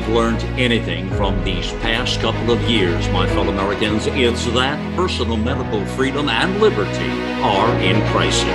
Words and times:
we've 0.00 0.14
learned 0.14 0.42
anything 0.58 1.10
from 1.10 1.42
these 1.44 1.72
past 1.74 2.20
couple 2.20 2.50
of 2.50 2.60
years, 2.62 3.06
my 3.10 3.26
fellow 3.28 3.50
Americans, 3.50 4.06
it's 4.06 4.46
that 4.46 4.78
personal 4.96 5.36
medical 5.36 5.84
freedom 5.84 6.28
and 6.28 6.58
liberty 6.60 7.10
are 7.42 7.78
in 7.80 8.00
crisis. 8.10 8.46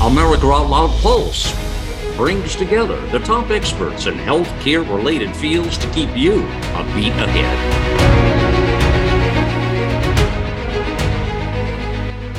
America 0.00 0.46
Out 0.46 0.70
Loud 0.70 0.90
Pulse 1.00 1.52
brings 2.16 2.54
together 2.54 3.00
the 3.08 3.18
top 3.20 3.50
experts 3.50 4.06
in 4.06 4.14
healthcare 4.14 4.88
related 4.88 5.34
fields 5.34 5.76
to 5.78 5.90
keep 5.90 6.16
you 6.16 6.42
a 6.42 6.84
beat 6.94 7.12
ahead. 7.12 7.82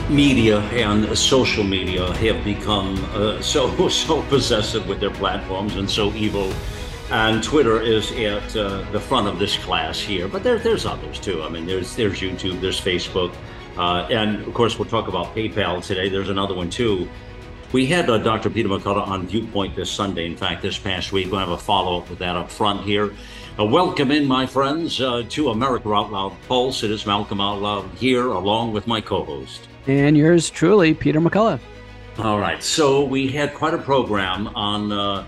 media 0.10 0.60
and 0.60 1.18
social 1.18 1.64
media 1.64 2.14
have 2.18 2.44
become 2.44 3.04
uh, 3.16 3.42
so 3.42 3.88
so 3.90 4.22
possessive 4.24 4.88
with 4.88 5.00
their 5.00 5.10
platforms 5.10 5.76
and 5.76 5.90
so 5.90 6.14
evil. 6.14 6.54
And 7.12 7.44
Twitter 7.44 7.82
is 7.82 8.12
at 8.14 8.56
uh, 8.56 8.90
the 8.92 9.00
front 9.00 9.28
of 9.28 9.38
this 9.38 9.58
class 9.58 10.00
here, 10.00 10.28
but 10.28 10.44
there, 10.44 10.58
there's 10.58 10.86
others 10.86 11.20
too. 11.20 11.44
I 11.44 11.50
mean, 11.50 11.66
there's 11.66 11.96
there's 11.96 12.20
YouTube, 12.20 12.62
there's 12.62 12.80
Facebook, 12.80 13.34
uh, 13.78 14.08
and 14.10 14.42
of 14.48 14.54
course 14.54 14.80
we'll 14.80 14.90
talk 14.90 15.08
about 15.08 15.36
PayPal 15.36 15.86
today. 15.86 16.10
There's 16.10 16.30
another 16.30 16.56
one 16.56 16.70
too. 16.70 17.10
We 17.72 17.86
had 17.86 18.10
uh, 18.10 18.20
Dr. 18.20 18.50
Peter 18.50 18.70
McCullough 18.70 19.08
on 19.08 19.28
Viewpoint 19.28 19.76
this 19.76 19.92
Sunday. 19.92 20.26
In 20.26 20.38
fact, 20.38 20.62
this 20.62 20.78
past 20.78 21.12
week 21.12 21.32
we'll 21.32 21.40
have 21.40 21.50
a 21.50 21.58
follow 21.58 22.00
up 22.00 22.10
with 22.10 22.20
that 22.20 22.36
up 22.36 22.50
front 22.50 22.82
here. 22.82 23.14
Uh, 23.60 23.66
welcome 23.66 24.10
in, 24.12 24.26
my 24.26 24.46
friends, 24.46 25.00
uh, 25.02 25.24
to 25.30 25.50
America 25.50 25.94
Out 25.94 26.12
Loud 26.12 26.36
Pulse. 26.48 26.84
It 26.84 26.92
is 26.92 27.06
Malcolm 27.06 27.42
Out 27.42 27.62
Loud 27.62 27.90
here, 27.96 28.28
along 28.28 28.74
with 28.74 28.88
my 28.88 29.02
co-host 29.02 29.68
and 29.88 30.18
yours 30.18 30.50
truly, 30.50 30.94
Peter 30.94 31.20
McCullough. 31.20 31.60
All 32.20 32.40
right. 32.40 32.64
So 32.64 33.04
we 33.04 33.28
had 33.30 33.54
quite 33.54 33.74
a 33.74 33.78
program 33.78 34.48
on 34.56 34.92
uh, 34.92 35.26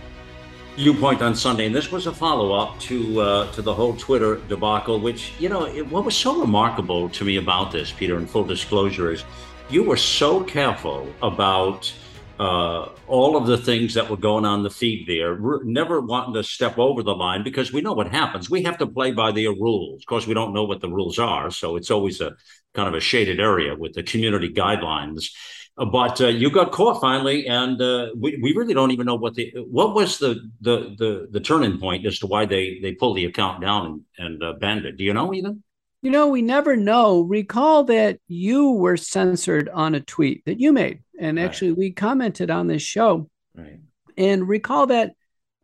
Viewpoint 0.76 1.22
on 1.22 1.34
Sunday, 1.34 1.68
and 1.68 1.74
this 1.74 1.90
was 1.90 2.06
a 2.06 2.14
follow 2.14 2.52
up 2.52 2.78
to 2.82 3.22
uh, 3.22 3.52
to 3.54 3.62
the 3.62 3.74
whole 3.74 3.96
Twitter 3.96 4.36
debacle. 4.50 5.00
Which 5.00 5.32
you 5.40 5.48
know, 5.48 5.66
it, 5.68 5.90
what 5.90 6.04
was 6.04 6.18
so 6.18 6.42
remarkable 6.42 7.08
to 7.10 7.24
me 7.24 7.38
about 7.38 7.72
this, 7.72 7.94
Peter, 7.94 8.18
in 8.18 8.28
full 8.28 8.44
disclosure, 8.44 9.12
is 9.12 9.24
you 9.70 9.84
were 9.84 9.96
so 9.96 10.44
careful 10.44 11.08
about 11.22 11.94
uh, 12.40 12.90
all 13.08 13.38
of 13.38 13.48
the 13.48 13.58
things 13.58 13.94
that 13.94 14.10
were 14.10 14.18
going 14.18 14.44
on 14.44 14.64
the 14.64 14.70
feed 14.70 15.08
there, 15.08 15.40
never 15.64 16.02
wanting 16.02 16.34
to 16.34 16.44
step 16.44 16.78
over 16.78 17.02
the 17.02 17.16
line 17.16 17.42
because 17.42 17.72
we 17.72 17.80
know 17.80 17.94
what 17.94 18.12
happens. 18.12 18.50
We 18.50 18.64
have 18.64 18.78
to 18.80 18.88
play 18.88 19.12
by 19.12 19.32
their 19.32 19.52
rules. 19.52 20.02
Of 20.02 20.06
course, 20.08 20.28
we 20.28 20.34
don't 20.34 20.54
know 20.54 20.66
what 20.66 20.82
the 20.82 20.90
rules 20.90 21.20
are, 21.20 21.52
so 21.52 21.78
it's 21.78 21.90
always 21.90 22.20
a 22.20 22.36
kind 22.74 22.90
of 22.90 22.94
a 22.94 23.00
shaded 23.00 23.40
area 23.40 23.76
with 23.76 23.94
the 23.94 24.04
community 24.04 24.52
guidelines. 24.52 25.30
But 25.78 26.22
uh, 26.22 26.28
you 26.28 26.50
got 26.50 26.72
caught 26.72 27.02
finally, 27.02 27.48
and 27.48 27.82
uh, 27.82 28.08
we, 28.18 28.40
we 28.42 28.54
really 28.54 28.74
don't 28.74 28.92
even 28.92 29.06
know 29.06 29.16
what 29.16 29.36
the 29.36 29.52
what 29.70 29.94
was 29.94 30.18
the, 30.20 30.50
the 30.62 30.96
the 30.98 31.28
the 31.32 31.40
turning 31.42 31.80
point 31.80 32.06
as 32.06 32.18
to 32.20 32.28
why 32.28 32.46
they 32.46 32.80
they 32.82 32.94
pulled 32.94 33.18
the 33.18 33.26
account 33.26 33.62
down 33.62 33.86
and, 33.86 34.02
and 34.18 34.44
uh, 34.44 34.54
banned 34.54 34.86
it. 34.86 34.96
Do 34.96 35.04
you 35.04 35.14
know 35.14 35.34
even? 35.34 35.64
You 36.02 36.12
know, 36.12 36.28
we 36.28 36.44
never 36.44 36.78
know. 36.78 37.22
Recall 37.22 37.84
that 37.86 38.20
you 38.28 38.72
were 38.72 38.96
censored 38.96 39.68
on 39.70 39.96
a 39.96 40.00
tweet 40.00 40.46
that 40.46 40.60
you 40.60 40.72
made. 40.72 41.02
And 41.20 41.40
actually, 41.40 41.72
we 41.72 41.92
commented 41.92 42.52
on 42.52 42.68
this 42.68 42.84
show. 42.84 43.28
Right. 43.56 43.80
And 44.16 44.48
recall 44.48 44.88
that 44.88 45.14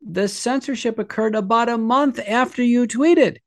the 0.02 0.28
censorship 0.28 0.98
occurred 0.98 1.36
about 1.36 1.70
a 1.70 1.78
month 1.78 2.20
after 2.28 2.64
you 2.64 2.88
tweeted. 2.88 3.38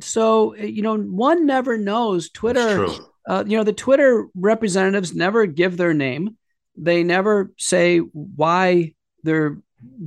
So, 0.00 0.54
you 0.56 0.82
know, 0.82 0.98
one 0.98 1.46
never 1.46 1.78
knows. 1.78 2.28
Twitter, 2.28 2.86
uh, 3.26 3.44
you 3.46 3.56
know, 3.56 3.64
the 3.64 3.72
Twitter 3.72 4.26
representatives 4.34 5.14
never 5.14 5.46
give 5.46 5.76
their 5.76 5.94
name, 5.94 6.36
they 6.76 7.02
never 7.02 7.52
say 7.58 7.98
why 7.98 8.94
they're 9.22 9.58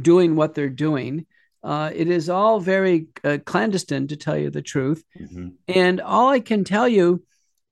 doing 0.01 0.35
what 0.35 0.53
they're 0.53 0.69
doing. 0.69 1.25
Uh, 1.61 1.91
it 1.93 2.09
is 2.09 2.29
all 2.29 2.59
very 2.59 3.07
uh, 3.23 3.37
clandestine, 3.45 4.07
to 4.07 4.15
tell 4.15 4.37
you 4.37 4.49
the 4.49 4.61
truth. 4.61 5.03
Mm-hmm. 5.19 5.49
And 5.67 5.99
all 5.99 6.29
I 6.29 6.39
can 6.39 6.63
tell 6.63 6.87
you 6.87 7.23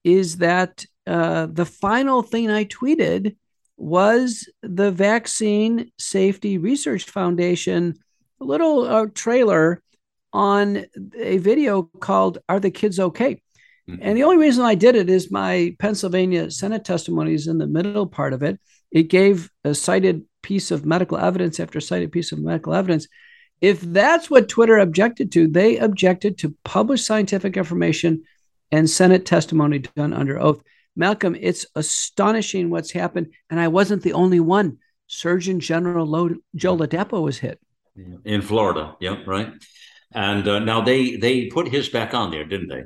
is 0.03 0.38
that 0.38 0.85
uh, 1.05 1.45
the 1.45 1.66
final 1.66 2.21
thing 2.21 2.50
I 2.50 2.66
tweeted 2.66 3.38
was 3.77 4.50
the 4.61 4.91
Vaccine 4.91 5.91
Safety 5.97 6.57
Research 6.57 7.05
Foundation 7.05 7.95
a 8.41 8.44
little 8.44 8.83
uh, 8.83 9.05
trailer 9.13 9.81
on 10.33 10.85
a 11.17 11.38
video 11.38 11.83
called 11.83 12.39
Are 12.50 12.59
the 12.59 12.71
Kids 12.71 13.00
Okay? 13.00 13.41
Mm-hmm. 13.89 14.01
And 14.01 14.17
the 14.17 14.23
only 14.23 14.37
reason 14.37 14.65
I 14.65 14.75
did 14.75 14.95
it 14.95 15.09
is 15.09 15.31
my 15.31 15.75
Pennsylvania 15.79 16.51
Senate 16.51 16.83
testimony 16.83 17.33
is 17.33 17.47
in 17.47 17.57
the 17.57 17.67
middle 17.67 18.07
part 18.07 18.33
of 18.33 18.43
it. 18.43 18.59
It 18.91 19.03
gave 19.03 19.49
a 19.63 19.73
cited 19.73 20.25
piece 20.41 20.71
of 20.71 20.85
medical 20.85 21.17
evidence 21.17 21.59
after 21.59 21.79
cited 21.79 22.11
piece 22.11 22.31
of 22.31 22.39
medical 22.39 22.73
evidence 22.73 23.07
if 23.61 23.81
that's 23.81 24.29
what 24.29 24.49
Twitter 24.49 24.77
objected 24.77 25.31
to, 25.33 25.47
they 25.47 25.77
objected 25.77 26.37
to 26.39 26.55
published 26.63 27.05
scientific 27.05 27.57
information 27.57 28.23
and 28.71 28.89
Senate 28.89 29.25
testimony 29.25 29.79
done 29.79 30.13
under 30.13 30.39
oath. 30.39 30.61
Malcolm, 30.95 31.35
it's 31.39 31.65
astonishing 31.75 32.69
what's 32.69 32.91
happened. 32.91 33.33
And 33.49 33.59
I 33.59 33.67
wasn't 33.67 34.03
the 34.03 34.13
only 34.13 34.39
one. 34.39 34.77
Surgeon 35.07 35.59
General 35.59 36.29
Joe 36.55 36.77
Ladapo 36.77 37.21
was 37.21 37.37
hit. 37.37 37.59
In 38.25 38.41
Florida. 38.41 38.95
Yep, 38.99 39.19
right. 39.25 39.53
And 40.11 40.47
uh, 40.47 40.59
now 40.59 40.81
they 40.81 41.15
they 41.15 41.45
put 41.45 41.67
his 41.67 41.89
back 41.89 42.13
on 42.13 42.29
there, 42.29 42.45
didn't 42.45 42.67
they? 42.67 42.83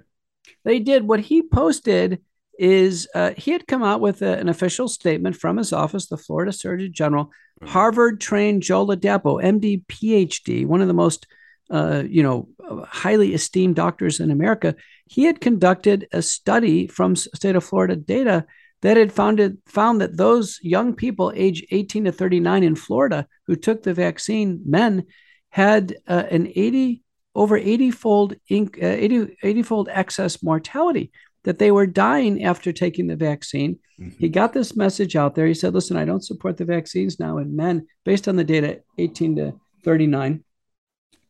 They 0.63 0.79
did. 0.79 1.07
What 1.07 1.19
he 1.19 1.41
posted 1.41 2.21
is 2.57 3.07
uh, 3.15 3.31
he 3.37 3.51
had 3.51 3.67
come 3.67 3.83
out 3.83 4.01
with 4.01 4.21
a, 4.21 4.37
an 4.37 4.49
official 4.49 4.87
statement 4.87 5.35
from 5.35 5.57
his 5.57 5.73
office, 5.73 6.07
the 6.07 6.17
Florida 6.17 6.51
Surgeon 6.51 6.93
General. 6.93 7.25
Mm-hmm. 7.25 7.67
Harvard 7.67 8.21
trained 8.21 8.61
Joe 8.63 8.85
Ladapo, 8.85 9.41
MD, 9.43 9.85
PhD, 9.85 10.65
one 10.65 10.81
of 10.81 10.87
the 10.87 10.93
most 10.93 11.27
uh, 11.69 12.03
you 12.07 12.21
know 12.21 12.49
highly 12.85 13.33
esteemed 13.33 13.75
doctors 13.75 14.19
in 14.19 14.29
America. 14.29 14.75
He 15.05 15.23
had 15.23 15.41
conducted 15.41 16.07
a 16.11 16.21
study 16.21 16.87
from 16.87 17.15
state 17.15 17.55
of 17.55 17.63
Florida 17.63 17.95
data 17.95 18.45
that 18.81 18.97
had 18.97 19.13
founded, 19.13 19.57
found 19.65 20.01
that 20.01 20.17
those 20.17 20.59
young 20.61 20.95
people 20.95 21.31
age 21.35 21.65
18 21.71 22.05
to 22.05 22.11
39 22.11 22.63
in 22.63 22.75
Florida 22.75 23.27
who 23.47 23.55
took 23.55 23.83
the 23.83 23.93
vaccine, 23.93 24.61
men, 24.65 25.05
had 25.49 25.95
uh, 26.07 26.23
an 26.31 26.51
80 26.55 27.03
over 27.33 27.57
80 27.57 27.91
fold 27.91 28.33
uh, 28.33 28.65
80, 28.81 29.37
80 29.41 29.61
fold 29.63 29.89
excess 29.91 30.43
mortality 30.43 31.11
that 31.43 31.59
they 31.59 31.71
were 31.71 31.87
dying 31.87 32.43
after 32.43 32.71
taking 32.71 33.07
the 33.07 33.15
vaccine. 33.15 33.79
Mm-hmm. 33.99 34.17
He 34.19 34.29
got 34.29 34.53
this 34.53 34.75
message 34.75 35.15
out 35.15 35.35
there. 35.35 35.47
He 35.47 35.53
said, 35.53 35.73
Listen, 35.73 35.97
I 35.97 36.05
don't 36.05 36.23
support 36.23 36.57
the 36.57 36.65
vaccines 36.65 37.19
now 37.19 37.37
in 37.37 37.55
men 37.55 37.87
based 38.05 38.27
on 38.27 38.35
the 38.35 38.43
data 38.43 38.81
18 38.97 39.35
to 39.37 39.53
39. 39.83 40.43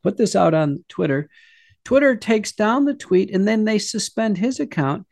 Put 0.04 0.18
this 0.18 0.36
out 0.36 0.54
on 0.54 0.84
Twitter. 0.90 1.30
Twitter 1.86 2.16
takes 2.16 2.52
down 2.52 2.86
the 2.86 2.94
tweet 2.94 3.34
and 3.34 3.48
then 3.48 3.66
they 3.66 3.80
suspend 3.80 4.38
his 4.38 4.60
account. 4.60 5.06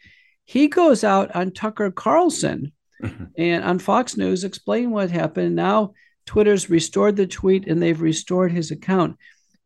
He 0.46 0.68
goes 0.68 1.04
out 1.04 1.36
on 1.36 1.52
Tucker 1.52 1.92
Carlson 1.92 2.72
mm-hmm. 3.02 3.26
and 3.38 3.64
on 3.64 3.80
Fox 3.80 4.18
News, 4.18 4.44
explain 4.44 4.92
what 4.92 5.12
happened. 5.12 5.56
Now 5.56 5.94
Twitter's 6.26 6.70
restored 6.70 7.16
the 7.16 7.28
tweet 7.28 7.68
and 7.68 7.82
they've 7.82 8.00
restored 8.00 8.52
his 8.52 8.72
account 8.72 9.18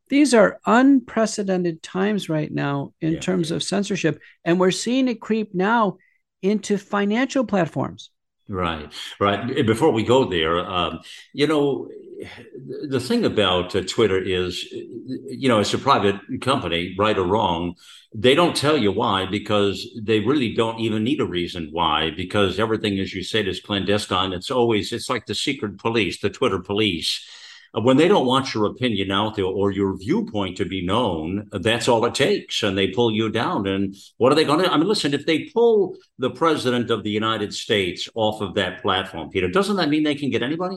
these 0.08 0.34
are 0.34 0.60
unprecedented 0.66 1.82
times 1.82 2.28
right 2.28 2.52
now 2.52 2.92
in 3.00 3.14
yeah, 3.14 3.20
terms 3.20 3.50
yeah. 3.50 3.56
of 3.56 3.62
censorship 3.62 4.20
and 4.44 4.60
we're 4.60 4.70
seeing 4.70 5.08
it 5.08 5.20
creep 5.20 5.54
now 5.54 5.96
into 6.42 6.76
financial 6.76 7.44
platforms. 7.44 8.10
Right 8.48 8.92
right. 9.18 9.66
Before 9.66 9.90
we 9.90 10.02
go 10.04 10.26
there 10.28 10.58
um, 10.58 11.00
you 11.32 11.46
know 11.46 11.88
the 12.88 13.00
thing 13.00 13.24
about 13.24 13.74
uh, 13.74 13.82
twitter 13.82 14.18
is 14.18 14.62
you 14.72 15.48
know 15.48 15.58
it's 15.58 15.74
a 15.74 15.78
private 15.78 16.16
company 16.40 16.94
right 16.96 17.18
or 17.18 17.24
wrong 17.24 17.74
they 18.14 18.34
don't 18.36 18.54
tell 18.54 18.76
you 18.76 18.92
why 18.92 19.26
because 19.26 19.88
they 20.00 20.20
really 20.20 20.54
don't 20.54 20.78
even 20.78 21.02
need 21.02 21.20
a 21.20 21.26
reason 21.26 21.68
why 21.72 22.12
because 22.16 22.60
everything 22.60 22.98
as 23.00 23.12
you 23.12 23.24
said 23.24 23.48
is 23.48 23.60
clandestine. 23.60 24.32
It's 24.32 24.50
always 24.50 24.92
it's 24.92 25.10
like 25.10 25.26
the 25.26 25.34
secret 25.34 25.78
police 25.78 26.20
the 26.20 26.30
twitter 26.30 26.60
police 26.60 27.26
when 27.82 27.96
they 27.96 28.06
don't 28.06 28.26
want 28.26 28.54
your 28.54 28.66
opinion 28.66 29.10
out 29.10 29.34
there 29.34 29.46
or 29.46 29.72
your 29.72 29.96
viewpoint 29.96 30.56
to 30.58 30.64
be 30.64 30.86
known, 30.86 31.48
that's 31.50 31.88
all 31.88 32.04
it 32.04 32.14
takes. 32.14 32.62
And 32.62 32.78
they 32.78 32.88
pull 32.88 33.10
you 33.10 33.30
down. 33.30 33.66
And 33.66 33.96
what 34.16 34.30
are 34.30 34.36
they 34.36 34.44
going 34.44 34.64
to? 34.64 34.72
I 34.72 34.76
mean, 34.76 34.86
listen, 34.86 35.12
if 35.12 35.26
they 35.26 35.50
pull 35.52 35.96
the 36.18 36.30
president 36.30 36.90
of 36.90 37.02
the 37.02 37.10
United 37.10 37.52
States 37.52 38.08
off 38.14 38.40
of 38.40 38.54
that 38.54 38.80
platform, 38.80 39.30
Peter, 39.30 39.48
doesn't 39.48 39.76
that 39.76 39.88
mean 39.88 40.04
they 40.04 40.14
can 40.14 40.30
get 40.30 40.42
anybody? 40.42 40.76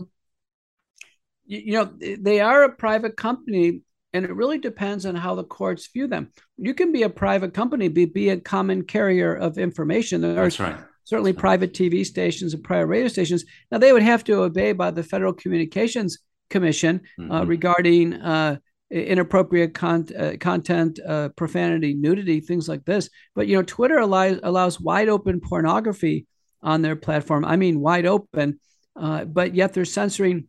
You 1.45 1.73
know, 1.73 1.93
they 2.19 2.41
are 2.41 2.63
a 2.63 2.75
private 2.75 3.15
company, 3.15 3.81
and 4.11 4.25
it 4.25 4.33
really 4.33 4.57
depends 4.57 5.05
on 5.05 5.15
how 5.15 5.35
the 5.35 5.43
courts 5.43 5.87
view 5.93 6.07
them. 6.07 6.31
You 6.57 6.73
can 6.73 6.91
be 6.91 7.03
a 7.03 7.09
private 7.09 7.53
company, 7.53 7.89
be, 7.89 8.05
be 8.05 8.29
a 8.29 8.39
common 8.39 8.83
carrier 8.83 9.33
of 9.33 9.57
information. 9.57 10.21
There 10.21 10.33
that's 10.33 10.59
right 10.59 10.77
certainly 11.07 11.31
private 11.31 11.73
TV 11.73 12.05
stations 12.05 12.53
and 12.53 12.61
private 12.61 12.87
radio 12.87 13.07
stations. 13.07 13.45
Now 13.71 13.77
they 13.77 13.93
would 13.93 14.03
have 14.03 14.25
to 14.25 14.41
obey 14.41 14.73
by 14.73 14.91
the 14.91 15.03
Federal 15.03 15.31
Communications 15.31 16.17
Commission 16.49 17.01
uh, 17.19 17.21
mm-hmm. 17.21 17.47
regarding 17.47 18.13
uh, 18.13 18.57
inappropriate 18.89 19.73
con- 19.73 20.07
uh, 20.17 20.33
content, 20.39 20.99
uh, 21.05 21.29
profanity, 21.29 21.93
nudity, 21.93 22.39
things 22.39 22.69
like 22.69 22.85
this. 22.85 23.09
But 23.35 23.47
you 23.47 23.57
know, 23.57 23.63
Twitter 23.63 23.97
allows 23.97 24.39
allows 24.43 24.79
wide 24.79 25.09
open 25.09 25.41
pornography 25.41 26.25
on 26.61 26.81
their 26.81 26.95
platform. 26.95 27.45
I 27.45 27.55
mean, 27.55 27.79
wide 27.79 28.05
open, 28.05 28.59
uh, 28.95 29.25
but 29.25 29.55
yet 29.55 29.73
they're 29.73 29.85
censoring 29.85 30.47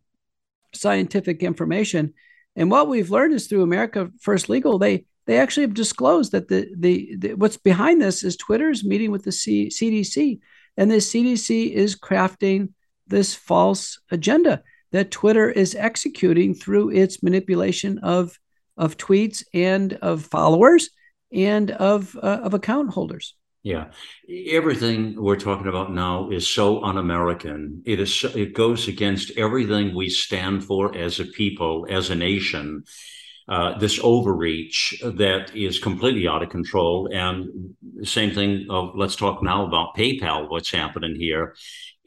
scientific 0.73 1.43
information. 1.43 2.13
And 2.55 2.71
what 2.71 2.87
we've 2.87 3.11
learned 3.11 3.33
is 3.33 3.47
through 3.47 3.63
America 3.63 4.09
First 4.21 4.49
Legal, 4.49 4.79
they 4.79 5.05
they 5.25 5.37
actually 5.37 5.63
have 5.63 5.75
disclosed 5.75 6.31
that 6.31 6.47
the, 6.47 6.67
the, 6.75 7.15
the 7.17 7.33
what's 7.35 7.57
behind 7.57 8.01
this 8.01 8.23
is 8.23 8.35
Twitter's 8.35 8.83
meeting 8.83 9.11
with 9.11 9.23
the 9.23 9.31
C, 9.31 9.67
CDC, 9.67 10.39
and 10.75 10.89
the 10.89 10.95
CDC 10.95 11.71
is 11.71 11.99
crafting 11.99 12.69
this 13.05 13.35
false 13.35 13.99
agenda 14.11 14.63
that 14.91 15.11
Twitter 15.11 15.49
is 15.49 15.75
executing 15.75 16.53
through 16.53 16.91
its 16.91 17.23
manipulation 17.23 17.99
of 17.99 18.37
of 18.77 18.97
tweets 18.97 19.43
and 19.53 19.93
of 19.93 20.25
followers 20.25 20.89
and 21.33 21.71
of 21.71 22.15
uh, 22.21 22.39
of 22.43 22.53
account 22.53 22.91
holders. 22.91 23.35
Yeah, 23.61 23.91
everything 24.29 25.21
we're 25.21 25.35
talking 25.35 25.67
about 25.67 25.91
now 25.91 26.29
is 26.29 26.47
so 26.47 26.81
un-American. 26.81 27.83
It 27.85 27.99
is. 27.99 28.23
It 28.35 28.53
goes 28.53 28.87
against 28.87 29.37
everything 29.37 29.93
we 29.93 30.09
stand 30.09 30.63
for 30.63 30.95
as 30.95 31.19
a 31.19 31.25
people, 31.25 31.85
as 31.89 32.09
a 32.09 32.15
nation. 32.15 32.85
Uh, 33.49 33.75
this 33.79 33.99
overreach 34.03 35.01
that 35.03 35.55
is 35.55 35.79
completely 35.79 36.27
out 36.27 36.43
of 36.43 36.49
control. 36.49 37.09
And 37.11 37.75
same 38.03 38.31
thing 38.31 38.67
of 38.69 38.91
let's 38.95 39.15
talk 39.15 39.41
now 39.41 39.65
about 39.65 39.95
PayPal. 39.97 40.47
What's 40.49 40.71
happening 40.71 41.15
here? 41.15 41.55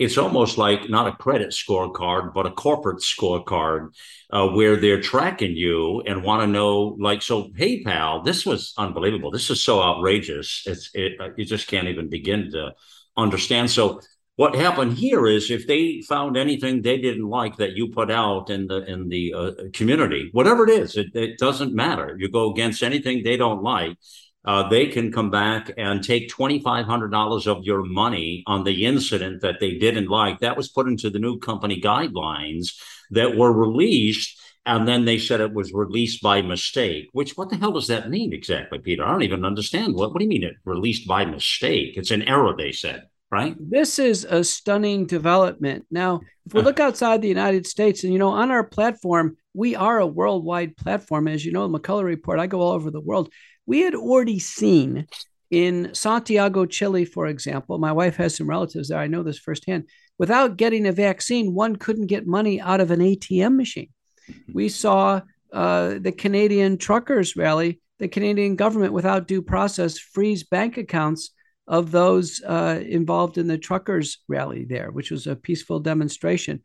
it's 0.02 0.18
almost 0.18 0.58
like 0.58 0.88
not 0.88 1.06
a 1.06 1.12
credit 1.12 1.50
scorecard, 1.50 2.34
but 2.34 2.46
a 2.46 2.50
corporate 2.50 3.00
scorecard 3.00 3.90
uh, 4.30 4.48
where 4.48 4.76
they're 4.76 5.00
tracking 5.00 5.54
you 5.54 6.02
and 6.06 6.24
want 6.24 6.42
to 6.42 6.46
know, 6.46 6.96
like, 6.98 7.22
so 7.22 7.48
PayPal, 7.50 8.24
this 8.24 8.44
was 8.44 8.74
unbelievable. 8.76 9.30
This 9.30 9.50
is 9.50 9.62
so 9.62 9.82
outrageous. 9.82 10.64
It's, 10.66 10.90
it, 10.94 11.20
uh, 11.20 11.28
you 11.36 11.44
just 11.44 11.68
can't 11.68 11.88
even 11.88 12.08
begin 12.08 12.50
to 12.52 12.72
understand. 13.16 13.70
So, 13.70 14.00
what 14.36 14.54
happened 14.54 14.94
here 14.94 15.26
is 15.26 15.50
if 15.50 15.66
they 15.66 16.02
found 16.08 16.36
anything 16.36 16.80
they 16.80 16.98
didn't 16.98 17.28
like 17.28 17.56
that 17.56 17.72
you 17.72 17.88
put 17.88 18.10
out 18.10 18.48
in 18.50 18.66
the 18.66 18.84
in 18.90 19.08
the 19.08 19.34
uh, 19.34 19.50
community, 19.72 20.30
whatever 20.32 20.64
it 20.64 20.70
is, 20.70 20.96
it, 20.96 21.14
it 21.14 21.38
doesn't 21.38 21.74
matter. 21.74 22.16
You 22.18 22.30
go 22.30 22.50
against 22.50 22.82
anything 22.82 23.22
they 23.22 23.36
don't 23.36 23.62
like, 23.62 23.96
uh, 24.44 24.68
they 24.68 24.86
can 24.86 25.12
come 25.12 25.30
back 25.30 25.70
and 25.76 26.02
take 26.02 26.30
$2,500 26.30 27.46
of 27.46 27.64
your 27.64 27.84
money 27.84 28.42
on 28.46 28.64
the 28.64 28.86
incident 28.86 29.42
that 29.42 29.60
they 29.60 29.78
didn't 29.78 30.08
like. 30.08 30.40
That 30.40 30.56
was 30.56 30.68
put 30.68 30.88
into 30.88 31.10
the 31.10 31.20
new 31.20 31.38
company 31.38 31.80
guidelines 31.80 32.70
that 33.10 33.36
were 33.36 33.52
released. 33.52 34.40
And 34.64 34.86
then 34.86 35.04
they 35.04 35.18
said 35.18 35.40
it 35.40 35.54
was 35.54 35.72
released 35.72 36.22
by 36.22 36.40
mistake, 36.40 37.08
which 37.12 37.36
what 37.36 37.50
the 37.50 37.56
hell 37.56 37.72
does 37.72 37.88
that 37.88 38.10
mean 38.10 38.32
exactly, 38.32 38.78
Peter? 38.78 39.04
I 39.04 39.10
don't 39.10 39.22
even 39.22 39.44
understand. 39.44 39.94
What, 39.94 40.12
what 40.12 40.18
do 40.18 40.24
you 40.24 40.28
mean 40.28 40.44
it 40.44 40.54
released 40.64 41.06
by 41.06 41.24
mistake? 41.24 41.96
It's 41.96 42.12
an 42.12 42.22
error, 42.22 42.54
they 42.56 42.70
said, 42.70 43.08
right? 43.32 43.56
This 43.58 43.98
is 43.98 44.24
a 44.24 44.44
stunning 44.44 45.06
development. 45.06 45.86
Now, 45.90 46.20
if 46.46 46.54
we 46.54 46.60
look 46.60 46.78
outside 46.78 47.22
the 47.22 47.28
United 47.28 47.66
States 47.66 48.04
and, 48.04 48.12
you 48.12 48.18
know, 48.18 48.28
on 48.28 48.50
our 48.50 48.62
platform, 48.62 49.36
we 49.54 49.74
are 49.74 49.98
a 49.98 50.06
worldwide 50.06 50.76
platform. 50.76 51.26
As 51.26 51.44
you 51.44 51.50
know, 51.50 51.66
the 51.66 51.78
McCullough 51.78 52.04
Report, 52.04 52.38
I 52.38 52.46
go 52.46 52.60
all 52.60 52.72
over 52.72 52.90
the 52.90 53.00
world 53.00 53.32
we 53.66 53.80
had 53.80 53.94
already 53.94 54.38
seen 54.38 55.06
in 55.50 55.94
Santiago, 55.94 56.64
Chile, 56.64 57.04
for 57.04 57.26
example, 57.26 57.78
my 57.78 57.92
wife 57.92 58.16
has 58.16 58.36
some 58.36 58.48
relatives 58.48 58.88
there. 58.88 58.98
I 58.98 59.06
know 59.06 59.22
this 59.22 59.38
firsthand. 59.38 59.84
Without 60.18 60.56
getting 60.56 60.86
a 60.86 60.92
vaccine, 60.92 61.54
one 61.54 61.76
couldn't 61.76 62.06
get 62.06 62.26
money 62.26 62.60
out 62.60 62.80
of 62.80 62.90
an 62.90 63.00
ATM 63.00 63.56
machine. 63.56 63.90
Mm-hmm. 64.30 64.52
We 64.54 64.68
saw 64.68 65.20
uh, 65.52 65.98
the 66.00 66.12
Canadian 66.12 66.78
truckers 66.78 67.36
rally, 67.36 67.80
the 67.98 68.08
Canadian 68.08 68.56
government, 68.56 68.94
without 68.94 69.28
due 69.28 69.42
process, 69.42 69.98
freeze 69.98 70.42
bank 70.42 70.78
accounts 70.78 71.30
of 71.66 71.90
those 71.90 72.42
uh, 72.42 72.80
involved 72.84 73.38
in 73.38 73.46
the 73.46 73.58
truckers 73.58 74.18
rally 74.28 74.64
there, 74.64 74.90
which 74.90 75.10
was 75.10 75.26
a 75.26 75.36
peaceful 75.36 75.80
demonstration. 75.80 76.62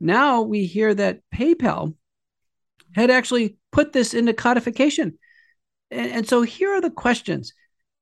Now 0.00 0.42
we 0.42 0.66
hear 0.66 0.94
that 0.94 1.20
PayPal 1.34 1.94
had 2.94 3.10
actually 3.10 3.56
put 3.70 3.92
this 3.92 4.14
into 4.14 4.32
codification. 4.32 5.18
And, 5.90 6.10
and 6.10 6.28
so 6.28 6.42
here 6.42 6.70
are 6.74 6.80
the 6.80 6.90
questions 6.90 7.52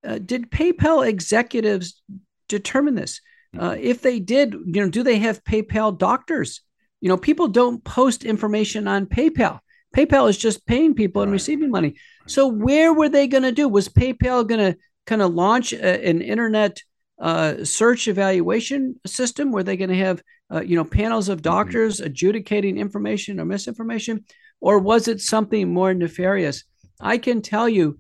uh, 0.07 0.19
Did 0.19 0.51
PayPal 0.51 1.07
executives 1.07 2.03
determine 2.49 2.95
this? 2.95 3.21
Uh, 3.57 3.73
mm-hmm. 3.73 3.83
if 3.83 4.01
they 4.01 4.21
did, 4.21 4.55
you 4.55 4.83
know, 4.83 4.89
do 4.89 5.03
they 5.03 5.19
have 5.19 5.45
PayPal 5.45 5.97
doctors? 5.97 6.63
You 7.01 7.09
know, 7.09 7.17
people 7.17 7.49
don't 7.49 7.83
post 7.85 8.25
information 8.25 8.87
on 8.87 9.07
PayPal. 9.07 9.61
PayPal 9.97 10.29
is 10.29 10.39
just 10.39 10.67
paying 10.67 10.95
people 10.95 11.23
and 11.23 11.33
receiving 11.33 11.71
money. 11.71 11.97
So 12.27 12.47
where 12.47 12.93
were 12.93 13.09
they 13.09 13.27
going 13.27 13.43
to 13.43 13.53
do? 13.53 13.69
Was 13.69 13.89
PayPal 13.89 14.47
going 14.47 14.73
to 14.73 14.79
kind 15.11 15.23
of 15.23 15.35
launch 15.35 15.73
a, 15.73 16.09
an 16.09 16.23
internet 16.23 16.81
uh, 17.21 17.65
search 17.65 18.07
evaluation 18.07 18.95
system? 19.05 19.51
Were 19.51 19.65
they're 19.65 19.77
going 19.77 19.91
to 19.91 19.97
have 19.97 20.23
uh, 20.53 20.63
you 20.63 20.77
know 20.77 20.85
panels 20.85 21.29
of 21.29 21.39
mm-hmm. 21.39 21.55
doctors 21.55 22.01
adjudicating 22.01 22.79
information 22.79 23.41
or 23.41 23.45
misinformation, 23.45 24.25
or 24.61 24.79
was 24.79 25.09
it 25.09 25.21
something 25.21 25.75
more 25.75 25.93
nefarious? 25.93 26.65
I 27.01 27.19
can 27.19 27.43
tell 27.43 27.69
you, 27.69 27.99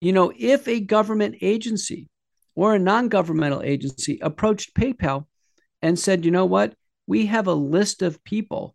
you 0.00 0.12
know, 0.12 0.32
if 0.36 0.66
a 0.66 0.80
government 0.80 1.36
agency 1.42 2.08
or 2.54 2.74
a 2.74 2.78
non 2.78 3.08
governmental 3.08 3.62
agency 3.62 4.18
approached 4.22 4.74
PayPal 4.74 5.26
and 5.82 5.98
said, 5.98 6.24
you 6.24 6.30
know 6.30 6.46
what, 6.46 6.74
we 7.06 7.26
have 7.26 7.46
a 7.46 7.54
list 7.54 8.00
of 8.00 8.24
people 8.24 8.74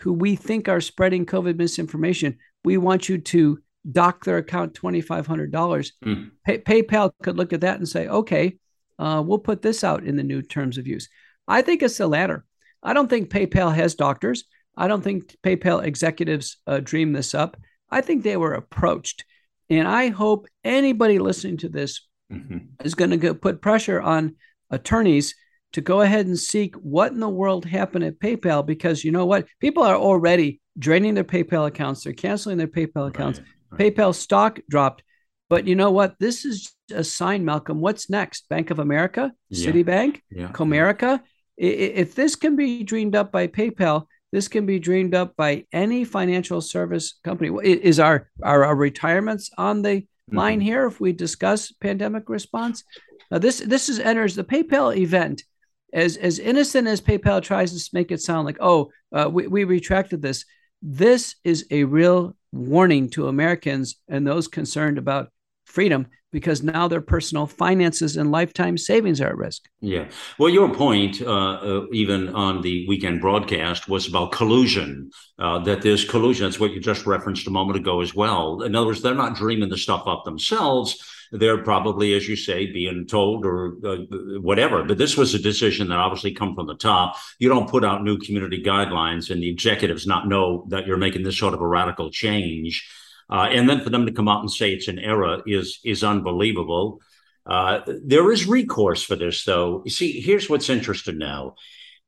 who 0.00 0.12
we 0.12 0.34
think 0.34 0.68
are 0.68 0.80
spreading 0.80 1.24
COVID 1.24 1.56
misinformation. 1.56 2.38
We 2.64 2.78
want 2.78 3.08
you 3.08 3.18
to 3.18 3.60
dock 3.90 4.24
their 4.24 4.38
account 4.38 4.74
$2,500. 4.74 5.92
Mm. 6.04 6.30
Pay- 6.44 6.58
PayPal 6.58 7.12
could 7.22 7.36
look 7.36 7.52
at 7.52 7.60
that 7.62 7.78
and 7.78 7.88
say, 7.88 8.08
okay, 8.08 8.58
uh, 8.98 9.22
we'll 9.24 9.38
put 9.38 9.62
this 9.62 9.84
out 9.84 10.04
in 10.04 10.16
the 10.16 10.22
new 10.22 10.42
terms 10.42 10.78
of 10.78 10.86
use. 10.86 11.08
I 11.46 11.62
think 11.62 11.82
it's 11.82 11.98
the 11.98 12.06
latter. 12.06 12.44
I 12.82 12.92
don't 12.92 13.08
think 13.08 13.30
PayPal 13.30 13.74
has 13.74 13.94
doctors. 13.94 14.44
I 14.76 14.88
don't 14.88 15.02
think 15.02 15.36
PayPal 15.42 15.84
executives 15.84 16.58
uh, 16.66 16.80
dream 16.80 17.12
this 17.12 17.34
up. 17.34 17.56
I 17.90 18.00
think 18.00 18.22
they 18.22 18.36
were 18.36 18.54
approached. 18.54 19.24
And 19.70 19.88
I 19.88 20.08
hope 20.08 20.46
anybody 20.64 21.18
listening 21.18 21.56
to 21.58 21.68
this 21.68 22.06
mm-hmm. 22.32 22.58
is 22.84 22.94
going 22.94 23.18
to 23.18 23.34
put 23.34 23.62
pressure 23.62 24.00
on 24.00 24.36
attorneys 24.70 25.34
to 25.72 25.80
go 25.80 26.00
ahead 26.00 26.26
and 26.26 26.38
seek 26.38 26.74
what 26.76 27.12
in 27.12 27.20
the 27.20 27.28
world 27.28 27.64
happened 27.64 28.04
at 28.04 28.18
PayPal 28.18 28.64
because 28.64 29.04
you 29.04 29.12
know 29.12 29.26
what? 29.26 29.46
People 29.60 29.82
are 29.82 29.96
already 29.96 30.60
draining 30.78 31.14
their 31.14 31.24
PayPal 31.24 31.66
accounts, 31.66 32.04
they're 32.04 32.12
canceling 32.12 32.58
their 32.58 32.66
PayPal 32.66 33.08
accounts. 33.08 33.40
Right, 33.40 33.48
right. 33.70 33.94
PayPal 33.94 34.14
stock 34.14 34.60
dropped. 34.68 35.02
But 35.48 35.66
you 35.66 35.76
know 35.76 35.90
what? 35.90 36.16
This 36.18 36.44
is 36.44 36.72
a 36.92 37.04
sign, 37.04 37.44
Malcolm. 37.44 37.80
What's 37.80 38.10
next? 38.10 38.48
Bank 38.48 38.70
of 38.70 38.78
America, 38.78 39.32
yeah. 39.48 39.70
Citibank, 39.70 40.20
yeah. 40.30 40.48
Comerica. 40.48 41.20
If 41.56 42.14
this 42.14 42.36
can 42.36 42.56
be 42.56 42.82
dreamed 42.82 43.14
up 43.14 43.32
by 43.32 43.46
PayPal, 43.46 44.06
this 44.32 44.48
can 44.48 44.66
be 44.66 44.78
dreamed 44.78 45.14
up 45.14 45.36
by 45.36 45.64
any 45.72 46.04
financial 46.04 46.60
service 46.60 47.18
company. 47.24 47.56
Is 47.62 48.00
our 48.00 48.28
are 48.42 48.64
our 48.64 48.76
retirements 48.76 49.50
on 49.56 49.82
the 49.82 50.02
mm-hmm. 50.02 50.36
line 50.36 50.60
here 50.60 50.86
if 50.86 51.00
we 51.00 51.12
discuss 51.12 51.72
pandemic 51.72 52.28
response? 52.28 52.84
Now 53.30 53.38
this 53.38 53.60
this 53.60 53.88
is 53.88 53.98
enters 53.98 54.34
the 54.34 54.44
PayPal 54.44 54.96
event 54.96 55.44
as 55.92 56.16
as 56.16 56.38
innocent 56.38 56.88
as 56.88 57.00
PayPal 57.00 57.40
tries 57.40 57.72
to 57.72 57.90
make 57.94 58.10
it 58.10 58.20
sound 58.20 58.46
like 58.46 58.58
oh 58.60 58.90
uh, 59.14 59.30
we 59.32 59.46
we 59.46 59.64
retracted 59.64 60.22
this. 60.22 60.44
This 60.82 61.36
is 61.44 61.66
a 61.70 61.84
real 61.84 62.36
warning 62.52 63.10
to 63.10 63.28
Americans 63.28 63.96
and 64.08 64.26
those 64.26 64.48
concerned 64.48 64.98
about 64.98 65.30
freedom 65.64 66.06
because 66.32 66.62
now 66.62 66.88
their 66.88 67.00
personal 67.00 67.46
finances 67.46 68.16
and 68.16 68.30
lifetime 68.30 68.76
savings 68.76 69.20
are 69.20 69.28
at 69.28 69.36
risk. 69.36 69.68
Yeah. 69.80 70.08
Well, 70.38 70.50
your 70.50 70.72
point, 70.74 71.22
uh, 71.22 71.26
uh, 71.26 71.86
even 71.92 72.28
on 72.30 72.62
the 72.62 72.86
weekend 72.88 73.20
broadcast, 73.20 73.88
was 73.88 74.08
about 74.08 74.32
collusion, 74.32 75.10
uh, 75.38 75.60
that 75.60 75.82
there's 75.82 76.04
collusion. 76.04 76.46
That's 76.46 76.60
what 76.60 76.72
you 76.72 76.80
just 76.80 77.06
referenced 77.06 77.46
a 77.46 77.50
moment 77.50 77.78
ago 77.78 78.00
as 78.00 78.14
well. 78.14 78.62
In 78.62 78.74
other 78.74 78.86
words, 78.86 79.02
they're 79.02 79.14
not 79.14 79.36
dreaming 79.36 79.68
the 79.68 79.78
stuff 79.78 80.06
up 80.06 80.24
themselves. 80.24 81.02
They're 81.32 81.62
probably, 81.62 82.14
as 82.14 82.28
you 82.28 82.36
say, 82.36 82.66
being 82.66 83.06
told 83.06 83.44
or 83.44 83.76
uh, 83.84 83.96
whatever. 84.40 84.84
But 84.84 84.98
this 84.98 85.16
was 85.16 85.34
a 85.34 85.38
decision 85.38 85.88
that 85.88 85.98
obviously 85.98 86.32
come 86.32 86.54
from 86.54 86.66
the 86.66 86.76
top. 86.76 87.16
You 87.38 87.48
don't 87.48 87.70
put 87.70 87.84
out 87.84 88.04
new 88.04 88.18
community 88.18 88.62
guidelines 88.62 89.30
and 89.30 89.42
the 89.42 89.50
executives 89.50 90.06
not 90.06 90.28
know 90.28 90.66
that 90.68 90.86
you're 90.86 90.96
making 90.96 91.22
this 91.22 91.38
sort 91.38 91.54
of 91.54 91.60
a 91.60 91.66
radical 91.66 92.10
change 92.10 92.88
uh, 93.30 93.48
and 93.50 93.68
then 93.68 93.80
for 93.80 93.90
them 93.90 94.06
to 94.06 94.12
come 94.12 94.28
out 94.28 94.40
and 94.40 94.50
say 94.50 94.72
it's 94.72 94.88
an 94.88 94.98
error 94.98 95.42
is 95.46 95.80
is 95.84 96.04
unbelievable. 96.04 97.00
Uh, 97.44 97.80
there 98.04 98.32
is 98.32 98.46
recourse 98.46 99.02
for 99.02 99.14
this, 99.14 99.44
though. 99.44 99.82
You 99.84 99.90
see, 99.90 100.20
here's 100.20 100.50
what's 100.50 100.68
interesting 100.68 101.18
now 101.18 101.54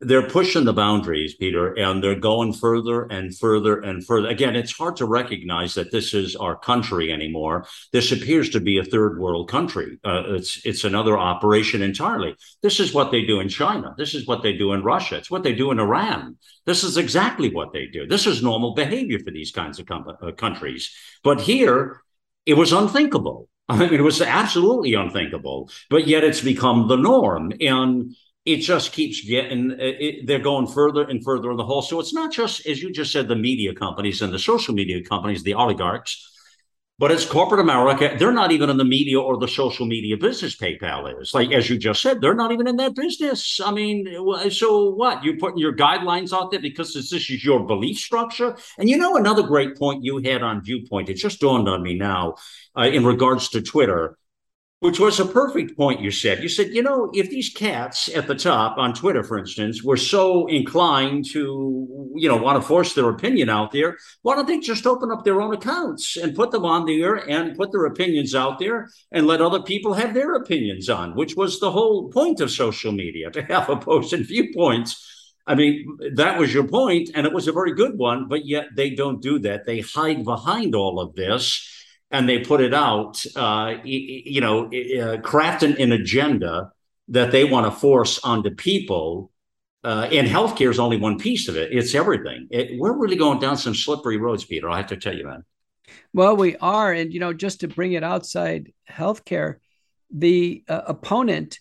they're 0.00 0.28
pushing 0.28 0.64
the 0.64 0.72
boundaries, 0.72 1.34
Peter, 1.34 1.76
and 1.76 2.02
they're 2.02 2.18
going 2.18 2.52
further 2.52 3.02
and 3.06 3.36
further 3.36 3.80
and 3.80 4.06
further. 4.06 4.28
Again, 4.28 4.54
it's 4.54 4.72
hard 4.72 4.96
to 4.96 5.06
recognize 5.06 5.74
that 5.74 5.90
this 5.90 6.14
is 6.14 6.36
our 6.36 6.56
country 6.56 7.12
anymore. 7.12 7.66
This 7.92 8.12
appears 8.12 8.50
to 8.50 8.60
be 8.60 8.78
a 8.78 8.84
third 8.84 9.18
world 9.18 9.50
country. 9.50 9.98
Uh, 10.04 10.22
it's 10.34 10.64
it's 10.64 10.84
another 10.84 11.18
operation 11.18 11.82
entirely. 11.82 12.36
This 12.62 12.78
is 12.78 12.94
what 12.94 13.10
they 13.10 13.24
do 13.24 13.40
in 13.40 13.48
China. 13.48 13.94
This 13.98 14.14
is 14.14 14.26
what 14.26 14.42
they 14.42 14.52
do 14.52 14.72
in 14.72 14.84
Russia. 14.84 15.16
It's 15.16 15.32
what 15.32 15.42
they 15.42 15.54
do 15.54 15.72
in 15.72 15.80
Iran. 15.80 16.36
This 16.64 16.84
is 16.84 16.96
exactly 16.96 17.52
what 17.52 17.72
they 17.72 17.86
do. 17.86 18.06
This 18.06 18.26
is 18.26 18.40
normal 18.40 18.74
behavior 18.74 19.18
for 19.18 19.32
these 19.32 19.50
kinds 19.50 19.80
of 19.80 19.86
com- 19.86 20.16
uh, 20.22 20.30
countries. 20.32 20.94
But 21.24 21.40
here, 21.40 22.02
it 22.46 22.54
was 22.54 22.72
unthinkable. 22.72 23.48
I 23.68 23.76
mean, 23.90 23.94
it 23.94 24.02
was 24.02 24.22
absolutely 24.22 24.94
unthinkable. 24.94 25.70
But 25.90 26.06
yet, 26.06 26.22
it's 26.22 26.40
become 26.40 26.86
the 26.86 26.96
norm 26.96 27.52
and 27.60 28.14
it 28.48 28.58
just 28.58 28.92
keeps 28.92 29.20
getting 29.24 29.74
it, 29.78 30.26
they're 30.26 30.38
going 30.38 30.66
further 30.66 31.02
and 31.02 31.22
further 31.22 31.50
in 31.50 31.56
the 31.56 31.64
hole 31.64 31.82
so 31.82 32.00
it's 32.00 32.14
not 32.14 32.32
just 32.32 32.66
as 32.66 32.82
you 32.82 32.90
just 32.90 33.12
said 33.12 33.28
the 33.28 33.36
media 33.36 33.74
companies 33.74 34.22
and 34.22 34.32
the 34.32 34.38
social 34.38 34.74
media 34.74 35.02
companies 35.02 35.42
the 35.42 35.54
oligarchs 35.54 36.28
but 37.00 37.12
it's 37.12 37.24
corporate 37.24 37.60
America. 37.60 38.16
They're 38.18 38.32
not 38.32 38.50
even 38.50 38.70
in 38.70 38.76
the 38.76 38.84
media 38.84 39.20
or 39.20 39.38
the 39.38 39.46
social 39.46 39.86
media 39.86 40.16
business. 40.16 40.56
PayPal 40.56 41.20
is 41.22 41.32
like, 41.32 41.52
as 41.52 41.70
you 41.70 41.78
just 41.78 42.02
said, 42.02 42.20
they're 42.20 42.34
not 42.34 42.50
even 42.50 42.66
in 42.66 42.76
that 42.78 42.96
business. 42.96 43.60
I 43.64 43.70
mean, 43.70 44.04
so 44.50 44.90
what? 44.90 45.22
You're 45.22 45.36
putting 45.36 45.58
your 45.58 45.76
guidelines 45.76 46.32
out 46.32 46.50
there 46.50 46.60
because 46.60 46.94
this 46.94 47.12
is 47.12 47.44
your 47.44 47.64
belief 47.64 47.98
structure. 47.98 48.56
And 48.78 48.90
you 48.90 48.96
know, 48.96 49.16
another 49.16 49.44
great 49.44 49.76
point 49.76 50.02
you 50.02 50.18
had 50.18 50.42
on 50.42 50.64
Viewpoint, 50.64 51.08
it 51.08 51.14
just 51.14 51.40
dawned 51.40 51.68
on 51.68 51.84
me 51.84 51.94
now 51.94 52.34
uh, 52.76 52.82
in 52.82 53.04
regards 53.04 53.48
to 53.50 53.62
Twitter 53.62 54.18
which 54.80 55.00
was 55.00 55.18
a 55.18 55.24
perfect 55.24 55.76
point 55.76 56.00
you 56.00 56.10
said. 56.10 56.40
You 56.40 56.48
said, 56.48 56.68
you 56.68 56.82
know, 56.82 57.10
if 57.12 57.30
these 57.30 57.48
cats 57.48 58.08
at 58.14 58.28
the 58.28 58.36
top 58.36 58.78
on 58.78 58.94
Twitter, 58.94 59.24
for 59.24 59.36
instance, 59.36 59.82
were 59.82 59.96
so 59.96 60.46
inclined 60.46 61.24
to, 61.32 62.12
you 62.14 62.28
know, 62.28 62.36
want 62.36 62.62
to 62.62 62.66
force 62.66 62.94
their 62.94 63.08
opinion 63.08 63.48
out 63.48 63.72
there, 63.72 63.96
why 64.22 64.36
don't 64.36 64.46
they 64.46 64.60
just 64.60 64.86
open 64.86 65.10
up 65.10 65.24
their 65.24 65.40
own 65.40 65.52
accounts 65.52 66.16
and 66.16 66.36
put 66.36 66.52
them 66.52 66.64
on 66.64 66.86
there 66.86 67.16
and 67.16 67.56
put 67.56 67.72
their 67.72 67.86
opinions 67.86 68.36
out 68.36 68.60
there 68.60 68.88
and 69.10 69.26
let 69.26 69.40
other 69.40 69.62
people 69.62 69.94
have 69.94 70.14
their 70.14 70.34
opinions 70.34 70.88
on, 70.88 71.16
which 71.16 71.34
was 71.34 71.58
the 71.58 71.72
whole 71.72 72.08
point 72.10 72.40
of 72.40 72.50
social 72.50 72.92
media 72.92 73.30
to 73.30 73.42
have 73.42 73.68
opposing 73.68 74.22
viewpoints. 74.22 75.04
I 75.44 75.56
mean, 75.56 75.98
that 76.14 76.38
was 76.38 76.54
your 76.54 76.68
point, 76.68 77.10
and 77.14 77.26
it 77.26 77.32
was 77.32 77.48
a 77.48 77.52
very 77.52 77.74
good 77.74 77.96
one, 77.96 78.28
but 78.28 78.46
yet 78.46 78.66
they 78.76 78.90
don't 78.90 79.22
do 79.22 79.40
that. 79.40 79.64
They 79.64 79.80
hide 79.80 80.22
behind 80.22 80.74
all 80.74 81.00
of 81.00 81.16
this 81.16 81.77
and 82.10 82.28
they 82.28 82.38
put 82.38 82.60
it 82.60 82.72
out, 82.72 83.24
uh, 83.36 83.74
you 83.84 84.40
know, 84.40 84.66
uh, 84.66 85.18
crafting 85.18 85.78
an 85.82 85.92
agenda 85.92 86.72
that 87.08 87.32
they 87.32 87.44
want 87.44 87.66
to 87.66 87.70
force 87.70 88.18
onto 88.20 88.50
people. 88.50 89.30
Uh, 89.84 90.08
and 90.10 90.26
healthcare 90.26 90.70
is 90.70 90.78
only 90.78 90.96
one 90.96 91.18
piece 91.18 91.48
of 91.48 91.56
it; 91.56 91.72
it's 91.72 91.94
everything. 91.94 92.48
It, 92.50 92.78
we're 92.80 92.96
really 92.96 93.16
going 93.16 93.38
down 93.38 93.56
some 93.56 93.74
slippery 93.74 94.16
roads, 94.16 94.44
Peter. 94.44 94.68
I 94.68 94.78
have 94.78 94.88
to 94.88 94.96
tell 94.96 95.14
you, 95.14 95.26
man. 95.26 95.44
Well, 96.12 96.36
we 96.36 96.56
are, 96.56 96.92
and 96.92 97.12
you 97.12 97.20
know, 97.20 97.32
just 97.32 97.60
to 97.60 97.68
bring 97.68 97.92
it 97.92 98.02
outside 98.02 98.72
healthcare, 98.90 99.56
the 100.10 100.64
uh, 100.68 100.82
opponent 100.86 101.60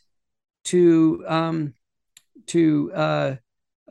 to 0.66 1.24
um, 1.27 1.74
to 2.48 2.92
uh, 2.94 3.36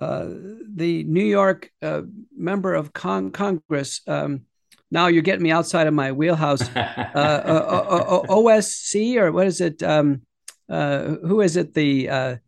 uh, 0.01 0.27
the 0.75 1.05
New 1.05 1.25
York 1.25 1.71
uh, 1.83 2.03
member 2.37 2.75
of 2.75 2.93
con- 2.93 3.31
Congress, 3.31 4.01
um, 4.07 4.43
now 4.91 5.07
you're 5.09 5.23
getting 5.23 5.43
me 5.43 5.51
outside 5.51 5.87
of 5.87 5.95
my 5.95 6.13
wheelhouse. 6.13 6.69
Uh, 7.17 7.19
uh, 7.19 7.87
uh, 7.89 8.23
OSC 8.27 9.17
or 9.17 9.33
what 9.33 9.47
is 9.47 9.63
it? 9.63 9.83
Um, 9.83 10.21
who 10.69 11.41
is 11.41 11.57
it? 11.57 11.73
The 11.73 12.39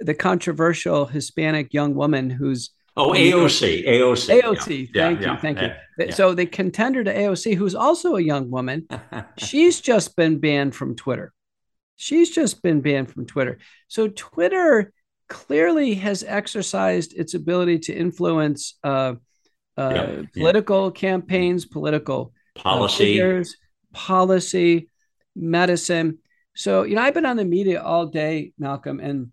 the 0.00 0.14
controversial 0.14 1.04
Hispanic 1.04 1.74
young 1.74 1.94
woman 1.94 2.30
who's 2.30 2.70
Oh, 2.98 3.10
AOC, 3.10 3.86
AOC, 3.86 4.40
AOC. 4.40 4.88
Yeah. 4.94 5.04
Thank 5.04 5.20
yeah, 5.20 5.26
you, 5.26 5.32
yeah, 5.32 5.36
thank 5.36 5.60
you. 5.60 6.12
So 6.12 6.32
the 6.32 6.46
contender 6.46 7.04
to 7.04 7.14
AOC, 7.14 7.54
who's 7.54 7.74
also 7.74 8.16
a 8.16 8.22
young 8.22 8.50
woman, 8.50 8.88
she's 9.38 9.82
just 9.82 10.16
been 10.16 10.38
banned 10.38 10.74
from 10.74 10.96
Twitter. 10.96 11.34
She's 11.96 12.30
just 12.30 12.62
been 12.62 12.80
banned 12.80 13.10
from 13.10 13.26
Twitter. 13.26 13.58
So 13.88 14.08
Twitter 14.08 14.94
clearly 15.28 15.94
has 15.94 16.22
exercised 16.22 17.12
its 17.14 17.34
ability 17.34 17.80
to 17.80 17.94
influence 17.94 18.78
uh, 18.82 19.14
uh, 19.76 19.92
yeah, 19.94 20.22
political 20.34 20.86
yeah. 20.86 21.00
campaigns, 21.00 21.66
political 21.66 22.32
uh, 22.56 22.60
policy, 22.60 23.04
figures, 23.04 23.56
policy, 23.92 24.88
medicine. 25.34 26.18
So, 26.54 26.84
you 26.84 26.94
know, 26.94 27.02
I've 27.02 27.14
been 27.14 27.26
on 27.26 27.36
the 27.36 27.44
media 27.44 27.82
all 27.82 28.06
day, 28.06 28.52
Malcolm, 28.58 29.00
and 29.00 29.30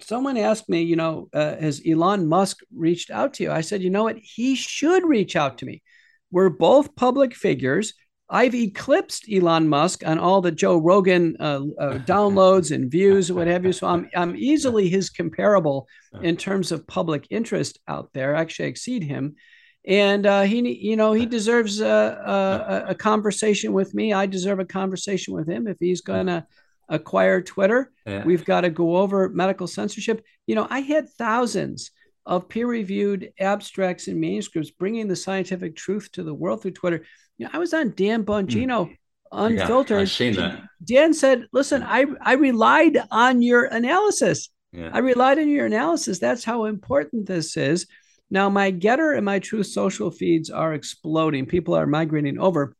someone 0.00 0.36
asked 0.36 0.68
me, 0.68 0.82
you 0.82 0.96
know, 0.96 1.28
uh, 1.32 1.56
has 1.56 1.82
Elon 1.86 2.28
Musk 2.28 2.58
reached 2.74 3.10
out 3.10 3.34
to 3.34 3.44
you? 3.44 3.52
I 3.52 3.60
said, 3.60 3.82
you 3.82 3.90
know 3.90 4.04
what? 4.04 4.18
He 4.18 4.54
should 4.54 5.06
reach 5.06 5.36
out 5.36 5.58
to 5.58 5.66
me. 5.66 5.82
We're 6.30 6.48
both 6.48 6.96
public 6.96 7.34
figures. 7.34 7.94
I've 8.28 8.54
eclipsed 8.54 9.26
Elon 9.30 9.68
Musk 9.68 10.06
on 10.06 10.18
all 10.18 10.40
the 10.40 10.50
Joe 10.50 10.78
Rogan 10.78 11.36
uh, 11.38 11.60
uh, 11.78 11.98
downloads 12.06 12.74
and 12.74 12.90
views, 12.90 13.30
what 13.30 13.46
have 13.46 13.64
you. 13.64 13.72
So 13.72 13.86
I'm 13.86 14.08
I'm 14.16 14.34
easily 14.34 14.88
his 14.88 15.10
comparable 15.10 15.86
in 16.22 16.36
terms 16.36 16.72
of 16.72 16.86
public 16.86 17.26
interest 17.28 17.78
out 17.86 18.10
there. 18.14 18.34
I 18.34 18.40
actually 18.40 18.68
exceed 18.68 19.02
him 19.02 19.36
and 19.84 20.26
uh, 20.26 20.42
he 20.42 20.60
you 20.80 20.96
know 20.96 21.12
he 21.12 21.26
deserves 21.26 21.80
a, 21.80 21.86
a, 21.86 22.90
a, 22.90 22.94
conversation 22.94 23.72
with 23.72 23.94
me. 23.94 24.12
I 24.12 24.26
deserve 24.26 24.60
a 24.60 24.64
conversation 24.64 25.34
with 25.34 25.48
him 25.48 25.66
if 25.66 25.76
he's 25.80 26.02
going 26.02 26.26
to 26.26 26.46
acquire 26.88 27.40
twitter. 27.40 27.90
Yeah. 28.06 28.24
we've 28.24 28.44
got 28.44 28.62
to 28.62 28.70
go 28.70 28.96
over 28.96 29.28
medical 29.28 29.66
censorship. 29.66 30.24
You 30.46 30.54
know 30.54 30.66
i 30.70 30.80
had 30.80 31.08
thousands 31.08 31.90
of 32.24 32.48
peer-reviewed 32.48 33.32
abstracts 33.40 34.06
and 34.06 34.20
manuscripts 34.20 34.70
bringing 34.70 35.08
the 35.08 35.16
scientific 35.16 35.74
truth 35.74 36.12
to 36.12 36.22
the 36.22 36.34
world 36.34 36.62
through 36.62 36.72
twitter. 36.72 37.04
You 37.38 37.46
know 37.46 37.50
i 37.52 37.58
was 37.58 37.74
on 37.74 37.90
dan 37.90 38.24
bongino 38.24 38.88
mm. 38.88 38.96
unfiltered 39.32 39.96
yeah, 39.96 40.02
I've 40.02 40.10
seen 40.10 40.34
that. 40.34 40.62
dan 40.84 41.12
said 41.14 41.46
listen 41.52 41.82
i 41.82 42.04
i 42.20 42.34
relied 42.34 42.98
on 43.10 43.42
your 43.42 43.64
analysis. 43.64 44.48
Yeah. 44.72 44.90
i 44.92 44.98
relied 44.98 45.38
on 45.38 45.48
your 45.48 45.66
analysis. 45.66 46.20
That's 46.20 46.44
how 46.44 46.66
important 46.66 47.26
this 47.26 47.56
is 47.56 47.86
now, 48.32 48.48
my 48.48 48.72
GETTR 48.72 49.14
and 49.14 49.26
my 49.26 49.40
Truth 49.40 49.66
Social 49.66 50.10
feeds 50.10 50.48
are 50.48 50.72
exploding. 50.72 51.44
People 51.44 51.74
are 51.74 51.86
migrating 51.86 52.38
over. 52.38 52.74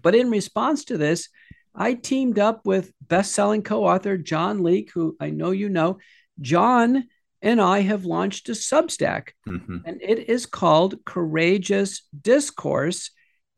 But 0.00 0.14
in 0.14 0.30
response 0.30 0.86
to 0.86 0.96
this, 0.96 1.28
I 1.74 1.92
teamed 1.92 2.38
up 2.38 2.64
with 2.64 2.90
best-selling 3.02 3.62
co-author 3.62 4.16
John 4.16 4.62
Leake, 4.62 4.90
who 4.94 5.18
I 5.20 5.28
know 5.28 5.50
you 5.50 5.68
know. 5.68 5.98
John 6.40 7.04
and 7.42 7.60
I 7.60 7.80
have 7.80 8.06
launched 8.06 8.48
a 8.48 8.52
Substack, 8.52 9.32
mm-hmm. 9.46 9.80
and 9.84 10.00
it 10.00 10.30
is 10.30 10.46
called 10.46 11.04
Courageous 11.04 12.00
Discourse. 12.18 13.10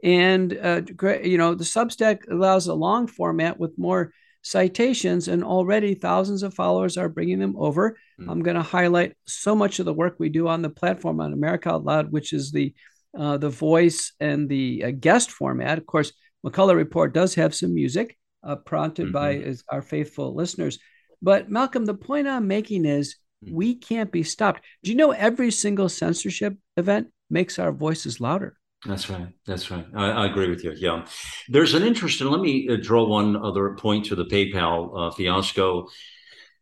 And 0.02 0.52
uh, 0.52 0.82
you 1.22 1.38
know, 1.38 1.54
the 1.54 1.62
Substack 1.62 2.28
allows 2.28 2.66
a 2.66 2.74
long 2.74 3.06
format 3.06 3.60
with 3.60 3.78
more 3.78 4.12
citations, 4.42 5.28
and 5.28 5.42
already 5.42 5.94
thousands 5.94 6.42
of 6.42 6.54
followers 6.54 6.96
are 6.96 7.08
bringing 7.08 7.38
them 7.38 7.54
over. 7.56 7.96
Mm. 8.20 8.30
I'm 8.30 8.42
going 8.42 8.56
to 8.56 8.62
highlight 8.62 9.16
so 9.26 9.54
much 9.54 9.78
of 9.78 9.86
the 9.86 9.94
work 9.94 10.16
we 10.18 10.28
do 10.28 10.48
on 10.48 10.62
the 10.62 10.70
platform 10.70 11.20
on 11.20 11.32
America 11.32 11.70
Out 11.70 11.84
Loud, 11.84 12.12
which 12.12 12.32
is 12.32 12.52
the 12.52 12.74
uh, 13.16 13.36
the 13.36 13.50
voice 13.50 14.12
and 14.20 14.48
the 14.48 14.84
uh, 14.84 14.90
guest 14.90 15.30
format. 15.30 15.78
Of 15.78 15.86
course, 15.86 16.12
McCullough 16.44 16.76
Report 16.76 17.12
does 17.12 17.34
have 17.34 17.54
some 17.54 17.74
music 17.74 18.18
uh, 18.42 18.56
prompted 18.56 19.12
mm-hmm. 19.12 19.12
by 19.12 19.54
our 19.68 19.82
faithful 19.82 20.34
listeners. 20.34 20.78
But 21.20 21.50
Malcolm, 21.50 21.84
the 21.84 21.94
point 21.94 22.26
I'm 22.26 22.48
making 22.48 22.84
is 22.84 23.16
mm. 23.44 23.52
we 23.52 23.74
can't 23.74 24.10
be 24.10 24.22
stopped. 24.22 24.64
Do 24.82 24.90
you 24.90 24.96
know 24.96 25.12
every 25.12 25.50
single 25.50 25.88
censorship 25.88 26.56
event 26.76 27.08
makes 27.30 27.58
our 27.58 27.70
voices 27.70 28.20
louder? 28.20 28.56
That's 28.84 29.08
right. 29.08 29.28
That's 29.46 29.70
right. 29.70 29.86
I, 29.94 30.10
I, 30.10 30.26
agree 30.26 30.48
with 30.48 30.64
you. 30.64 30.72
Yeah. 30.72 31.06
There's 31.48 31.74
an 31.74 31.84
interesting, 31.84 32.26
let 32.26 32.40
me 32.40 32.68
uh, 32.68 32.76
draw 32.82 33.06
one 33.06 33.36
other 33.36 33.74
point 33.74 34.06
to 34.06 34.16
the 34.16 34.24
PayPal 34.24 34.90
uh, 34.96 35.10
fiasco. 35.12 35.88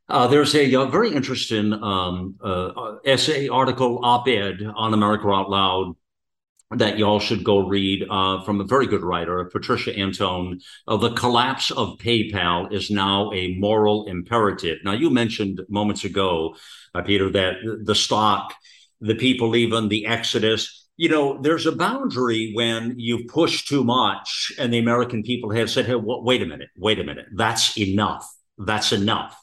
Uh, 0.07 0.27
there's 0.27 0.55
a, 0.55 0.71
a, 0.71 0.81
uh, 0.83 0.87
very 0.87 1.13
interesting 1.15 1.73
um, 1.73 2.37
uh, 2.45 2.97
essay, 3.07 3.49
article, 3.49 4.01
op 4.03 4.29
ed 4.29 4.59
on 4.77 4.93
America 4.93 5.29
Out 5.29 5.49
Loud 5.49 5.97
that 6.73 6.99
y'all 6.99 7.21
should 7.21 7.43
go 7.43 7.67
read 7.67 8.07
from 8.07 8.61
a 8.61 8.65
very 8.65 8.87
good 8.87 9.03
writer, 9.03 9.45
Patricia 9.47 9.91
Anthone. 9.93 10.61
the 10.87 11.13
collapse 11.15 11.73
of 11.73 11.99
PayPal 11.99 12.73
is 12.73 12.93
now 12.93 13.33
a 13.33 13.57
moral 13.57 14.07
imperative. 14.07 14.79
Now, 14.85 14.93
you 14.93 15.11
mentioned 15.11 15.63
moments 15.69 16.05
ago, 16.05 16.55
Peter, 17.05 17.29
that 17.31 17.55
the 17.83 17.97
stock, 17.97 18.55
the 19.01 19.17
people 19.17 19.57
even 19.57 19.89
the 19.89 20.07
exodus, 20.07 20.80
you 21.01 21.09
know, 21.09 21.41
there's 21.41 21.65
a 21.65 21.73
boundary 21.73 22.53
when 22.53 22.93
you 22.99 23.25
push 23.25 23.65
too 23.65 23.83
much, 23.83 24.53
and 24.59 24.71
the 24.71 24.79
American 24.79 25.23
people 25.23 25.51
have 25.51 25.71
said, 25.71 25.87
"Hey, 25.87 25.95
wait 25.95 26.43
a 26.43 26.45
minute, 26.45 26.69
wait 26.77 26.99
a 26.99 27.05
minute, 27.05 27.25
that's 27.35 27.79
enough, 27.79 28.31
that's 28.59 28.93
enough." 28.93 29.35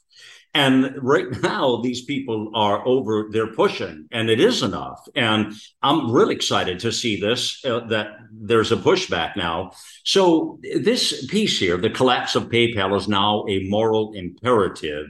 And 0.54 0.96
right 1.02 1.26
now, 1.42 1.82
these 1.82 2.06
people 2.06 2.52
are 2.54 2.88
over, 2.88 3.30
they're 3.32 3.56
pushing, 3.64 4.08
and 4.12 4.30
it 4.30 4.40
is 4.40 4.62
enough. 4.62 5.00
And 5.16 5.56
I'm 5.82 6.12
really 6.12 6.36
excited 6.36 6.78
to 6.82 6.92
see 6.92 7.20
this, 7.20 7.66
uh, 7.66 7.88
that 7.88 8.10
there's 8.32 8.72
a 8.72 8.78
pushback 8.78 9.36
now. 9.36 9.72
So, 10.06 10.60
this 10.62 11.26
piece 11.26 11.58
here, 11.60 11.78
the 11.78 11.90
collapse 11.90 12.36
of 12.36 12.50
PayPal, 12.50 12.96
is 12.96 13.08
now 13.08 13.46
a 13.50 13.68
moral 13.68 14.14
imperative. 14.14 15.08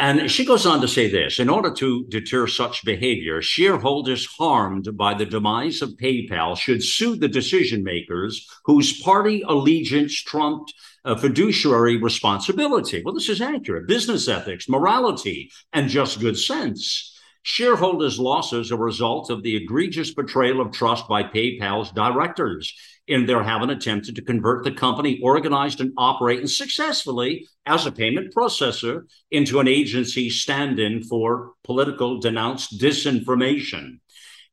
And 0.00 0.30
she 0.30 0.46
goes 0.46 0.64
on 0.64 0.80
to 0.80 0.88
say 0.88 1.10
this 1.10 1.38
in 1.38 1.50
order 1.50 1.70
to 1.72 2.06
deter 2.08 2.46
such 2.46 2.86
behavior, 2.86 3.42
shareholders 3.42 4.24
harmed 4.24 4.96
by 4.96 5.12
the 5.12 5.26
demise 5.26 5.82
of 5.82 5.90
PayPal 5.90 6.56
should 6.56 6.82
sue 6.82 7.16
the 7.16 7.28
decision 7.28 7.84
makers 7.84 8.48
whose 8.64 8.98
party 9.02 9.42
allegiance 9.46 10.14
trumped 10.14 10.72
fiduciary 11.18 11.98
responsibility. 11.98 13.02
Well, 13.04 13.12
this 13.12 13.28
is 13.28 13.42
accurate 13.42 13.88
business 13.88 14.26
ethics, 14.26 14.70
morality, 14.70 15.52
and 15.74 15.90
just 15.90 16.18
good 16.18 16.38
sense. 16.38 17.19
Shareholders' 17.42 18.18
losses 18.18 18.70
are 18.70 18.76
a 18.76 18.78
result 18.78 19.30
of 19.30 19.42
the 19.42 19.56
egregious 19.56 20.12
betrayal 20.14 20.60
of 20.60 20.72
trust 20.72 21.08
by 21.08 21.22
PayPal's 21.22 21.90
directors 21.92 22.74
in 23.06 23.26
their 23.26 23.42
having 23.42 23.70
attempted 23.70 24.14
to 24.14 24.22
convert 24.22 24.62
the 24.62 24.70
company 24.70 25.20
organized 25.22 25.80
and 25.80 25.92
operating 25.96 26.46
successfully 26.46 27.46
as 27.66 27.84
a 27.84 27.92
payment 27.92 28.32
processor 28.34 29.02
into 29.30 29.58
an 29.58 29.66
agency 29.66 30.30
stand-in 30.30 31.02
for 31.02 31.52
political 31.64 32.20
denounced 32.20 32.78
disinformation. 32.78 33.98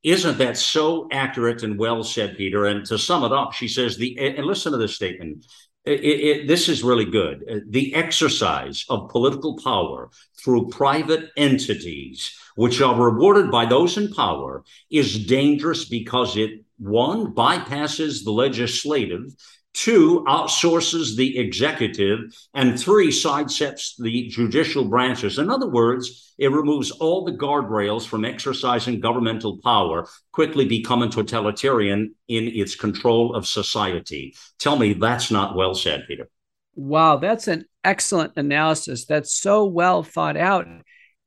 Isn't 0.03 0.38
that 0.38 0.58
so 0.58 1.08
accurate 1.12 1.63
and 1.63 1.77
well 1.77 2.03
said, 2.03 2.38
Peter? 2.38 2.65
And 2.65 2.86
to 2.86 2.98
sum 2.98 3.24
it 3.24 3.32
up, 3.32 3.53
she 3.53 3.67
says 3.67 3.98
the 3.98 4.17
and 4.17 4.46
listen 4.46 4.72
to 4.72 4.77
this 4.77 4.96
statement. 4.96 5.46
It, 5.86 6.03
it, 6.03 6.48
this 6.48 6.67
is 6.67 6.84
really 6.84 7.06
good. 7.06 7.65
The 7.70 7.94
exercise 7.96 8.86
of 8.89 9.10
political 9.10 9.58
power 9.63 10.10
through 10.44 10.70
private 10.70 11.29
entities, 11.38 12.38
which 12.57 12.81
are 12.81 12.99
rewarded 12.99 13.51
by 13.51 13.65
those 13.65 13.97
in 13.97 14.11
power, 14.11 14.63
is 14.89 15.25
dangerous 15.25 15.85
because 15.85 16.35
it 16.35 16.63
one, 16.79 17.33
bypasses 17.33 18.23
the 18.23 18.31
legislative, 18.31 19.31
two, 19.73 20.23
outsources 20.27 21.15
the 21.15 21.37
executive, 21.37 22.19
and 22.55 22.79
three, 22.79 23.09
sidesteps 23.09 23.93
the 23.99 24.27
judicial 24.27 24.85
branches. 24.85 25.37
In 25.37 25.51
other 25.51 25.69
words, 25.69 26.33
it 26.39 26.51
removes 26.51 26.89
all 26.89 27.25
the 27.25 27.31
guardrails 27.31 28.07
from 28.07 28.25
exercising 28.25 28.99
governmental 28.99 29.59
power, 29.63 30.07
quickly 30.31 30.65
becoming 30.65 31.11
totalitarian 31.11 32.15
in 32.27 32.47
its 32.47 32.75
control 32.75 33.35
of 33.35 33.45
society. 33.47 34.35
Tell 34.57 34.77
me 34.77 34.93
that's 34.93 35.29
not 35.29 35.55
well 35.55 35.75
said, 35.75 36.05
Peter. 36.07 36.27
Wow, 36.75 37.17
that's 37.17 37.47
an 37.47 37.65
excellent 37.83 38.33
analysis. 38.35 39.05
That's 39.05 39.33
so 39.33 39.65
well 39.65 40.03
thought 40.03 40.37
out. 40.37 40.67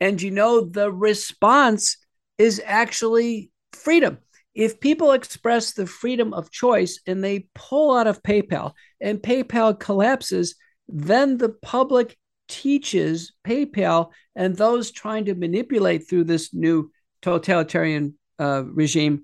And 0.00 0.20
you 0.20 0.30
know, 0.30 0.62
the 0.62 0.90
response 0.90 1.96
is 2.38 2.60
actually 2.64 3.50
freedom 3.72 4.18
if 4.54 4.80
people 4.80 5.12
express 5.12 5.72
the 5.72 5.86
freedom 5.86 6.34
of 6.34 6.50
choice 6.50 7.00
and 7.06 7.22
they 7.22 7.46
pull 7.54 7.96
out 7.96 8.06
of 8.06 8.22
PayPal 8.22 8.72
and 9.00 9.18
PayPal 9.18 9.78
collapses, 9.78 10.56
then 10.88 11.38
the 11.38 11.50
public 11.50 12.16
teaches 12.48 13.32
PayPal 13.46 14.10
and 14.34 14.56
those 14.56 14.90
trying 14.90 15.26
to 15.26 15.34
manipulate 15.34 16.08
through 16.08 16.24
this 16.24 16.52
new 16.52 16.90
totalitarian 17.22 18.14
uh, 18.38 18.64
regime 18.66 19.22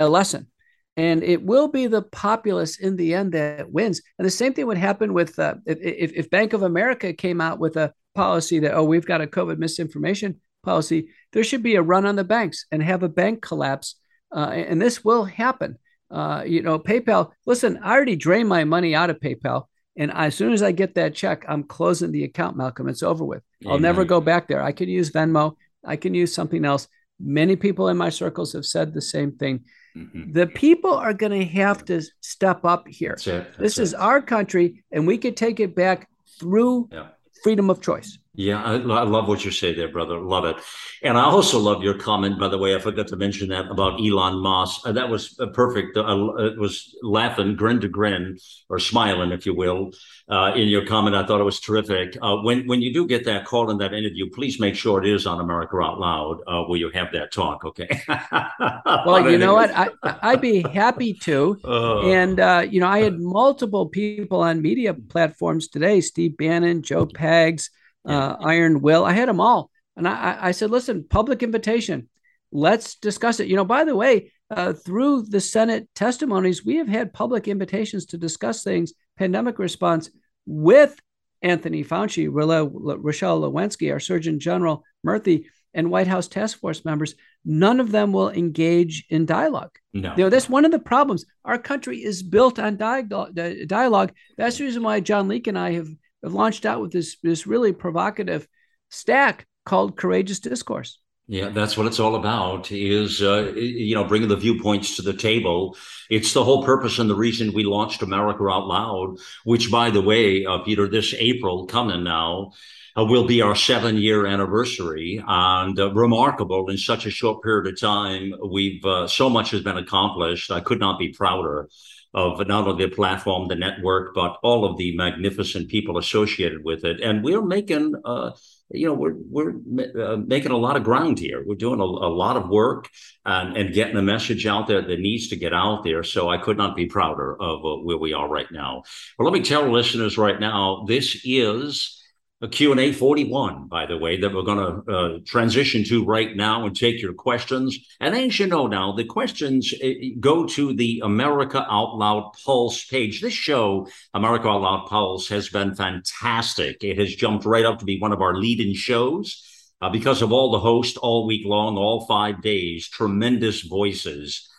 a 0.00 0.08
lesson. 0.08 0.48
And 0.96 1.22
it 1.22 1.42
will 1.42 1.68
be 1.68 1.86
the 1.86 2.02
populace 2.02 2.78
in 2.78 2.96
the 2.96 3.14
end 3.14 3.32
that 3.32 3.70
wins. 3.70 4.00
And 4.18 4.26
the 4.26 4.30
same 4.30 4.54
thing 4.54 4.66
would 4.66 4.78
happen 4.78 5.12
with 5.12 5.38
uh, 5.38 5.54
if, 5.66 6.12
if 6.12 6.30
Bank 6.30 6.52
of 6.52 6.62
America 6.62 7.12
came 7.12 7.40
out 7.40 7.58
with 7.58 7.76
a 7.76 7.92
policy 8.14 8.60
that, 8.60 8.74
oh, 8.74 8.84
we've 8.84 9.06
got 9.06 9.20
a 9.20 9.26
COVID 9.26 9.58
misinformation 9.58 10.40
policy, 10.62 11.08
there 11.32 11.44
should 11.44 11.62
be 11.62 11.74
a 11.74 11.82
run 11.82 12.06
on 12.06 12.16
the 12.16 12.24
banks 12.24 12.66
and 12.70 12.82
have 12.82 13.02
a 13.02 13.08
bank 13.08 13.42
collapse 13.42 13.96
uh, 14.34 14.50
and 14.50 14.82
this 14.82 15.04
will 15.04 15.24
happen. 15.24 15.78
Uh, 16.10 16.42
you 16.46 16.62
know, 16.62 16.78
PayPal. 16.78 17.30
Listen, 17.46 17.78
I 17.82 17.92
already 17.92 18.16
drained 18.16 18.48
my 18.48 18.64
money 18.64 18.94
out 18.94 19.10
of 19.10 19.20
PayPal, 19.20 19.64
and 19.96 20.12
as 20.12 20.34
soon 20.34 20.52
as 20.52 20.62
I 20.62 20.72
get 20.72 20.96
that 20.96 21.14
check, 21.14 21.44
I'm 21.48 21.64
closing 21.64 22.12
the 22.12 22.24
account. 22.24 22.56
Malcolm, 22.56 22.88
it's 22.88 23.02
over 23.02 23.24
with. 23.24 23.42
Amen. 23.62 23.72
I'll 23.72 23.80
never 23.80 24.04
go 24.04 24.20
back 24.20 24.48
there. 24.48 24.62
I 24.62 24.72
can 24.72 24.88
use 24.88 25.10
Venmo. 25.10 25.56
I 25.84 25.96
can 25.96 26.14
use 26.14 26.34
something 26.34 26.64
else. 26.64 26.88
Many 27.18 27.56
people 27.56 27.88
in 27.88 27.96
my 27.96 28.10
circles 28.10 28.52
have 28.52 28.66
said 28.66 28.92
the 28.92 29.00
same 29.00 29.32
thing. 29.32 29.64
Mm-hmm. 29.96 30.32
The 30.32 30.48
people 30.48 30.92
are 30.92 31.14
going 31.14 31.38
to 31.38 31.46
have 31.46 31.84
to 31.86 32.02
step 32.20 32.64
up 32.64 32.86
here. 32.88 33.12
That's 33.12 33.24
That's 33.24 33.56
this 33.56 33.78
it. 33.78 33.82
is 33.82 33.94
our 33.94 34.20
country, 34.20 34.84
and 34.92 35.06
we 35.06 35.18
could 35.18 35.36
take 35.36 35.58
it 35.58 35.74
back 35.74 36.08
through 36.38 36.88
yeah. 36.92 37.08
Freedom 37.44 37.68
of 37.68 37.78
choice. 37.82 38.18
Yeah, 38.36 38.60
I, 38.60 38.72
I, 38.72 39.04
love 39.04 39.28
what 39.28 39.44
you 39.44 39.52
say 39.52 39.74
there, 39.74 39.86
brother. 39.86 40.18
Love 40.18 40.44
it. 40.44 40.56
And 41.04 41.16
I 41.16 41.22
also 41.22 41.60
love 41.60 41.84
your 41.84 41.94
comment, 41.94 42.40
by 42.40 42.48
the 42.48 42.58
way. 42.58 42.74
I 42.74 42.80
forgot 42.80 43.06
to 43.08 43.16
mention 43.16 43.48
that 43.50 43.70
about 43.70 44.00
Elon 44.00 44.40
Musk. 44.40 44.80
Uh, 44.84 44.90
that 44.90 45.08
was 45.08 45.38
uh, 45.38 45.46
perfect. 45.46 45.96
Uh, 45.96 46.34
it 46.38 46.58
was 46.58 46.96
laughing, 47.00 47.54
grin 47.54 47.80
to 47.80 47.88
grin, 47.88 48.36
or 48.68 48.80
smiling, 48.80 49.30
if 49.30 49.46
you 49.46 49.54
will, 49.54 49.92
uh, 50.28 50.52
in 50.56 50.66
your 50.66 50.84
comment. 50.84 51.14
I 51.14 51.24
thought 51.24 51.40
it 51.40 51.44
was 51.44 51.60
terrific. 51.60 52.18
Uh, 52.20 52.38
when 52.38 52.66
when 52.66 52.82
you 52.82 52.92
do 52.92 53.06
get 53.06 53.24
that 53.26 53.44
call 53.44 53.70
in 53.70 53.78
that 53.78 53.94
interview, 53.94 54.28
please 54.30 54.58
make 54.58 54.74
sure 54.74 55.00
it 55.00 55.08
is 55.08 55.26
on 55.28 55.40
America 55.40 55.76
Out 55.76 56.00
Loud 56.00 56.40
uh, 56.48 56.64
where 56.64 56.78
you 56.78 56.90
have 56.90 57.12
that 57.12 57.30
talk, 57.30 57.64
okay? 57.64 58.02
well, 59.06 59.30
you 59.30 59.38
know 59.38 59.54
what? 59.54 59.70
I, 59.76 59.90
I'd 60.02 60.40
be 60.40 60.62
happy 60.62 61.14
to. 61.22 61.60
and, 61.64 62.72
you 62.72 62.80
know, 62.80 62.88
I 62.88 62.98
had 62.98 63.20
multiple 63.20 63.86
people 63.86 64.40
on 64.40 64.60
media 64.60 64.92
platforms 64.92 65.68
today 65.68 66.00
Steve 66.00 66.36
Bannon, 66.36 66.82
Joe 66.82 67.06
Pags 67.06 67.68
uh, 68.04 68.36
Iron 68.40 68.80
Will. 68.80 69.04
I 69.04 69.12
had 69.12 69.28
them 69.28 69.40
all. 69.40 69.70
And 69.96 70.08
I, 70.08 70.38
I 70.40 70.50
said, 70.50 70.70
listen, 70.70 71.04
public 71.08 71.42
invitation. 71.42 72.08
Let's 72.52 72.96
discuss 72.96 73.40
it. 73.40 73.48
You 73.48 73.56
know, 73.56 73.64
by 73.64 73.84
the 73.84 73.96
way, 73.96 74.32
uh, 74.50 74.72
through 74.72 75.22
the 75.22 75.40
Senate 75.40 75.88
testimonies, 75.94 76.64
we 76.64 76.76
have 76.76 76.88
had 76.88 77.12
public 77.12 77.48
invitations 77.48 78.06
to 78.06 78.18
discuss 78.18 78.62
things, 78.62 78.92
pandemic 79.16 79.58
response 79.58 80.10
with 80.46 80.98
Anthony 81.42 81.84
Fauci, 81.84 82.28
Rochelle 82.30 83.40
Walensky, 83.40 83.92
our 83.92 84.00
Surgeon 84.00 84.38
General, 84.38 84.84
Murthy, 85.06 85.46
and 85.74 85.90
White 85.90 86.06
House 86.06 86.28
task 86.28 86.58
force 86.58 86.84
members. 86.84 87.14
None 87.44 87.80
of 87.80 87.90
them 87.90 88.12
will 88.12 88.30
engage 88.30 89.04
in 89.10 89.26
dialogue. 89.26 89.76
No. 89.92 90.12
You 90.16 90.24
know, 90.24 90.30
that's 90.30 90.48
one 90.48 90.64
of 90.64 90.70
the 90.70 90.78
problems. 90.78 91.26
Our 91.44 91.58
country 91.58 92.02
is 92.02 92.22
built 92.22 92.58
on 92.58 92.76
dialogue. 92.76 93.34
dialogue. 93.66 94.12
That's 94.38 94.58
the 94.58 94.64
reason 94.64 94.82
why 94.82 95.00
John 95.00 95.28
Leake 95.28 95.46
and 95.46 95.58
I 95.58 95.72
have 95.72 95.88
launched 96.32 96.66
out 96.66 96.80
with 96.80 96.92
this 96.92 97.16
this 97.22 97.46
really 97.46 97.72
provocative 97.72 98.46
stack 98.90 99.46
called 99.64 99.96
courageous 99.96 100.40
discourse. 100.40 100.98
Yeah, 101.26 101.48
that's 101.48 101.76
what 101.76 101.86
it's 101.86 102.00
all 102.00 102.16
about. 102.16 102.70
Is 102.70 103.22
uh, 103.22 103.52
you 103.54 103.94
know 103.94 104.04
bringing 104.04 104.28
the 104.28 104.36
viewpoints 104.36 104.96
to 104.96 105.02
the 105.02 105.14
table. 105.14 105.76
It's 106.10 106.34
the 106.34 106.44
whole 106.44 106.64
purpose 106.64 106.98
and 106.98 107.08
the 107.08 107.14
reason 107.14 107.54
we 107.54 107.64
launched 107.64 108.02
America 108.02 108.44
Out 108.44 108.66
Loud. 108.66 109.16
Which, 109.44 109.70
by 109.70 109.88
the 109.88 110.02
way, 110.02 110.44
uh, 110.44 110.58
Peter, 110.58 110.86
this 110.86 111.14
April 111.18 111.66
coming 111.66 112.04
now 112.04 112.52
uh, 112.96 113.04
will 113.04 113.26
be 113.26 113.40
our 113.40 113.56
seven 113.56 113.96
year 113.96 114.26
anniversary, 114.26 115.22
and 115.26 115.80
uh, 115.80 115.94
remarkable 115.94 116.68
in 116.68 116.76
such 116.76 117.06
a 117.06 117.10
short 117.10 117.42
period 117.42 117.72
of 117.72 117.80
time. 117.80 118.34
We've 118.46 118.84
uh, 118.84 119.08
so 119.08 119.30
much 119.30 119.50
has 119.52 119.62
been 119.62 119.78
accomplished. 119.78 120.50
I 120.50 120.60
could 120.60 120.78
not 120.78 120.98
be 120.98 121.08
prouder 121.08 121.70
of 122.14 122.46
not 122.46 122.66
only 122.68 122.86
the 122.86 122.94
platform, 122.94 123.48
the 123.48 123.56
network, 123.56 124.14
but 124.14 124.38
all 124.42 124.64
of 124.64 124.76
the 124.76 124.96
magnificent 124.96 125.68
people 125.68 125.98
associated 125.98 126.64
with 126.64 126.84
it. 126.84 127.00
And 127.00 127.24
we're 127.24 127.42
making, 127.42 127.94
uh, 128.04 128.30
you 128.70 128.86
know, 128.86 128.94
we're 128.94 129.16
we're 129.30 129.54
uh, 130.00 130.16
making 130.16 130.52
a 130.52 130.56
lot 130.56 130.76
of 130.76 130.84
ground 130.84 131.18
here. 131.18 131.42
We're 131.44 131.56
doing 131.56 131.80
a, 131.80 131.84
a 131.84 132.12
lot 132.14 132.36
of 132.36 132.48
work 132.48 132.88
and, 133.24 133.56
and 133.56 133.74
getting 133.74 133.96
the 133.96 134.02
message 134.02 134.46
out 134.46 134.68
there 134.68 134.82
that 134.82 135.00
needs 135.00 135.28
to 135.28 135.36
get 135.36 135.52
out 135.52 135.82
there. 135.82 136.04
So 136.04 136.28
I 136.28 136.38
could 136.38 136.56
not 136.56 136.76
be 136.76 136.86
prouder 136.86 137.34
of 137.40 137.64
uh, 137.64 137.82
where 137.82 137.98
we 137.98 138.12
are 138.12 138.28
right 138.28 138.50
now. 138.52 138.84
Well, 139.18 139.28
let 139.28 139.38
me 139.38 139.44
tell 139.44 139.70
listeners 139.70 140.16
right 140.16 140.38
now, 140.38 140.84
this 140.86 141.20
is 141.24 142.00
a 142.44 142.48
Q&A 142.48 142.92
41, 142.92 143.68
by 143.68 143.86
the 143.86 143.96
way, 143.96 144.20
that 144.20 144.34
we're 144.34 144.42
going 144.42 144.58
to 144.58 144.92
uh, 144.92 145.18
transition 145.24 145.82
to 145.84 146.04
right 146.04 146.36
now 146.36 146.66
and 146.66 146.76
take 146.76 147.00
your 147.00 147.14
questions. 147.14 147.78
And 148.00 148.14
as 148.14 148.38
you 148.38 148.46
know 148.46 148.66
now, 148.66 148.92
the 148.92 149.04
questions 149.04 149.72
uh, 149.82 149.88
go 150.20 150.44
to 150.48 150.74
the 150.74 151.00
America 151.02 151.66
Out 151.70 151.96
Loud 151.96 152.32
Pulse 152.44 152.84
page. 152.84 153.22
This 153.22 153.32
show, 153.32 153.88
America 154.12 154.46
Out 154.46 154.60
Loud 154.60 154.86
Pulse, 154.88 155.26
has 155.28 155.48
been 155.48 155.74
fantastic. 155.74 156.84
It 156.84 156.98
has 156.98 157.14
jumped 157.14 157.46
right 157.46 157.64
up 157.64 157.78
to 157.78 157.86
be 157.86 157.98
one 157.98 158.12
of 158.12 158.20
our 158.20 158.36
leading 158.36 158.74
shows 158.74 159.42
uh, 159.80 159.88
because 159.88 160.20
of 160.20 160.30
all 160.30 160.52
the 160.52 160.60
hosts 160.60 160.98
all 160.98 161.26
week 161.26 161.46
long, 161.46 161.78
all 161.78 162.06
five 162.06 162.42
days, 162.42 162.90
tremendous 162.90 163.62
voices 163.62 164.50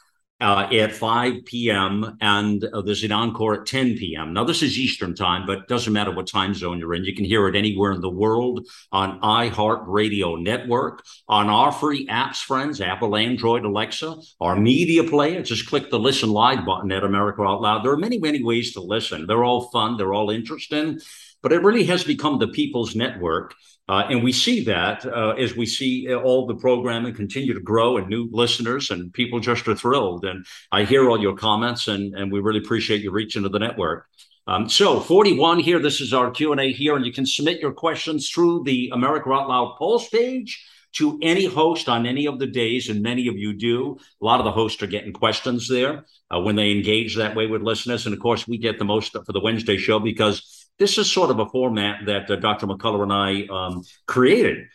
uh, 0.42 0.68
at 0.72 0.92
5 0.92 1.46
p.m. 1.46 2.18
and 2.20 2.64
uh, 2.66 2.82
there's 2.82 3.04
an 3.04 3.14
encore 3.14 3.62
at 3.62 3.66
10 3.66 3.98
p.m. 3.98 4.34
Now, 4.34 4.44
this 4.44 4.62
is 4.62 4.78
Eastern 4.78 5.16
time, 5.16 5.46
but 5.48 5.70
doesn't 5.70 5.94
matter 5.94 6.12
what 6.12 6.28
time 6.28 6.54
zone 6.54 6.78
you're 6.78 6.94
in. 6.94 7.06
You 7.06 7.16
can 7.16 7.24
hear 7.24 7.48
it 7.48 7.56
anywhere 7.56 7.94
in 7.94 8.02
the 8.02 8.10
world 8.10 8.68
on 8.92 9.22
iHeartRadio 9.22 10.42
Network, 10.42 11.06
on 11.30 11.50
our 11.50 11.72
free 11.72 12.06
apps, 12.08 12.38
friends, 12.38 12.82
Apple, 12.82 13.16
Android, 13.16 13.64
Alexa, 13.64 14.18
our 14.42 14.58
media 14.58 15.06
player. 15.06 15.42
Just 15.42 15.68
click 15.68 15.90
the 15.90 16.00
listen 16.00 16.30
live 16.30 16.66
button 16.66 16.92
at 16.92 17.06
America 17.06 17.42
Out 17.42 17.62
Loud. 17.62 17.86
There 17.86 17.94
are 17.94 17.98
many, 17.98 18.20
many 18.20 18.44
ways 18.44 18.74
to 18.74 18.82
listen. 18.82 19.28
They're 19.28 19.46
all 19.46 19.70
fun, 19.70 19.96
they're 19.96 20.14
all 20.14 20.30
interesting, 20.30 21.00
but 21.42 21.54
it 21.54 21.64
really 21.64 21.86
has 21.86 22.04
become 22.04 22.40
the 22.40 22.50
people's 22.50 22.94
network. 22.94 23.56
Uh, 23.88 24.04
and 24.10 24.24
we 24.24 24.32
see 24.32 24.64
that 24.64 25.06
uh, 25.06 25.36
as 25.38 25.56
we 25.56 25.66
see 25.66 26.12
all 26.14 26.48
the 26.48 26.56
programming 26.56 27.14
continue 27.14 27.54
to 27.54 27.60
grow 27.60 27.98
and 27.98 28.08
new 28.08 28.28
listeners 28.32 28.90
and 28.90 29.14
people 29.14 29.40
just 29.40 29.68
are 29.68 29.76
thrilled. 29.76 30.26
And 30.26 30.46
I 30.72 30.86
hear 30.86 31.08
all 31.08 31.22
your 31.22 31.36
comments 31.36 31.88
and, 31.88 32.16
and 32.16 32.32
we 32.32 32.40
really 32.40 32.60
appreciate 32.60 33.02
you 33.02 33.12
reaching 33.12 33.44
to 33.44 33.50
the 33.50 33.60
network. 33.60 34.08
Um, 34.48 34.70
so 34.70 35.00
41 35.00 35.60
here, 35.60 35.80
this 35.80 36.02
is 36.02 36.14
our 36.14 36.30
Q&A 36.30 36.72
here, 36.72 36.96
and 36.96 37.04
you 37.04 37.12
can 37.12 37.26
submit 37.26 37.60
your 37.60 37.74
questions 37.74 38.30
through 38.30 38.64
the 38.64 38.92
America 38.94 39.32
Out 39.32 39.50
Loud 39.50 39.76
Pulse 39.80 40.08
page 40.10 40.64
to 40.94 41.20
any 41.22 41.46
host 41.46 41.90
on 41.90 42.06
any 42.06 42.28
of 42.28 42.38
the 42.40 42.46
days, 42.46 42.90
and 42.90 43.02
many 43.02 43.28
of 43.28 43.38
you 43.38 43.54
do. 43.54 43.98
A 44.22 44.26
lot 44.26 44.40
of 44.40 44.46
the 44.46 44.52
hosts 44.52 44.82
are 44.84 44.88
getting 44.88 45.14
questions 45.14 45.68
there 45.68 46.06
uh, 46.34 46.40
when 46.40 46.56
they 46.56 46.72
engage 46.72 47.16
that 47.18 47.36
way 47.36 47.48
with 47.48 47.64
listeners. 47.64 48.06
And 48.06 48.14
of 48.14 48.22
course, 48.22 48.48
we 48.48 48.58
get 48.60 48.78
the 48.78 48.86
most 48.86 49.14
for 49.14 49.34
the 49.34 49.42
Wednesday 49.42 49.78
show 49.78 50.00
because 50.00 50.65
this 50.80 50.98
is 50.98 51.12
sort 51.12 51.30
of 51.30 51.40
a 51.40 51.48
format 51.48 52.06
that 52.06 52.30
uh, 52.30 52.36
Dr. 52.36 52.68
McCullough 52.68 53.04
and 53.04 53.14
I 53.14 53.48
um, 53.54 53.84
created 54.08 54.68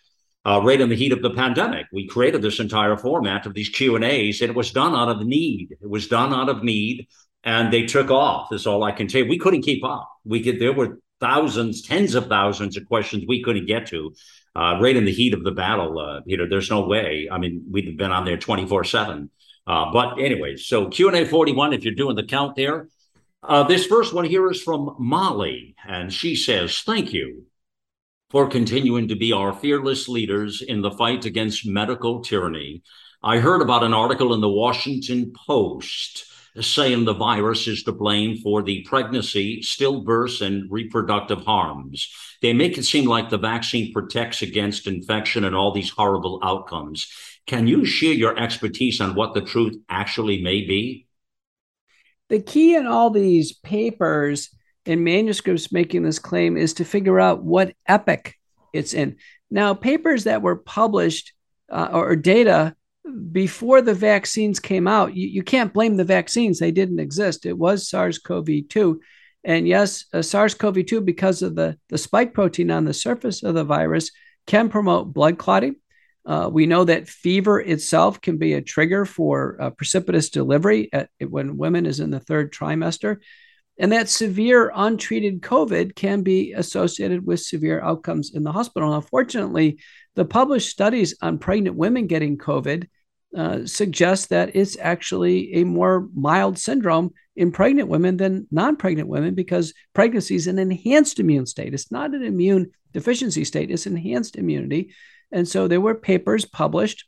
uh, 0.46 0.60
right 0.64 0.80
in 0.80 0.88
the 0.88 0.96
heat 0.96 1.12
of 1.12 1.22
the 1.22 1.30
pandemic. 1.30 1.86
We 1.92 2.06
created 2.06 2.42
this 2.42 2.60
entire 2.60 2.96
format 2.96 3.46
of 3.46 3.54
these 3.54 3.68
Q 3.68 3.96
and 3.96 4.04
A's, 4.04 4.40
and 4.40 4.50
it 4.50 4.56
was 4.56 4.72
done 4.72 4.94
out 4.94 5.08
of 5.08 5.24
need. 5.26 5.76
It 5.80 5.88
was 5.88 6.08
done 6.08 6.32
out 6.32 6.48
of 6.48 6.64
need, 6.64 7.08
and 7.44 7.72
they 7.72 7.84
took 7.84 8.10
off. 8.10 8.52
Is 8.52 8.66
all 8.66 8.82
I 8.82 8.92
can 8.92 9.08
say. 9.08 9.22
We 9.22 9.38
couldn't 9.38 9.62
keep 9.62 9.84
up. 9.84 10.10
We 10.24 10.42
could. 10.42 10.58
There 10.58 10.72
were 10.72 10.98
thousands, 11.20 11.82
tens 11.82 12.14
of 12.14 12.26
thousands 12.28 12.78
of 12.78 12.86
questions 12.86 13.24
we 13.28 13.42
couldn't 13.42 13.66
get 13.66 13.86
to. 13.88 14.14
Uh, 14.56 14.78
right 14.80 14.96
in 14.96 15.04
the 15.04 15.12
heat 15.12 15.32
of 15.32 15.44
the 15.44 15.52
battle, 15.52 15.96
uh, 15.98 16.20
know, 16.26 16.48
there's 16.48 16.70
no 16.70 16.84
way. 16.86 17.28
I 17.30 17.38
mean, 17.38 17.62
we've 17.70 17.96
been 17.96 18.10
on 18.10 18.24
there 18.24 18.36
24 18.36 18.84
seven. 18.84 19.30
Uh, 19.66 19.92
but 19.92 20.18
anyway, 20.18 20.56
so 20.56 20.88
Q 20.88 21.08
and 21.08 21.16
A 21.16 21.26
41. 21.26 21.74
If 21.74 21.84
you're 21.84 21.94
doing 21.94 22.16
the 22.16 22.24
count 22.24 22.56
there, 22.56 22.88
uh, 23.42 23.62
this 23.64 23.86
first 23.86 24.12
one 24.12 24.24
here 24.24 24.50
is 24.50 24.62
from 24.62 24.96
Molly, 24.98 25.74
and 25.86 26.12
she 26.12 26.36
says, 26.36 26.78
"Thank 26.80 27.12
you 27.12 27.46
for 28.30 28.48
continuing 28.48 29.08
to 29.08 29.16
be 29.16 29.32
our 29.32 29.52
fearless 29.52 30.08
leaders 30.08 30.62
in 30.62 30.82
the 30.82 30.90
fight 30.92 31.24
against 31.24 31.66
medical 31.66 32.22
tyranny. 32.22 32.82
I 33.22 33.38
heard 33.38 33.60
about 33.60 33.82
an 33.82 33.92
article 33.92 34.32
in 34.32 34.40
the 34.40 34.48
Washington 34.48 35.32
Post 35.46 36.26
saying 36.60 37.04
the 37.04 37.14
virus 37.14 37.66
is 37.66 37.82
to 37.84 37.92
blame 37.92 38.36
for 38.38 38.62
the 38.62 38.82
pregnancy, 38.82 39.60
stillbirths, 39.62 40.44
and 40.44 40.70
reproductive 40.70 41.44
harms. 41.44 42.08
They 42.42 42.52
make 42.52 42.78
it 42.78 42.84
seem 42.84 43.04
like 43.04 43.30
the 43.30 43.38
vaccine 43.38 43.92
protects 43.92 44.42
against 44.42 44.86
infection 44.86 45.44
and 45.44 45.54
all 45.54 45.72
these 45.72 45.90
horrible 45.90 46.40
outcomes. 46.42 47.08
Can 47.46 47.66
you 47.66 47.84
share 47.84 48.14
your 48.14 48.38
expertise 48.38 49.00
on 49.00 49.14
what 49.14 49.34
the 49.34 49.40
truth 49.40 49.76
actually 49.88 50.42
may 50.42 50.62
be? 50.62 51.06
The 52.30 52.40
key 52.40 52.76
in 52.76 52.86
all 52.86 53.10
these 53.10 53.52
papers 53.52 54.50
and 54.86 55.04
manuscripts 55.04 55.72
making 55.72 56.04
this 56.04 56.18
claim 56.18 56.56
is 56.56 56.74
to 56.74 56.84
figure 56.84 57.20
out 57.20 57.42
what 57.42 57.74
epoch 57.86 58.34
it's 58.72 58.94
in. 58.94 59.16
Now, 59.50 59.74
papers 59.74 60.24
that 60.24 60.40
were 60.40 60.56
published 60.56 61.32
uh, 61.70 61.88
or 61.92 62.14
data 62.16 62.74
before 63.32 63.82
the 63.82 63.94
vaccines 63.94 64.60
came 64.60 64.86
out, 64.86 65.14
you, 65.14 65.26
you, 65.26 65.42
can't 65.42 65.72
blame 65.72 65.96
the 65.96 66.04
vaccines. 66.04 66.58
They 66.58 66.70
didn't 66.70 67.00
exist. 67.00 67.46
It 67.46 67.58
was 67.58 67.88
SARS 67.88 68.18
CoV 68.18 68.68
2. 68.68 69.00
And 69.42 69.66
yes, 69.66 70.04
uh, 70.12 70.22
SARS 70.22 70.54
CoV 70.54 70.86
2, 70.86 71.00
because 71.00 71.42
of 71.42 71.56
the, 71.56 71.76
the 71.88 71.98
spike 71.98 72.32
protein 72.32 72.70
on 72.70 72.84
the 72.84 72.94
surface 72.94 73.42
of 73.42 73.54
the 73.54 73.64
virus, 73.64 74.12
can 74.46 74.68
promote 74.68 75.12
blood 75.12 75.38
clotting. 75.38 75.76
Uh, 76.26 76.48
we 76.52 76.66
know 76.66 76.84
that 76.84 77.08
fever 77.08 77.60
itself 77.60 78.20
can 78.20 78.36
be 78.36 78.52
a 78.52 78.62
trigger 78.62 79.04
for 79.04 79.56
uh, 79.60 79.70
precipitous 79.70 80.30
delivery 80.30 80.88
at, 80.92 81.08
when 81.26 81.56
women 81.56 81.86
is 81.86 82.00
in 82.00 82.10
the 82.10 82.20
third 82.20 82.52
trimester 82.52 83.18
and 83.80 83.92
that 83.92 84.10
severe 84.10 84.70
untreated 84.74 85.40
COVID 85.40 85.94
can 85.96 86.22
be 86.22 86.52
associated 86.52 87.26
with 87.26 87.40
severe 87.40 87.80
outcomes 87.80 88.34
in 88.34 88.42
the 88.42 88.52
hospital. 88.52 88.92
Unfortunately, 88.92 89.78
the 90.16 90.26
published 90.26 90.68
studies 90.68 91.16
on 91.22 91.38
pregnant 91.38 91.76
women 91.76 92.06
getting 92.06 92.36
COVID 92.36 92.86
uh, 93.34 93.64
suggest 93.64 94.28
that 94.28 94.54
it's 94.54 94.76
actually 94.78 95.54
a 95.54 95.64
more 95.64 96.08
mild 96.14 96.58
syndrome 96.58 97.14
in 97.36 97.52
pregnant 97.52 97.88
women 97.88 98.18
than 98.18 98.46
non 98.50 98.76
pregnant 98.76 99.08
women 99.08 99.34
because 99.34 99.72
pregnancy 99.94 100.34
is 100.34 100.46
an 100.46 100.58
enhanced 100.58 101.18
immune 101.18 101.46
state. 101.46 101.72
It's 101.72 101.90
not 101.90 102.14
an 102.14 102.22
immune 102.22 102.72
deficiency 102.92 103.44
state, 103.44 103.70
it's 103.70 103.86
enhanced 103.86 104.36
immunity. 104.36 104.92
And 105.32 105.46
so 105.46 105.68
there 105.68 105.80
were 105.80 105.94
papers 105.94 106.44
published, 106.44 107.06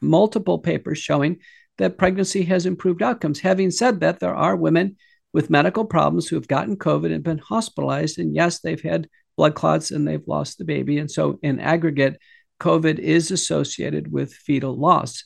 multiple 0.00 0.58
papers 0.58 0.98
showing 0.98 1.38
that 1.78 1.98
pregnancy 1.98 2.44
has 2.44 2.66
improved 2.66 3.02
outcomes. 3.02 3.40
Having 3.40 3.70
said 3.72 4.00
that, 4.00 4.20
there 4.20 4.34
are 4.34 4.56
women 4.56 4.96
with 5.32 5.50
medical 5.50 5.84
problems 5.84 6.28
who 6.28 6.36
have 6.36 6.48
gotten 6.48 6.76
COVID 6.76 7.12
and 7.12 7.24
been 7.24 7.38
hospitalized. 7.38 8.18
And 8.18 8.34
yes, 8.34 8.60
they've 8.60 8.80
had 8.80 9.08
blood 9.36 9.54
clots 9.54 9.90
and 9.90 10.06
they've 10.06 10.26
lost 10.26 10.58
the 10.58 10.64
baby. 10.64 10.98
And 10.98 11.10
so, 11.10 11.38
in 11.42 11.58
aggregate, 11.58 12.18
COVID 12.60 12.98
is 12.98 13.30
associated 13.30 14.12
with 14.12 14.34
fetal 14.34 14.78
loss. 14.78 15.24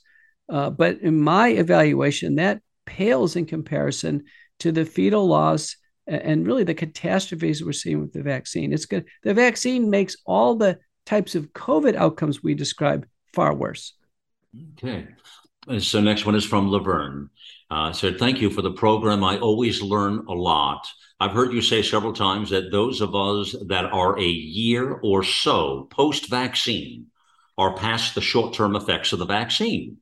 Uh, 0.48 0.70
but 0.70 1.00
in 1.00 1.20
my 1.20 1.48
evaluation, 1.48 2.36
that 2.36 2.62
pales 2.86 3.36
in 3.36 3.46
comparison 3.46 4.24
to 4.60 4.72
the 4.72 4.84
fetal 4.84 5.26
loss 5.26 5.76
and 6.06 6.46
really 6.46 6.62
the 6.62 6.74
catastrophes 6.74 7.64
we're 7.64 7.72
seeing 7.72 8.00
with 8.00 8.12
the 8.12 8.22
vaccine. 8.22 8.72
It's 8.72 8.86
good. 8.86 9.06
The 9.24 9.34
vaccine 9.34 9.90
makes 9.90 10.16
all 10.24 10.54
the 10.54 10.78
types 11.06 11.34
of 11.34 11.52
COVID 11.52 11.94
outcomes 11.94 12.42
we 12.42 12.54
describe 12.54 13.06
far 13.32 13.54
worse. 13.54 13.94
Okay. 14.74 15.06
So 15.78 16.00
next 16.00 16.26
one 16.26 16.34
is 16.34 16.44
from 16.44 16.70
Laverne. 16.70 17.30
Uh, 17.70 17.92
said, 17.92 18.18
thank 18.18 18.40
you 18.40 18.50
for 18.50 18.62
the 18.62 18.72
program. 18.72 19.24
I 19.24 19.38
always 19.38 19.82
learn 19.82 20.24
a 20.28 20.32
lot. 20.32 20.86
I've 21.18 21.32
heard 21.32 21.52
you 21.52 21.62
say 21.62 21.82
several 21.82 22.12
times 22.12 22.50
that 22.50 22.70
those 22.70 23.00
of 23.00 23.14
us 23.14 23.56
that 23.66 23.86
are 23.86 24.18
a 24.18 24.22
year 24.22 24.92
or 25.02 25.24
so 25.24 25.88
post 25.90 26.28
vaccine 26.28 27.06
are 27.58 27.74
past 27.74 28.14
the 28.14 28.20
short 28.20 28.54
term 28.54 28.76
effects 28.76 29.12
of 29.12 29.18
the 29.18 29.26
vaccine. 29.26 29.96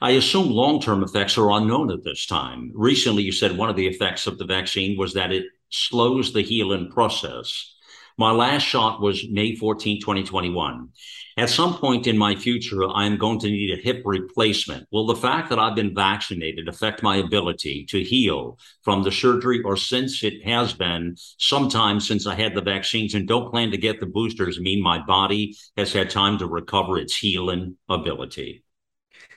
I 0.00 0.12
assume 0.12 0.50
long 0.50 0.80
term 0.80 1.02
effects 1.02 1.38
are 1.38 1.50
unknown 1.50 1.90
at 1.90 2.04
this 2.04 2.26
time. 2.26 2.72
Recently, 2.74 3.22
you 3.22 3.32
said 3.32 3.56
one 3.56 3.70
of 3.70 3.76
the 3.76 3.86
effects 3.86 4.26
of 4.26 4.36
the 4.36 4.44
vaccine 4.44 4.98
was 4.98 5.14
that 5.14 5.32
it 5.32 5.46
slows 5.70 6.32
the 6.32 6.42
healing 6.42 6.90
process. 6.90 7.74
My 8.18 8.32
last 8.32 8.64
shot 8.64 9.00
was 9.00 9.24
May 9.30 9.54
14, 9.54 10.00
2021. 10.00 10.88
At 11.36 11.50
some 11.50 11.74
point 11.78 12.08
in 12.08 12.18
my 12.18 12.34
future, 12.34 12.82
I 12.84 13.06
am 13.06 13.16
going 13.16 13.38
to 13.38 13.48
need 13.48 13.70
a 13.70 13.80
hip 13.80 14.02
replacement. 14.04 14.88
Will 14.90 15.06
the 15.06 15.14
fact 15.14 15.50
that 15.50 15.60
I've 15.60 15.76
been 15.76 15.94
vaccinated 15.94 16.66
affect 16.66 17.00
my 17.00 17.18
ability 17.18 17.86
to 17.90 18.02
heal 18.02 18.58
from 18.82 19.04
the 19.04 19.12
surgery, 19.12 19.62
or 19.62 19.76
since 19.76 20.24
it 20.24 20.44
has 20.44 20.72
been 20.72 21.14
some 21.38 21.68
time 21.68 22.00
since 22.00 22.26
I 22.26 22.34
had 22.34 22.56
the 22.56 22.60
vaccines 22.60 23.14
and 23.14 23.28
don't 23.28 23.52
plan 23.52 23.70
to 23.70 23.76
get 23.76 24.00
the 24.00 24.06
boosters, 24.06 24.58
mean 24.58 24.82
my 24.82 24.98
body 24.98 25.56
has 25.76 25.92
had 25.92 26.10
time 26.10 26.38
to 26.38 26.46
recover 26.46 26.98
its 26.98 27.16
healing 27.16 27.76
ability? 27.88 28.64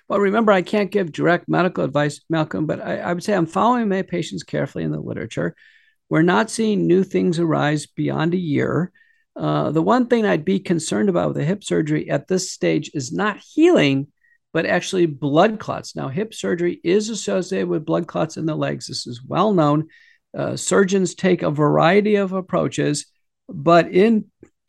Well, 0.07 0.19
remember, 0.19 0.51
I 0.51 0.63
can't 0.63 0.89
give 0.89 1.11
direct 1.11 1.47
medical 1.47 1.83
advice, 1.83 2.19
Malcolm, 2.31 2.65
but 2.65 2.81
I, 2.81 2.97
I 2.97 3.13
would 3.13 3.23
say 3.23 3.35
I'm 3.35 3.45
following 3.45 3.89
my 3.89 4.01
patients 4.01 4.41
carefully 4.41 4.83
in 4.83 4.91
the 4.91 4.99
literature. 4.99 5.55
We're 6.11 6.23
not 6.23 6.49
seeing 6.49 6.87
new 6.87 7.05
things 7.05 7.39
arise 7.39 7.85
beyond 7.85 8.33
a 8.33 8.37
year. 8.37 8.91
Uh, 9.33 9.71
the 9.71 9.81
one 9.81 10.07
thing 10.07 10.25
I'd 10.25 10.43
be 10.43 10.59
concerned 10.59 11.07
about 11.07 11.29
with 11.29 11.37
the 11.37 11.45
hip 11.45 11.63
surgery 11.63 12.09
at 12.09 12.27
this 12.27 12.51
stage 12.51 12.91
is 12.93 13.13
not 13.13 13.37
healing, 13.37 14.07
but 14.51 14.65
actually 14.65 15.05
blood 15.05 15.57
clots. 15.57 15.95
Now, 15.95 16.09
hip 16.09 16.33
surgery 16.33 16.81
is 16.83 17.07
associated 17.07 17.69
with 17.69 17.85
blood 17.85 18.07
clots 18.07 18.35
in 18.35 18.45
the 18.45 18.55
legs. 18.55 18.87
This 18.87 19.07
is 19.07 19.23
well 19.25 19.53
known. 19.53 19.87
Uh, 20.37 20.57
surgeons 20.57 21.15
take 21.15 21.43
a 21.43 21.49
variety 21.49 22.15
of 22.15 22.33
approaches, 22.33 23.05
but 23.47 23.89
in 23.89 24.25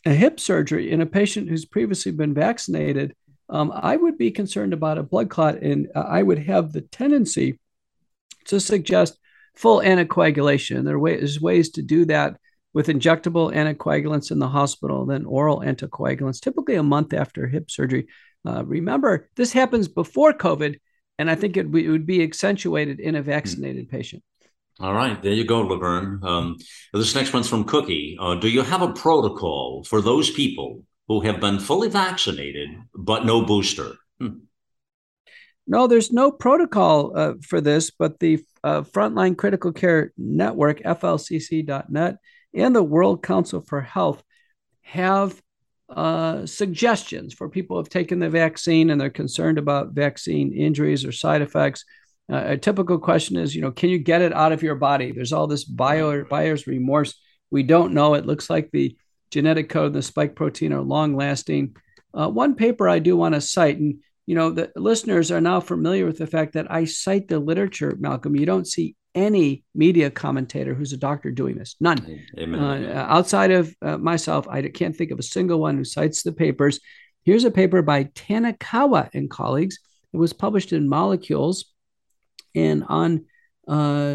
a 0.07 0.15
hip 0.15 0.39
surgery 0.39 0.93
in 0.93 1.01
a 1.01 1.07
patient 1.07 1.49
who's 1.49 1.65
previously 1.65 2.13
been 2.13 2.35
vaccinated, 2.35 3.17
um, 3.49 3.73
I 3.75 3.97
would 3.97 4.17
be 4.17 4.31
concerned 4.31 4.75
about 4.75 4.97
a 4.97 5.03
blood 5.03 5.29
clot, 5.29 5.57
and 5.57 5.89
I 5.97 6.23
would 6.23 6.39
have 6.39 6.73
the 6.73 6.83
tendency 6.83 7.59
to 8.45 8.61
suggest 8.61 9.19
full 9.55 9.81
anticoagulation. 9.81 10.85
There 10.85 10.97
are 10.97 10.99
ways, 10.99 11.71
to 11.71 11.83
do 11.83 12.05
that 12.07 12.39
with 12.73 12.87
injectable 12.87 13.55
anticoagulants 13.55 14.31
in 14.31 14.39
the 14.39 14.49
hospital, 14.49 15.05
then 15.05 15.25
oral 15.27 15.61
anticoagulants, 15.61 16.41
typically 16.41 16.77
a 16.77 16.83
month 16.83 17.13
after 17.13 17.47
hip 17.47 17.71
surgery. 17.71 18.07
Uh, 18.47 18.65
remember, 18.65 19.29
this 19.37 19.53
happens 19.53 19.89
before 19.89 20.33
COVID, 20.33 20.79
and 21.19 21.31
I 21.31 21.35
think 21.35 21.57
it, 21.57 21.67
it 21.75 21.89
would 21.89 22.07
be 22.07 22.23
accentuated 22.23 22.99
in 22.99 23.15
a 23.15 23.23
vaccinated 23.23 23.89
patient. 23.91 24.23
All 24.81 24.95
right, 24.95 25.23
there 25.23 25.33
you 25.33 25.45
go, 25.45 25.61
Laverne. 25.61 26.21
Um, 26.25 26.57
this 26.93 27.15
next 27.15 27.33
one's 27.33 27.49
from 27.49 27.65
Cookie. 27.65 28.17
Uh, 28.19 28.37
do 28.37 28.49
you 28.49 28.63
have 28.63 28.83
a 28.83 28.93
protocol 28.93 29.85
for 29.85 30.01
those 30.01 30.31
people 30.31 30.85
who 31.09 31.21
have 31.21 31.41
been 31.41 31.59
fully 31.59 31.89
vaccinated 31.89 32.71
but 32.95 33.27
no 33.27 33.43
booster? 33.43 33.93
Hmm. 34.19 34.29
No, 35.67 35.87
there's 35.87 36.13
no 36.13 36.31
protocol 36.31 37.13
uh, 37.17 37.35
for 37.47 37.61
this, 37.61 37.91
but 37.91 38.19
the 38.19 38.45
uh, 38.65 38.83
Frontline 38.83 39.37
Critical 39.37 39.73
Care 39.73 40.13
Network, 40.17 40.81
FLCC.net, 40.83 42.17
and 42.55 42.77
the 42.77 42.83
World 42.83 43.23
Council 43.23 43.61
for 43.61 43.81
Health 43.81 44.23
have 44.83 45.41
uh, 45.89 46.47
suggestions 46.47 47.35
for 47.35 47.49
people 47.49 47.77
who 47.77 47.81
have 47.83 47.89
taken 47.89 48.19
the 48.19 48.31
vaccine 48.31 48.91
and 48.91 49.01
they're 49.01 49.11
concerned 49.11 49.59
about 49.59 49.93
vaccine 49.93 50.53
injuries 50.53 51.05
or 51.05 51.13
side 51.13 51.43
effects. 51.43 51.85
Uh, 52.31 52.43
a 52.47 52.57
typical 52.57 52.99
question 52.99 53.37
is, 53.37 53.55
you 53.55 53.61
know, 53.61 53.71
can 53.71 53.91
you 53.91 53.99
get 53.99 54.23
it 54.23 54.33
out 54.33 54.53
of 54.53 54.63
your 54.63 54.75
body? 54.75 55.13
There's 55.13 55.33
all 55.33 55.47
this 55.47 55.65
bio, 55.65 56.25
buyer's 56.25 56.67
remorse. 56.67 57.21
We 57.51 57.63
don't 57.63 57.95
know. 57.95 58.15
It 58.15 58.27
looks 58.27 58.49
like 58.49 58.71
the 58.71 58.97
genetic 59.31 59.69
code 59.69 59.87
and 59.87 59.95
the 59.95 60.03
spike 60.03 60.35
protein 60.35 60.73
are 60.73 60.81
long 60.81 61.17
lasting. 61.17 61.77
Uh, 62.15 62.29
one 62.29 62.55
paper 62.55 62.89
I 62.89 62.99
do 62.99 63.17
want 63.17 63.35
to 63.35 63.41
cite, 63.41 63.79
and 63.79 64.01
you 64.27 64.35
know, 64.35 64.51
the 64.51 64.71
listeners 64.77 65.31
are 65.31 65.41
now 65.41 65.61
familiar 65.61 66.07
with 66.07 66.19
the 66.19 66.27
fact 66.27 66.53
that 66.55 66.71
I 66.71 66.85
cite 66.85 67.29
the 67.29 67.39
literature, 67.39 67.97
Malcolm. 67.99 68.37
You 68.37 68.47
don't 68.47 68.67
see 68.67 68.97
any 69.15 69.65
media 69.75 70.11
commentator 70.11 70.75
who's 70.75 70.93
a 70.93 70.97
doctor 70.97 71.31
doing 71.31 71.57
this. 71.57 71.77
None. 71.81 72.21
Uh, 72.87 73.07
outside 73.09 73.51
of 73.51 73.75
uh, 73.83 73.99
myself, 73.99 74.47
I 74.49 74.63
can't 74.69 74.97
think 74.97 75.11
of 75.11 75.19
a 75.19 75.25
single 75.25 75.59
one 75.59 75.77
who 75.77 75.85
cites 75.85 76.23
the 76.23 76.33
papers. 76.33 76.81
Here's 77.25 77.45
a 77.45 77.51
paper 77.51 77.83
by 77.83 78.05
Tanikawa 78.05 79.11
and 79.13 79.29
colleagues. 79.29 79.79
It 80.13 80.17
was 80.17 80.33
published 80.33 80.73
in 80.73 80.89
Molecules 80.89 81.67
and 82.55 82.85
on 82.89 83.27
uh, 83.69 84.15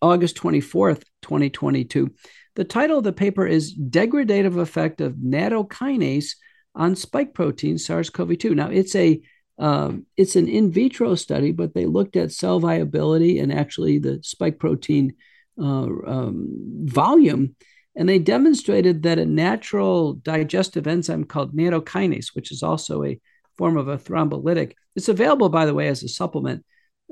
August 0.00 0.36
24th, 0.36 1.02
2022. 1.22 2.10
The 2.56 2.64
title 2.64 2.98
of 2.98 3.04
the 3.04 3.12
paper 3.12 3.46
is 3.46 3.76
Degradative 3.76 4.58
Effect 4.58 5.00
of 5.00 5.14
Nattokinase 5.14 6.34
on 6.74 6.96
spike 6.96 7.34
protein 7.34 7.78
SARS-CoV-2. 7.78 8.54
Now 8.54 8.70
it's 8.70 8.94
a 8.94 9.20
um, 9.58 10.06
it's 10.16 10.36
an 10.36 10.48
in 10.48 10.72
vitro 10.72 11.14
study, 11.14 11.52
but 11.52 11.74
they 11.74 11.84
looked 11.84 12.16
at 12.16 12.32
cell 12.32 12.60
viability 12.60 13.40
and 13.40 13.52
actually 13.52 13.98
the 13.98 14.20
spike 14.22 14.58
protein 14.58 15.14
uh, 15.60 15.86
um, 16.06 16.48
volume, 16.84 17.54
and 17.94 18.08
they 18.08 18.18
demonstrated 18.18 19.02
that 19.02 19.18
a 19.18 19.26
natural 19.26 20.14
digestive 20.14 20.86
enzyme 20.86 21.24
called 21.24 21.54
nattokinase, 21.54 22.34
which 22.34 22.50
is 22.50 22.62
also 22.62 23.04
a 23.04 23.20
form 23.58 23.76
of 23.76 23.88
a 23.88 23.98
thrombolytic, 23.98 24.72
it's 24.96 25.10
available, 25.10 25.50
by 25.50 25.66
the 25.66 25.74
way, 25.74 25.88
as 25.88 26.02
a 26.02 26.08
supplement. 26.08 26.64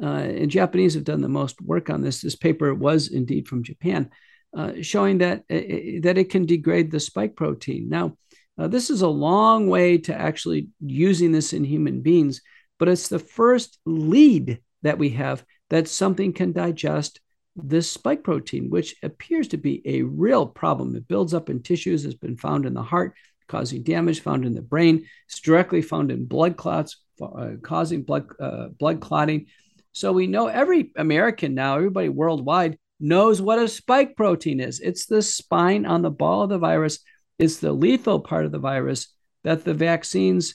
Uh, 0.02 0.06
and 0.06 0.50
Japanese 0.50 0.94
have 0.94 1.04
done 1.04 1.20
the 1.20 1.28
most 1.28 1.60
work 1.60 1.90
on 1.90 2.00
this. 2.00 2.22
This 2.22 2.36
paper 2.36 2.74
was 2.74 3.08
indeed 3.08 3.48
from 3.48 3.64
Japan, 3.64 4.10
uh, 4.56 4.72
showing 4.80 5.18
that 5.18 5.40
uh, 5.50 6.00
that 6.02 6.16
it 6.16 6.30
can 6.30 6.46
degrade 6.46 6.90
the 6.90 7.00
spike 7.00 7.34
protein. 7.36 7.88
Now, 7.88 8.16
uh, 8.58 8.68
this 8.68 8.90
is 8.90 9.02
a 9.02 9.08
long 9.08 9.68
way 9.68 9.98
to 9.98 10.14
actually 10.14 10.68
using 10.80 11.32
this 11.32 11.52
in 11.52 11.64
human 11.64 12.00
beings, 12.00 12.42
but 12.78 12.88
it's 12.88 13.08
the 13.08 13.18
first 13.18 13.78
lead 13.86 14.60
that 14.82 14.98
we 14.98 15.10
have 15.10 15.44
that 15.70 15.88
something 15.88 16.32
can 16.32 16.52
digest 16.52 17.20
this 17.54 17.90
spike 17.90 18.22
protein, 18.22 18.70
which 18.70 18.96
appears 19.02 19.48
to 19.48 19.56
be 19.56 19.82
a 19.84 20.02
real 20.02 20.46
problem. 20.46 20.94
It 20.94 21.08
builds 21.08 21.34
up 21.34 21.50
in 21.50 21.62
tissues, 21.62 22.04
has 22.04 22.14
been 22.14 22.36
found 22.36 22.66
in 22.66 22.74
the 22.74 22.82
heart, 22.82 23.14
causing 23.48 23.82
damage, 23.82 24.20
found 24.20 24.44
in 24.44 24.54
the 24.54 24.62
brain. 24.62 25.06
It's 25.26 25.40
directly 25.40 25.82
found 25.82 26.10
in 26.10 26.26
blood 26.26 26.56
clots, 26.56 26.96
uh, 27.20 27.52
causing 27.62 28.02
blood, 28.02 28.28
uh, 28.40 28.68
blood 28.68 29.00
clotting. 29.00 29.46
So 29.92 30.12
we 30.12 30.26
know 30.26 30.46
every 30.46 30.92
American 30.96 31.54
now, 31.54 31.76
everybody 31.76 32.08
worldwide 32.08 32.78
knows 33.00 33.40
what 33.40 33.58
a 33.58 33.68
spike 33.68 34.16
protein 34.16 34.60
is. 34.60 34.80
It's 34.80 35.06
the 35.06 35.22
spine 35.22 35.86
on 35.86 36.02
the 36.02 36.10
ball 36.10 36.42
of 36.42 36.50
the 36.50 36.58
virus 36.58 37.00
is 37.38 37.60
the 37.60 37.72
lethal 37.72 38.20
part 38.20 38.44
of 38.44 38.52
the 38.52 38.58
virus 38.58 39.08
that 39.44 39.64
the 39.64 39.74
vaccines 39.74 40.54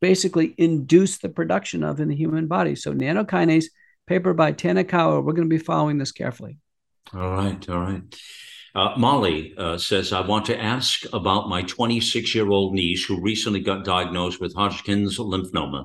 basically 0.00 0.54
induce 0.58 1.18
the 1.18 1.28
production 1.28 1.82
of 1.82 2.00
in 2.00 2.08
the 2.08 2.16
human 2.16 2.46
body. 2.46 2.74
So 2.74 2.92
nattokinase, 2.92 3.66
paper 4.06 4.34
by 4.34 4.52
Tanikawa, 4.52 5.24
we're 5.24 5.32
going 5.32 5.48
to 5.48 5.56
be 5.56 5.62
following 5.62 5.98
this 5.98 6.12
carefully. 6.12 6.58
All 7.12 7.30
right, 7.30 7.68
all 7.68 7.80
right. 7.80 8.02
Uh, 8.74 8.92
Molly 8.96 9.54
uh, 9.56 9.78
says, 9.78 10.12
I 10.12 10.20
want 10.20 10.46
to 10.46 10.60
ask 10.60 11.04
about 11.12 11.48
my 11.48 11.62
26 11.62 12.34
year 12.34 12.48
old 12.48 12.74
niece 12.74 13.04
who 13.04 13.20
recently 13.20 13.60
got 13.60 13.84
diagnosed 13.84 14.40
with 14.40 14.54
Hodgkin's 14.54 15.18
lymphoma. 15.18 15.84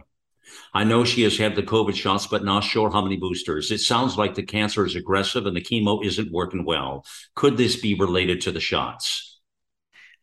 I 0.73 0.83
know 0.83 1.03
she 1.03 1.21
has 1.23 1.37
had 1.37 1.55
the 1.55 1.63
COVID 1.63 1.95
shots, 1.95 2.25
but 2.25 2.43
not 2.43 2.63
sure 2.63 2.89
how 2.89 3.01
many 3.01 3.17
boosters. 3.17 3.71
It 3.71 3.79
sounds 3.79 4.17
like 4.17 4.33
the 4.33 4.43
cancer 4.43 4.85
is 4.85 4.95
aggressive 4.95 5.45
and 5.45 5.55
the 5.55 5.61
chemo 5.61 6.03
isn't 6.03 6.31
working 6.31 6.65
well. 6.65 7.05
Could 7.35 7.57
this 7.57 7.75
be 7.75 7.93
related 7.93 8.41
to 8.41 8.51
the 8.51 8.59
shots? 8.59 9.38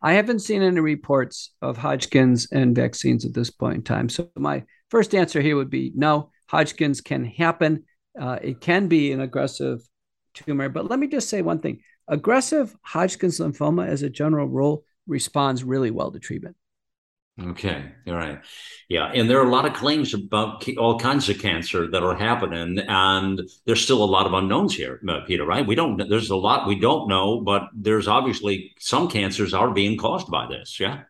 I 0.07 0.12
haven't 0.12 0.38
seen 0.38 0.62
any 0.62 0.79
reports 0.79 1.51
of 1.61 1.77
Hodgkin's 1.77 2.47
and 2.53 2.77
vaccines 2.77 3.25
at 3.25 3.35
this 3.35 3.51
point 3.51 3.75
in 3.75 3.83
time. 3.83 4.09
So 4.09 4.31
my 4.37 4.62
first 4.88 5.16
answer 5.16 5.40
here 5.40 5.57
would 5.57 5.69
be 5.69 5.90
no. 5.97 6.31
Hodgkin's 6.47 7.01
can 7.01 7.25
happen. 7.25 7.83
Uh, 8.16 8.38
it 8.40 8.61
can 8.61 8.87
be 8.87 9.11
an 9.11 9.21
aggressive 9.21 9.81
tumor. 10.33 10.69
But 10.69 10.88
let 10.88 11.01
me 11.01 11.09
just 11.09 11.29
say 11.29 11.42
one 11.42 11.59
thing: 11.59 11.81
aggressive 12.07 12.73
Hodgkin's 12.83 13.40
lymphoma, 13.40 13.88
as 13.88 14.03
a 14.03 14.09
general 14.09 14.47
rule, 14.47 14.85
responds 15.09 15.64
really 15.64 15.90
well 15.90 16.12
to 16.12 16.21
treatment. 16.21 16.55
Okay, 17.38 17.92
all 18.07 18.14
right, 18.14 18.38
yeah, 18.88 19.12
and 19.12 19.29
there 19.29 19.38
are 19.38 19.46
a 19.46 19.51
lot 19.51 19.66
of 19.66 19.75
claims 19.75 20.14
about 20.14 20.66
all 20.79 20.99
kinds 20.99 21.29
of 21.29 21.38
cancer 21.38 21.87
that 21.90 22.03
are 22.03 22.16
happening, 22.16 22.79
and 22.88 23.42
there's 23.66 23.83
still 23.83 24.03
a 24.03 24.07
lot 24.07 24.25
of 24.25 24.33
unknowns 24.33 24.75
here, 24.75 25.03
uh, 25.07 25.20
Peter. 25.27 25.44
Right? 25.44 25.66
We 25.66 25.75
don't. 25.75 25.99
There's 26.09 26.31
a 26.31 26.37
lot 26.37 26.66
we 26.66 26.81
don't 26.81 27.09
know, 27.09 27.42
but 27.42 27.68
there's 27.75 28.09
obviously 28.09 28.72
some 28.79 29.09
cancers 29.09 29.53
are 29.53 29.70
being 29.70 29.99
caused 29.99 30.31
by 30.31 30.46
this. 30.46 30.81
Yeah, 30.81 31.03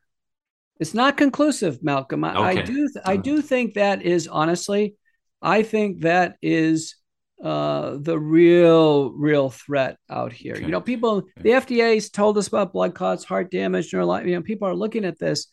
it's 0.81 0.95
not 0.95 1.17
conclusive, 1.17 1.83
Malcolm. 1.85 2.25
I, 2.25 2.35
okay. 2.35 2.61
I 2.61 2.65
do. 2.65 2.89
I 3.05 3.17
do 3.17 3.41
think 3.41 3.75
that 3.75 4.03
is 4.03 4.27
honestly, 4.27 4.97
I 5.41 5.63
think 5.63 6.01
that 6.01 6.39
is 6.43 6.97
uh, 7.43 7.97
the 8.01 8.19
real, 8.19 9.13
real 9.13 9.51
threat 9.51 9.99
out 10.11 10.33
here. 10.33 10.55
Okay. 10.55 10.65
You 10.65 10.71
know, 10.71 10.81
people, 10.81 11.19
okay. 11.19 11.31
the 11.37 11.51
FDA's 11.51 12.11
told 12.11 12.39
us 12.39 12.49
about 12.49 12.73
blood 12.73 12.95
clots, 12.95 13.25
heart 13.25 13.51
damage, 13.51 13.91
neurologic. 13.91 14.29
You 14.29 14.37
know, 14.37 14.43
people 14.43 14.69
are 14.69 14.75
looking 14.75 15.05
at 15.05 15.19
this 15.19 15.47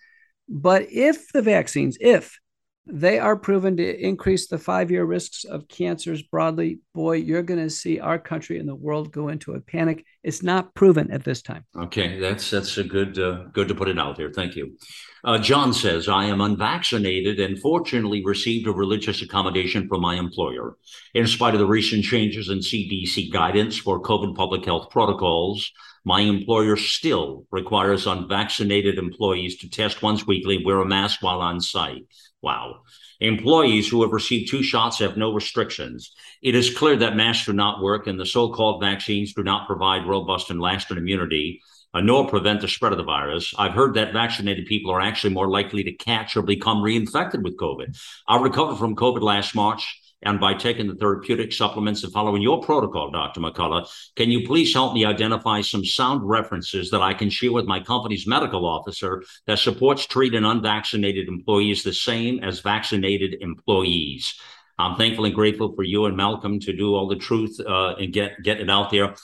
but 0.48 0.88
if 0.92 1.32
the 1.32 1.42
vaccines, 1.42 1.98
if 2.00 2.40
they 2.86 3.18
are 3.18 3.38
proven 3.38 3.78
to 3.78 4.06
increase 4.06 4.48
the 4.48 4.58
five 4.58 4.92
year 4.92 5.06
risks 5.06 5.46
of 5.46 5.68
cancers 5.70 6.22
broadly, 6.22 6.80
boy, 6.94 7.14
you're 7.14 7.42
going 7.42 7.60
to 7.60 7.70
see 7.70 8.00
our 8.00 8.20
country 8.20 8.60
and 8.60 8.68
the 8.68 8.76
world 8.76 9.12
go 9.12 9.30
into 9.30 9.54
a 9.54 9.62
panic. 9.62 10.06
It's 10.22 10.44
not 10.44 10.74
proven 10.74 11.10
at 11.12 11.24
this 11.24 11.42
time. 11.42 11.66
Okay, 11.78 12.20
that's 12.20 12.50
that's 12.50 12.78
a 12.78 12.84
good 12.84 13.18
uh, 13.18 13.46
good 13.54 13.70
to 13.70 13.76
put 13.76 13.88
it 13.88 13.98
out 13.98 14.18
there. 14.18 14.32
Thank 14.32 14.56
you. 14.56 14.78
Uh, 15.24 15.38
John 15.38 15.74
says, 15.74 16.10
I 16.10 16.26
am 16.26 16.42
unvaccinated 16.42 17.40
and 17.40 17.58
fortunately 17.60 18.22
received 18.26 18.68
a 18.68 18.74
religious 18.74 19.22
accommodation 19.22 19.88
from 19.88 20.02
my 20.02 20.16
employer. 20.16 20.76
In 21.14 21.26
spite 21.28 21.54
of 21.54 21.62
the 21.62 21.66
recent 21.66 22.04
changes 22.04 22.50
in 22.50 22.60
CDC 22.60 23.32
guidance 23.32 23.78
for 23.78 24.02
COVID 24.02 24.36
public 24.36 24.66
health 24.66 24.90
protocols, 24.90 25.72
my 26.06 26.22
employer 26.22 26.76
still 26.76 27.46
requires 27.52 28.08
unvaccinated 28.08 28.98
employees 28.98 29.58
to 29.58 29.70
test 29.70 30.02
once 30.02 30.28
weekly, 30.28 30.64
wear 30.64 30.80
a 30.80 30.86
mask 30.86 31.22
while 31.22 31.40
on 31.40 31.62
site. 31.62 32.06
Wow. 32.42 32.82
Employees 33.20 33.88
who 33.88 34.02
have 34.02 34.12
received 34.12 34.52
two 34.52 34.64
shots 34.64 35.00
have 35.00 35.16
no 35.16 35.34
restrictions. 35.34 36.14
It 36.42 36.56
is 36.56 36.76
clear 36.78 36.98
that 36.98 37.16
masks 37.16 37.46
do 37.46 37.54
not 37.54 37.82
work 37.82 38.08
and 38.08 38.20
the 38.20 38.26
so 38.26 38.52
called 38.52 38.82
vaccines 38.82 39.34
do 39.34 39.44
not 39.44 39.68
provide 39.68 40.06
robust 40.06 40.50
and 40.50 40.60
lasting 40.60 40.98
immunity 40.98 41.62
uh, 41.94 42.02
nor 42.02 42.28
prevent 42.28 42.62
the 42.62 42.68
spread 42.68 42.92
of 42.92 42.98
the 42.98 43.04
virus. 43.04 43.54
I've 43.58 43.74
heard 43.74 43.94
that 43.96 44.14
vaccinated 44.14 44.66
people 44.66 44.92
are 44.92 45.02
actually 45.02 45.34
more 45.34 45.50
likely 45.50 45.84
to 45.84 45.94
catch 45.94 46.36
or 46.36 46.42
become 46.42 46.80
reinfected 46.80 47.44
with 47.44 47.58
COVID. 47.58 47.98
I 48.28 48.42
recovered 48.42 48.78
from 48.78 48.96
COVID 48.96 49.22
last 49.22 49.56
March. 49.56 50.02
And 50.26 50.40
by 50.40 50.54
taking 50.54 50.88
the 50.88 50.96
therapeutic 50.96 51.54
supplements 51.54 52.04
and 52.04 52.14
following 52.14 52.42
your 52.42 52.62
protocol, 52.62 53.12
Dr. 53.12 53.42
McCullough, 53.42 53.88
can 54.16 54.32
you 54.32 54.48
please 54.48 54.74
help 54.74 54.94
me 54.94 55.06
identify 55.06 55.62
some 55.62 55.84
sound 55.84 56.28
references 56.28 56.90
that 56.92 57.02
I 57.02 57.14
can 57.14 57.30
share 57.30 57.52
with 57.52 57.66
my 57.66 57.80
company's 57.80 58.26
medical 58.26 58.66
officer 58.66 59.24
that 59.48 59.60
supports 59.60 60.06
treating 60.06 60.46
unvaccinated 60.46 61.28
employees 61.28 61.84
the 61.84 61.94
same 61.94 62.44
as 62.44 62.62
vaccinated 62.62 63.38
employees? 63.42 64.40
I'm 64.80 64.98
thankful 64.98 65.26
and 65.26 65.36
grateful 65.36 65.74
for 65.76 65.84
you 65.84 66.06
and 66.06 66.18
Malcolm 66.18 66.60
to 66.62 66.74
do 66.74 66.96
all 66.96 67.08
the 67.08 67.16
truth 67.16 67.60
uh, 67.60 67.96
and 67.96 68.12
get 68.12 68.42
get 68.44 68.60
it 68.60 68.70
out 68.70 68.90
there. 68.90 69.16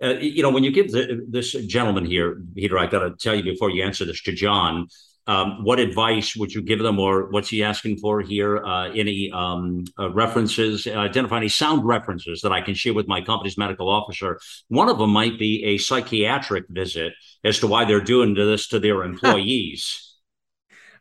Uh, 0.00 0.14
you 0.20 0.42
know, 0.42 0.50
when 0.50 0.62
you 0.62 0.70
give 0.70 0.92
the, 0.92 1.26
this 1.28 1.52
gentleman 1.52 2.04
here, 2.04 2.40
Peter, 2.54 2.78
I 2.78 2.86
got 2.86 3.00
to 3.00 3.16
tell 3.18 3.34
you 3.34 3.42
before 3.42 3.70
you 3.70 3.82
answer 3.82 4.04
this 4.04 4.22
to 4.22 4.32
John, 4.32 4.86
um, 5.28 5.62
what 5.62 5.78
advice 5.78 6.34
would 6.34 6.52
you 6.52 6.62
give 6.62 6.78
them, 6.78 6.98
or 6.98 7.28
what's 7.28 7.50
he 7.50 7.62
asking 7.62 7.98
for 7.98 8.22
here? 8.22 8.64
Uh, 8.64 8.90
any 8.92 9.30
um, 9.30 9.84
uh, 9.98 10.10
references? 10.10 10.86
Uh, 10.86 10.92
identify 10.92 11.36
any 11.36 11.48
sound 11.48 11.84
references 11.84 12.40
that 12.40 12.50
I 12.50 12.62
can 12.62 12.74
share 12.74 12.94
with 12.94 13.06
my 13.06 13.20
company's 13.20 13.58
medical 13.58 13.90
officer. 13.90 14.40
One 14.68 14.88
of 14.88 14.98
them 14.98 15.10
might 15.10 15.38
be 15.38 15.62
a 15.64 15.78
psychiatric 15.78 16.64
visit 16.70 17.12
as 17.44 17.58
to 17.60 17.66
why 17.66 17.84
they're 17.84 18.00
doing 18.00 18.34
this 18.34 18.68
to 18.68 18.80
their 18.80 19.02
employees. 19.10 20.16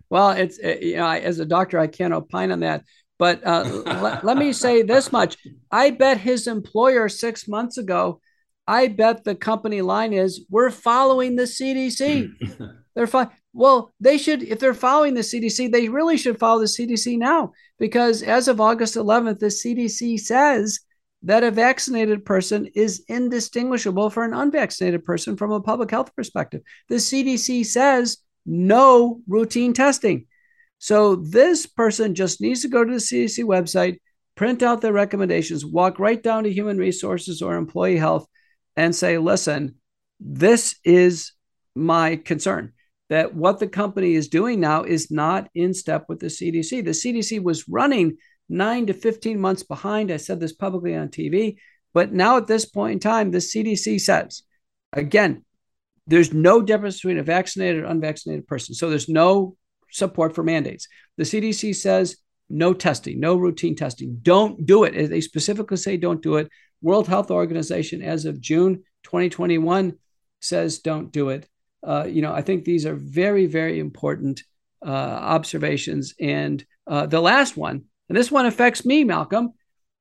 well, 0.10 0.32
it's 0.32 0.60
uh, 0.64 0.76
you 0.82 0.98
know, 0.98 1.06
I, 1.06 1.20
as 1.20 1.40
a 1.40 1.46
doctor, 1.46 1.80
I 1.80 1.88
can't 1.88 2.14
opine 2.14 2.52
on 2.52 2.60
that. 2.60 2.84
But 3.18 3.48
uh, 3.48 3.64
let, 4.02 4.26
let 4.26 4.38
me 4.38 4.52
say 4.52 4.82
this 4.82 5.12
much: 5.12 5.38
I 5.72 5.92
bet 5.92 6.20
his 6.20 6.48
employer 6.48 7.08
six 7.08 7.48
months 7.48 7.78
ago 7.78 8.20
I 8.68 8.90
bet 8.90 9.24
the 9.24 9.36
company 9.36 9.82
line 9.82 10.12
is 10.12 10.46
we're 10.50 10.72
following 10.72 11.38
the 11.38 11.44
CDC. 11.44 12.32
they're 12.96 13.08
fine. 13.08 13.30
Well, 13.58 13.92
they 14.00 14.20
should, 14.20 14.44
if 14.44 14.60
they're 14.60 14.76
following 14.76 15.16
the 15.16 15.22
CDC, 15.22 15.72
they 15.72 15.90
really 15.90 16.16
should 16.16 16.38
follow 16.38 16.60
the 16.60 16.66
CDC 16.66 17.18
now 17.18 17.54
because 17.80 18.22
as 18.22 18.48
of 18.48 18.62
August 18.62 18.94
11th, 18.94 19.40
the 19.40 19.48
CDC 19.48 20.20
says 20.20 20.82
that 21.24 21.44
a 21.44 21.50
vaccinated 21.50 22.24
person 22.24 22.68
is 22.76 23.04
indistinguishable 23.08 24.12
for 24.12 24.24
an 24.24 24.36
unvaccinated 24.36 25.04
person 25.04 25.36
from 25.36 25.52
a 25.52 25.60
public 25.60 25.90
health 25.90 26.16
perspective. 26.16 26.62
The 26.88 26.98
CDC 26.98 27.66
says 27.66 28.20
no 28.46 29.22
routine 29.28 29.74
testing. 29.74 30.28
So 30.78 31.16
this 31.16 31.66
person 31.66 32.14
just 32.14 32.40
needs 32.40 32.62
to 32.62 32.68
go 32.68 32.84
to 32.84 32.92
the 32.92 33.00
CDC 33.00 33.44
website, 33.44 33.98
print 34.36 34.62
out 34.62 34.82
the 34.82 34.94
recommendations, 34.94 35.66
walk 35.66 35.98
right 35.98 36.22
down 36.22 36.44
to 36.44 36.54
human 36.54 36.78
resources 36.78 37.42
or 37.42 37.56
employee 37.56 37.98
health, 37.98 38.28
and 38.76 38.96
say, 38.96 39.18
listen, 39.18 39.78
this 40.20 40.76
is 40.84 41.32
my 41.74 42.18
concern 42.18 42.74
that 43.10 43.34
what 43.34 43.60
the 43.60 43.68
company 43.68 44.16
is 44.16 44.28
doing 44.28 44.60
now 44.60 44.84
is 44.84 45.12
not 45.12 45.50
in 45.56 45.74
step 45.74 46.06
with 46.10 46.20
the 46.20 46.28
CDC. 46.28 46.84
The 46.84 46.92
CDC 46.92 47.42
was 47.42 47.68
running 47.68 48.18
nine 48.50 48.88
to 48.88 48.94
15 48.94 49.40
months 49.40 49.64
behind. 49.64 50.12
I 50.12 50.18
said 50.18 50.40
this 50.40 50.54
publicly 50.54 50.96
on 50.96 51.10
TV. 51.10 51.58
But 51.94 52.12
now 52.12 52.38
at 52.38 52.48
this 52.48 52.66
point 52.66 52.94
in 52.94 53.00
time, 53.00 53.32
the 53.32 53.38
CDC 53.38 54.02
says, 54.02 54.44
again, 54.94 55.44
there's 56.06 56.34
no 56.34 56.62
difference 56.62 56.98
between 56.98 57.18
a 57.18 57.24
vaccinated 57.24 57.84
or 57.84 57.88
unvaccinated 57.88 58.48
person. 58.48 58.76
So 58.76 58.90
there's 58.90 59.10
no 59.10 59.56
support 59.92 60.36
for 60.36 60.44
mandates. 60.44 60.88
The 61.18 61.24
CDC 61.24 61.76
says 61.76 62.18
no 62.50 62.74
testing, 62.74 63.20
no 63.20 63.36
routine 63.36 63.76
testing. 63.76 64.20
Don't 64.22 64.66
do 64.66 64.84
it. 64.84 65.10
They 65.10 65.22
specifically 65.22 65.78
say 65.78 65.98
don't 65.98 66.22
do 66.22 66.36
it. 66.36 66.50
World 66.82 67.08
Health 67.08 67.32
Organization, 67.32 68.02
as 68.02 68.26
of 68.26 68.40
June 68.40 68.84
2021, 69.04 69.94
says 70.40 70.80
don't 70.80 71.12
do 71.12 71.30
it. 71.30 71.48
Uh, 71.86 72.06
you 72.08 72.22
know, 72.22 72.34
I 72.34 72.42
think 72.42 72.64
these 72.64 72.86
are 72.86 72.96
very, 72.96 73.46
very 73.46 73.80
important 73.80 74.44
uh, 74.86 74.90
observations. 74.90 76.14
And 76.20 76.64
uh, 76.86 77.06
the 77.08 77.22
last 77.22 77.58
one, 77.58 77.84
and 78.10 78.18
this 78.18 78.32
one 78.32 78.46
affects 78.46 78.86
me, 78.86 79.04
Malcolm. 79.04 79.54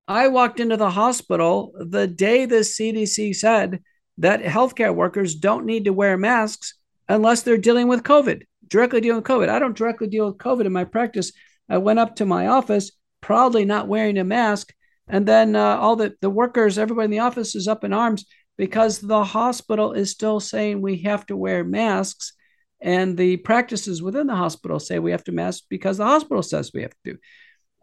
I 0.08 0.28
walked 0.28 0.60
into 0.60 0.76
the 0.76 0.90
hospital 0.90 1.72
the 1.78 2.06
day 2.06 2.44
the 2.44 2.56
CDC 2.56 3.34
said 3.34 3.82
that 4.18 4.42
healthcare 4.42 4.94
workers 4.94 5.34
don't 5.34 5.66
need 5.66 5.84
to 5.86 5.92
wear 5.92 6.16
masks 6.16 6.74
unless 7.08 7.42
they're 7.42 7.58
dealing 7.58 7.88
with 7.88 8.04
COVID, 8.04 8.42
directly 8.68 9.00
dealing 9.00 9.16
with 9.16 9.24
COVID. 9.24 9.48
I 9.48 9.58
don't 9.58 9.76
directly 9.76 10.06
deal 10.06 10.26
with 10.26 10.38
COVID 10.38 10.64
in 10.64 10.72
my 10.72 10.84
practice. 10.84 11.32
I 11.68 11.78
went 11.78 11.98
up 11.98 12.16
to 12.16 12.26
my 12.26 12.46
office 12.46 12.92
proudly 13.20 13.64
not 13.64 13.88
wearing 13.88 14.18
a 14.18 14.24
mask. 14.24 14.72
And 15.08 15.26
then 15.26 15.56
uh, 15.56 15.76
all 15.76 15.96
the, 15.96 16.14
the 16.20 16.30
workers, 16.30 16.78
everybody 16.78 17.06
in 17.06 17.10
the 17.10 17.18
office 17.20 17.54
is 17.54 17.68
up 17.68 17.84
in 17.84 17.92
arms 17.92 18.24
because 18.56 19.00
the 19.00 19.24
hospital 19.24 19.92
is 19.92 20.10
still 20.10 20.40
saying 20.40 20.80
we 20.80 20.98
have 20.98 21.26
to 21.26 21.36
wear 21.36 21.64
masks. 21.64 22.32
And 22.80 23.16
the 23.16 23.38
practices 23.38 24.02
within 24.02 24.26
the 24.26 24.36
hospital 24.36 24.78
say 24.78 24.98
we 24.98 25.10
have 25.10 25.24
to 25.24 25.32
mask 25.32 25.64
because 25.68 25.96
the 25.98 26.04
hospital 26.04 26.42
says 26.42 26.72
we 26.72 26.82
have 26.82 26.92
to 27.04 27.12
do. 27.12 27.18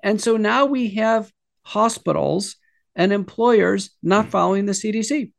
And 0.04 0.22
so 0.22 0.38
now 0.38 0.66
we 0.66 0.90
have 0.96 1.32
hospitals 1.64 2.56
and 2.96 3.12
employers 3.12 3.92
not 4.04 4.30
following 4.30 4.66
the 4.66 4.74
CDC. 4.74 5.32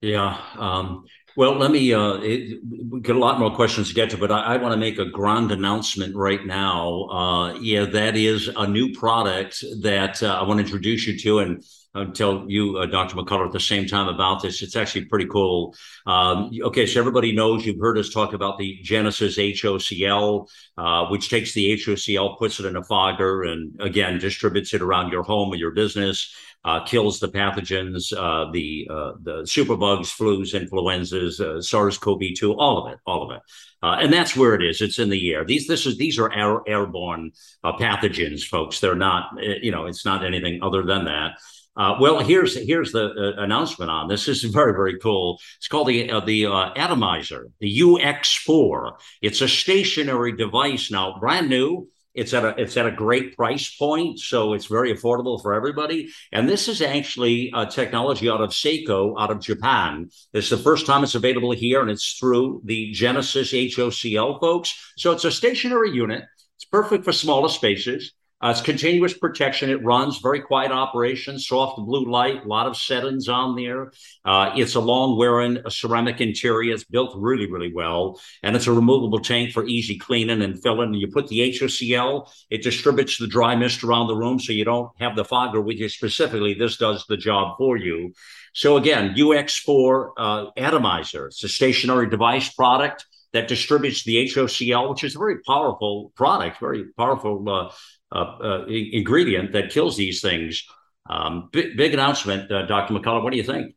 Yeah. 0.00 0.38
Um, 0.58 1.04
well, 1.36 1.56
let 1.56 1.70
me 1.70 1.92
uh, 1.92 2.18
it, 2.22 2.60
we 2.90 3.00
get 3.00 3.16
a 3.16 3.18
lot 3.18 3.40
more 3.40 3.54
questions 3.54 3.88
to 3.88 3.94
get 3.94 4.10
to, 4.10 4.18
but 4.18 4.30
I, 4.30 4.54
I 4.54 4.56
want 4.58 4.72
to 4.72 4.78
make 4.78 4.98
a 4.98 5.06
grand 5.06 5.50
announcement 5.50 6.14
right 6.14 6.44
now. 6.46 7.04
Uh, 7.04 7.54
yeah, 7.54 7.86
that 7.86 8.16
is 8.16 8.48
a 8.48 8.66
new 8.68 8.92
product 8.92 9.64
that 9.82 10.22
uh, 10.22 10.38
I 10.40 10.44
want 10.44 10.58
to 10.58 10.64
introduce 10.64 11.06
you 11.06 11.18
to, 11.18 11.38
and 11.40 11.64
I'll 11.94 12.10
tell 12.10 12.44
you, 12.48 12.78
uh, 12.78 12.86
Dr. 12.86 13.16
McCullough, 13.16 13.46
at 13.46 13.52
the 13.52 13.60
same 13.60 13.86
time 13.86 14.08
about 14.08 14.42
this. 14.42 14.62
It's 14.62 14.76
actually 14.76 15.04
pretty 15.04 15.26
cool. 15.26 15.74
Um, 16.06 16.50
okay, 16.62 16.86
so 16.86 16.98
everybody 16.98 17.34
knows 17.34 17.64
you've 17.64 17.80
heard 17.80 17.98
us 17.98 18.10
talk 18.10 18.32
about 18.32 18.58
the 18.58 18.78
Genesis 18.82 19.38
HOCL, 19.38 20.48
uh, 20.76 21.06
which 21.06 21.30
takes 21.30 21.54
the 21.54 21.72
HOCL, 21.76 22.38
puts 22.38 22.58
it 22.58 22.66
in 22.66 22.76
a 22.76 22.82
fogger, 22.82 23.44
and 23.44 23.80
again 23.80 24.18
distributes 24.18 24.74
it 24.74 24.82
around 24.82 25.12
your 25.12 25.22
home 25.22 25.52
or 25.52 25.56
your 25.56 25.70
business 25.70 26.34
uh, 26.64 26.82
kills 26.84 27.20
the 27.20 27.28
pathogens, 27.28 28.12
uh, 28.16 28.50
the 28.50 28.88
uh, 28.90 29.12
the 29.22 29.42
superbugs, 29.42 30.08
flus, 30.16 30.54
influenzas, 30.54 31.40
uh, 31.40 31.60
SARS-CoV-2, 31.60 32.54
all 32.58 32.86
of 32.86 32.92
it, 32.92 32.98
all 33.06 33.22
of 33.22 33.36
it, 33.36 33.42
and 33.82 34.12
that's 34.12 34.34
where 34.34 34.54
it 34.54 34.62
is. 34.62 34.80
It's 34.80 34.98
in 34.98 35.10
the 35.10 35.34
air. 35.34 35.44
These 35.44 35.66
this 35.66 35.84
is 35.84 35.98
these 35.98 36.18
are 36.18 36.32
air, 36.32 36.60
airborne 36.66 37.32
pathogens, 37.64 38.44
folks. 38.44 38.80
They're 38.80 38.94
not, 38.94 39.30
you 39.62 39.70
know, 39.70 39.86
it's 39.86 40.06
not 40.06 40.24
anything 40.24 40.60
other 40.62 40.84
than 40.84 41.04
that. 41.04 41.32
Uh, 41.76 41.96
well, 42.00 42.20
here's 42.20 42.56
here's 42.56 42.92
the 42.92 43.06
uh, 43.06 43.42
announcement 43.42 43.90
on 43.90 44.08
this. 44.08 44.26
This 44.26 44.44
is 44.44 44.50
very 44.50 44.72
very 44.72 44.98
cool. 44.98 45.40
It's 45.56 45.68
called 45.68 45.88
the 45.88 46.10
uh, 46.10 46.20
the 46.20 46.46
atomizer, 46.46 47.48
the 47.60 47.80
UX4. 47.80 48.92
It's 49.22 49.40
a 49.40 49.48
stationary 49.48 50.36
device 50.36 50.90
now, 50.90 51.18
brand 51.18 51.48
new. 51.48 51.88
It's 52.14 52.32
at 52.32 52.44
a 52.44 52.54
it's 52.60 52.76
at 52.76 52.86
a 52.86 52.92
great 52.92 53.36
price 53.36 53.74
point, 53.74 54.20
so 54.20 54.52
it's 54.52 54.66
very 54.66 54.94
affordable 54.94 55.42
for 55.42 55.52
everybody. 55.52 56.10
And 56.30 56.48
this 56.48 56.68
is 56.68 56.80
actually 56.80 57.50
a 57.52 57.66
technology 57.66 58.28
out 58.30 58.40
of 58.40 58.50
Seiko, 58.50 59.14
out 59.18 59.32
of 59.32 59.40
Japan. 59.40 60.10
It's 60.32 60.48
the 60.48 60.56
first 60.56 60.86
time 60.86 61.02
it's 61.02 61.16
available 61.16 61.50
here, 61.50 61.80
and 61.80 61.90
it's 61.90 62.16
through 62.18 62.62
the 62.64 62.92
Genesis 62.92 63.52
HOCL 63.52 64.38
folks. 64.38 64.92
So 64.96 65.10
it's 65.10 65.24
a 65.24 65.32
stationary 65.32 65.90
unit. 65.90 66.22
It's 66.56 66.64
perfect 66.66 67.04
for 67.04 67.12
smaller 67.12 67.48
spaces. 67.48 68.12
Uh, 68.44 68.50
it's 68.50 68.60
continuous 68.60 69.16
protection. 69.16 69.70
It 69.70 69.82
runs 69.82 70.18
very 70.18 70.42
quiet 70.42 70.70
operation, 70.70 71.38
soft 71.38 71.78
blue 71.78 72.04
light, 72.04 72.44
a 72.44 72.46
lot 72.46 72.66
of 72.66 72.76
settings 72.76 73.26
on 73.26 73.56
there. 73.56 73.90
Uh, 74.22 74.52
it's 74.54 74.74
a 74.74 74.80
long 74.80 75.16
wearing 75.16 75.56
a 75.64 75.70
ceramic 75.70 76.20
interior. 76.20 76.74
It's 76.74 76.84
built 76.84 77.14
really, 77.16 77.50
really 77.50 77.72
well. 77.72 78.20
And 78.42 78.54
it's 78.54 78.66
a 78.66 78.72
removable 78.72 79.20
tank 79.20 79.52
for 79.52 79.64
easy 79.66 79.96
cleaning 79.96 80.42
and 80.42 80.62
filling. 80.62 80.90
And 80.90 81.00
you 81.00 81.08
put 81.08 81.28
the 81.28 81.38
HOCL, 81.38 82.30
it 82.50 82.62
distributes 82.62 83.16
the 83.16 83.26
dry 83.26 83.56
mist 83.56 83.82
around 83.82 84.08
the 84.08 84.16
room 84.16 84.38
so 84.38 84.52
you 84.52 84.66
don't 84.66 84.90
have 85.00 85.16
the 85.16 85.24
fogger 85.24 85.62
with 85.62 85.78
you 85.78 85.88
specifically. 85.88 86.52
This 86.52 86.76
does 86.76 87.06
the 87.08 87.16
job 87.16 87.56
for 87.56 87.78
you. 87.78 88.12
So 88.52 88.76
again, 88.76 89.14
UX4 89.14 90.10
uh, 90.18 90.46
atomizer. 90.58 91.28
It's 91.28 91.42
a 91.44 91.48
stationary 91.48 92.10
device 92.10 92.52
product 92.52 93.06
that 93.34 93.48
distributes 93.48 94.04
the 94.04 94.24
HOCL, 94.26 94.90
which 94.90 95.02
is 95.02 95.16
a 95.16 95.18
very 95.18 95.40
powerful 95.40 96.12
product, 96.14 96.60
very 96.60 96.84
powerful 96.96 97.48
uh, 97.48 97.72
ingredient 98.12 99.52
that 99.52 99.70
kills 99.70 99.96
these 99.96 100.20
things. 100.20 100.64
Um, 101.08 101.48
big, 101.52 101.76
big 101.76 101.94
announcement, 101.94 102.50
uh, 102.50 102.66
Dr. 102.66 102.94
McCullough. 102.94 103.22
What 103.22 103.32
do 103.32 103.36
you 103.36 103.42
think? 103.42 103.74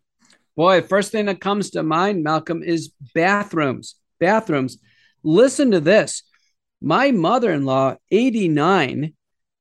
Boy, 0.55 0.81
first 0.81 1.11
thing 1.11 1.25
that 1.25 1.41
comes 1.41 1.71
to 1.71 1.83
mind, 1.83 2.23
Malcolm, 2.23 2.63
is 2.63 2.93
bathrooms. 3.13 3.95
Bathrooms. 4.19 4.77
Listen 5.23 5.71
to 5.71 5.79
this. 5.79 6.23
My 6.81 7.11
mother 7.11 7.51
in 7.51 7.65
law, 7.65 7.95
89, 8.11 9.13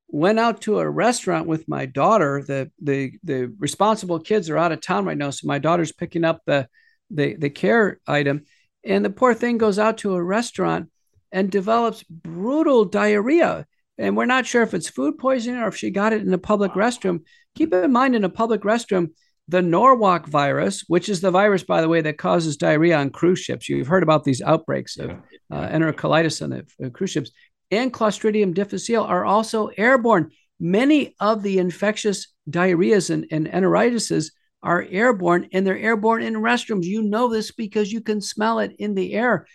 went 0.07 0.39
out 0.39 0.61
to 0.61 0.79
a 0.79 0.89
restaurant 0.89 1.47
with 1.47 1.67
my 1.67 1.85
daughter. 1.85 2.43
The, 2.45 2.71
the, 2.81 3.11
the 3.23 3.53
responsible 3.59 4.19
kids 4.19 4.49
are 4.49 4.57
out 4.57 4.71
of 4.71 4.81
town 4.81 5.05
right 5.05 5.17
now. 5.17 5.29
So 5.31 5.47
my 5.47 5.59
daughter's 5.59 5.91
picking 5.91 6.23
up 6.23 6.41
the, 6.45 6.67
the, 7.11 7.35
the 7.35 7.49
care 7.49 7.99
item. 8.07 8.45
And 8.83 9.03
the 9.03 9.09
poor 9.09 9.33
thing 9.33 9.57
goes 9.57 9.77
out 9.77 9.99
to 9.99 10.15
a 10.15 10.23
restaurant 10.23 10.89
and 11.31 11.51
develops 11.51 12.03
brutal 12.03 12.85
diarrhea 12.85 13.67
and 13.97 14.15
we're 14.15 14.25
not 14.25 14.45
sure 14.45 14.61
if 14.61 14.73
it's 14.73 14.89
food 14.89 15.17
poisoning 15.17 15.59
or 15.59 15.67
if 15.67 15.75
she 15.75 15.89
got 15.89 16.13
it 16.13 16.21
in 16.21 16.33
a 16.33 16.37
public 16.37 16.73
restroom. 16.73 17.21
Keep 17.55 17.73
in 17.73 17.91
mind, 17.91 18.15
in 18.15 18.23
a 18.23 18.29
public 18.29 18.61
restroom, 18.61 19.09
the 19.47 19.61
Norwalk 19.61 20.27
virus, 20.27 20.83
which 20.87 21.09
is 21.09 21.21
the 21.21 21.31
virus, 21.31 21.63
by 21.63 21.81
the 21.81 21.87
way, 21.87 22.01
that 22.01 22.17
causes 22.17 22.57
diarrhea 22.57 22.97
on 22.97 23.09
cruise 23.09 23.39
ships. 23.39 23.69
You've 23.69 23.87
heard 23.87 24.03
about 24.03 24.23
these 24.23 24.41
outbreaks 24.41 24.97
of 24.97 25.11
uh, 25.51 25.67
enterocolitis 25.67 26.41
on 26.41 26.49
the 26.49 26.65
uh, 26.85 26.89
cruise 26.89 27.11
ships, 27.11 27.31
and 27.71 27.93
Clostridium 27.93 28.53
difficile 28.53 29.03
are 29.03 29.25
also 29.25 29.67
airborne. 29.77 30.31
Many 30.59 31.15
of 31.19 31.43
the 31.43 31.59
infectious 31.59 32.27
diarrheas 32.49 33.09
and, 33.09 33.25
and 33.31 33.47
enteritises 33.47 34.31
are 34.63 34.85
airborne, 34.89 35.49
and 35.53 35.65
they're 35.65 35.77
airborne 35.77 36.23
in 36.23 36.33
restrooms. 36.35 36.85
You 36.85 37.03
know 37.03 37.29
this 37.29 37.51
because 37.51 37.91
you 37.91 38.01
can 38.01 38.21
smell 38.21 38.59
it 38.59 38.75
in 38.79 38.95
the 38.95 39.13
air 39.13 39.47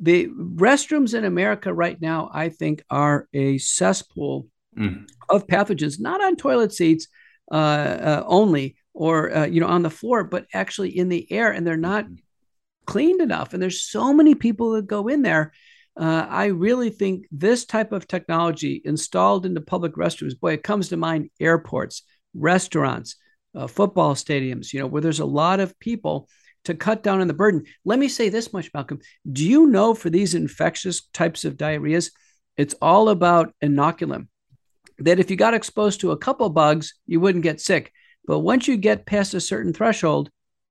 the 0.00 0.28
restrooms 0.28 1.14
in 1.14 1.24
America 1.24 1.72
right 1.72 2.00
now, 2.00 2.30
I 2.32 2.48
think, 2.48 2.82
are 2.90 3.28
a 3.32 3.58
cesspool 3.58 4.46
mm. 4.76 5.08
of 5.28 5.46
pathogens, 5.46 6.00
not 6.00 6.22
on 6.22 6.36
toilet 6.36 6.72
seats 6.72 7.08
uh, 7.50 7.54
uh, 7.54 8.24
only 8.26 8.76
or 8.94 9.34
uh, 9.34 9.46
you 9.46 9.60
know 9.60 9.66
on 9.66 9.82
the 9.82 9.90
floor, 9.90 10.24
but 10.24 10.46
actually 10.52 10.96
in 10.96 11.08
the 11.08 11.30
air, 11.30 11.52
and 11.52 11.66
they're 11.66 11.76
not 11.76 12.06
mm. 12.06 12.18
cleaned 12.86 13.20
enough. 13.20 13.52
And 13.52 13.62
there's 13.62 13.82
so 13.82 14.12
many 14.12 14.34
people 14.34 14.72
that 14.72 14.86
go 14.86 15.08
in 15.08 15.22
there. 15.22 15.52
Uh, 15.94 16.26
I 16.28 16.46
really 16.46 16.88
think 16.88 17.26
this 17.30 17.66
type 17.66 17.92
of 17.92 18.08
technology 18.08 18.80
installed 18.84 19.44
into 19.44 19.60
public 19.60 19.94
restrooms, 19.94 20.38
boy, 20.38 20.54
it 20.54 20.62
comes 20.62 20.88
to 20.88 20.96
mind 20.96 21.28
airports, 21.38 22.02
restaurants, 22.32 23.16
uh, 23.54 23.66
football 23.66 24.14
stadiums, 24.14 24.72
you 24.72 24.80
know, 24.80 24.86
where 24.86 25.02
there's 25.02 25.20
a 25.20 25.26
lot 25.26 25.60
of 25.60 25.78
people 25.78 26.30
to 26.64 26.74
cut 26.74 27.02
down 27.02 27.20
on 27.20 27.26
the 27.26 27.34
burden. 27.34 27.64
Let 27.84 27.98
me 27.98 28.08
say 28.08 28.28
this 28.28 28.52
much, 28.52 28.70
Malcolm. 28.72 29.00
Do 29.30 29.46
you 29.46 29.66
know 29.66 29.94
for 29.94 30.10
these 30.10 30.34
infectious 30.34 31.06
types 31.12 31.44
of 31.44 31.56
diarrheas, 31.56 32.10
it's 32.56 32.74
all 32.80 33.08
about 33.08 33.54
inoculum? 33.62 34.28
That 34.98 35.18
if 35.18 35.30
you 35.30 35.36
got 35.36 35.54
exposed 35.54 36.00
to 36.00 36.12
a 36.12 36.16
couple 36.16 36.48
bugs, 36.50 36.94
you 37.06 37.20
wouldn't 37.20 37.44
get 37.44 37.60
sick. 37.60 37.92
But 38.26 38.40
once 38.40 38.68
you 38.68 38.76
get 38.76 39.06
past 39.06 39.34
a 39.34 39.40
certain 39.40 39.72
threshold, 39.72 40.30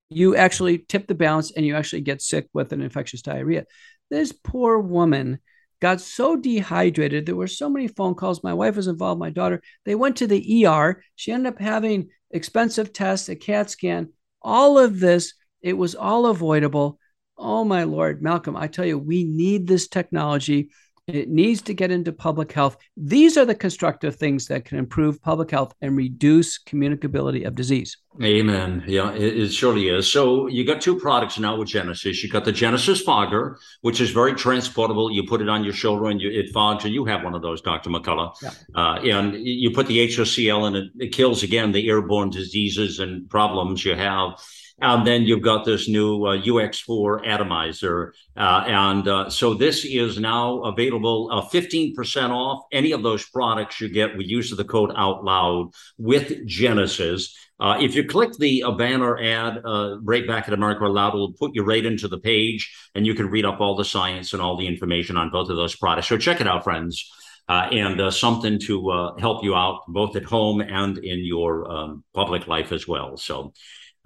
you 0.10 0.36
actually 0.36 0.78
tip 0.78 1.08
the 1.08 1.16
balance 1.16 1.52
and 1.52 1.66
you 1.66 1.76
actually 1.76 2.02
get 2.02 2.22
sick 2.22 2.48
with 2.54 2.72
an 2.72 2.82
infectious 2.82 3.22
diarrhea. 3.22 3.66
This 4.10 4.32
poor 4.32 4.80
woman 4.80 5.40
got 5.82 6.00
so 6.00 6.36
dehydrated. 6.36 7.26
There 7.26 7.36
were 7.36 7.48
so 7.48 7.70
many 7.70 7.88
phone 7.88 8.16
calls. 8.16 8.44
My 8.44 8.54
wife 8.54 8.76
was 8.76 8.88
involved, 8.88 9.20
my 9.20 9.30
daughter. 9.30 9.62
They 9.86 9.96
went 9.96 10.18
to 10.18 10.28
the 10.28 10.66
ER. 10.66 11.04
She 11.16 11.32
ended 11.32 11.54
up 11.54 11.60
having 11.60 12.10
expensive 12.30 12.94
tests, 12.94 13.30
a 13.30 13.36
CAT 13.36 13.70
scan. 13.70 14.10
All 14.42 14.78
of 14.78 15.00
this 15.00 15.34
it 15.62 15.74
was 15.74 15.96
all 15.96 16.26
avoidable. 16.28 17.00
Oh, 17.38 17.64
my 17.64 17.84
Lord, 17.84 18.22
Malcolm, 18.22 18.56
I 18.56 18.68
tell 18.68 18.86
you, 18.86 18.98
we 18.98 19.24
need 19.24 19.68
this 19.68 19.88
technology. 19.88 20.70
It 21.08 21.30
needs 21.30 21.62
to 21.64 21.74
get 21.74 21.92
into 21.92 22.14
public 22.14 22.52
health. 22.52 22.78
These 22.96 23.36
are 23.36 23.44
the 23.44 23.56
constructive 23.56 24.16
things 24.16 24.48
that 24.48 24.66
can 24.66 24.78
improve 24.78 25.22
public 25.22 25.50
health 25.50 25.74
and 25.82 25.98
reduce 25.98 26.62
communicability 26.64 27.46
of 27.46 27.56
disease. 27.56 27.98
Amen. 28.22 28.84
Yeah, 28.88 29.12
it, 29.14 29.38
it, 29.38 29.50
surely 29.50 29.90
is. 29.90 30.10
So 30.10 30.48
you 30.48 30.66
got 30.66 30.80
two 30.80 31.00
products 31.00 31.40
now 31.40 31.58
with 31.58 31.70
Genesis. 31.70 32.24
You 32.24 32.30
got 32.30 32.46
the 32.46 32.52
Genesis 32.52 33.02
Fogger, 33.02 33.58
which 33.82 34.00
is 34.00 34.12
very 34.12 34.36
transportable. 34.36 35.12
You 35.12 35.24
put 35.24 35.42
it 35.42 35.50
on 35.50 35.64
your 35.64 35.74
shoulder 35.74 36.06
and 36.08 36.22
you, 36.22 36.30
it 36.30 36.52
fogs, 36.54 36.86
and 36.86 36.94
you 36.94 37.04
have 37.06 37.24
one 37.24 37.34
of 37.34 37.42
those, 37.42 37.62
Dr. 37.62 37.90
McCullough. 37.90 38.34
Yeah. 38.42 38.52
Uh, 38.76 39.00
and 39.00 39.36
you 39.36 39.72
put 39.72 39.88
the 39.88 40.08
HOCL 40.08 40.68
and 40.68 40.76
it, 40.76 40.92
it 41.00 41.14
kills 41.14 41.42
again 41.42 41.72
the 41.72 41.90
airborne 41.90 42.30
diseases 42.30 43.00
and 43.00 43.30
problems 43.30 43.84
you 43.84 43.96
have. 43.96 44.40
And 44.80 45.06
then 45.06 45.24
you've 45.24 45.42
got 45.42 45.66
this 45.66 45.88
new 45.88 46.26
uh, 46.26 46.38
UX4 46.38 47.28
atomizer. 47.28 48.14
Uh, 48.36 48.64
and 48.68 49.08
uh, 49.08 49.30
so 49.30 49.54
this 49.54 49.86
is 49.86 50.20
now 50.20 50.62
available 50.62 51.30
15% 51.30 52.30
uh, 52.30 52.34
off 52.34 52.66
any 52.72 52.92
of 52.92 53.04
those 53.04 53.28
products 53.30 53.80
you 53.80 53.90
get 53.90 54.18
with 54.18 54.28
use 54.28 54.52
of 54.52 54.58
the 54.58 54.64
code 54.64 54.92
out 54.96 55.24
loud 55.24 55.72
with 55.98 56.46
Genesis. 56.48 57.36
Uh, 57.62 57.78
if 57.80 57.94
you 57.94 58.04
click 58.04 58.34
the 58.40 58.64
uh, 58.64 58.72
banner 58.72 59.20
ad 59.22 59.62
uh, 59.64 59.96
right 60.02 60.28
back 60.28 60.48
at 60.48 60.54
America 60.54 60.84
Loud, 60.86 61.14
it 61.14 61.18
will 61.18 61.34
put 61.34 61.52
you 61.54 61.64
right 61.64 61.86
into 61.86 62.08
the 62.08 62.18
page, 62.18 62.76
and 62.96 63.06
you 63.06 63.14
can 63.14 63.30
read 63.30 63.46
up 63.46 63.62
all 63.62 63.76
the 63.76 63.86
science 63.86 64.34
and 64.34 64.42
all 64.42 64.58
the 64.58 64.66
information 64.66 65.16
on 65.16 65.30
both 65.30 65.48
of 65.48 65.58
those 65.58 65.76
products. 65.76 66.08
So 66.08 66.18
check 66.18 66.42
it 66.42 66.48
out, 66.48 66.64
friends, 66.64 67.08
uh, 67.48 67.68
and 67.72 68.02
uh, 68.02 68.10
something 68.10 68.60
to 68.62 68.90
uh, 68.90 69.18
help 69.20 69.44
you 69.44 69.54
out 69.54 69.82
both 69.88 70.16
at 70.16 70.24
home 70.24 70.60
and 70.62 70.98
in 70.98 71.24
your 71.24 71.72
um, 71.72 72.04
public 72.16 72.48
life 72.48 72.72
as 72.72 72.88
well. 72.88 73.16
So. 73.16 73.54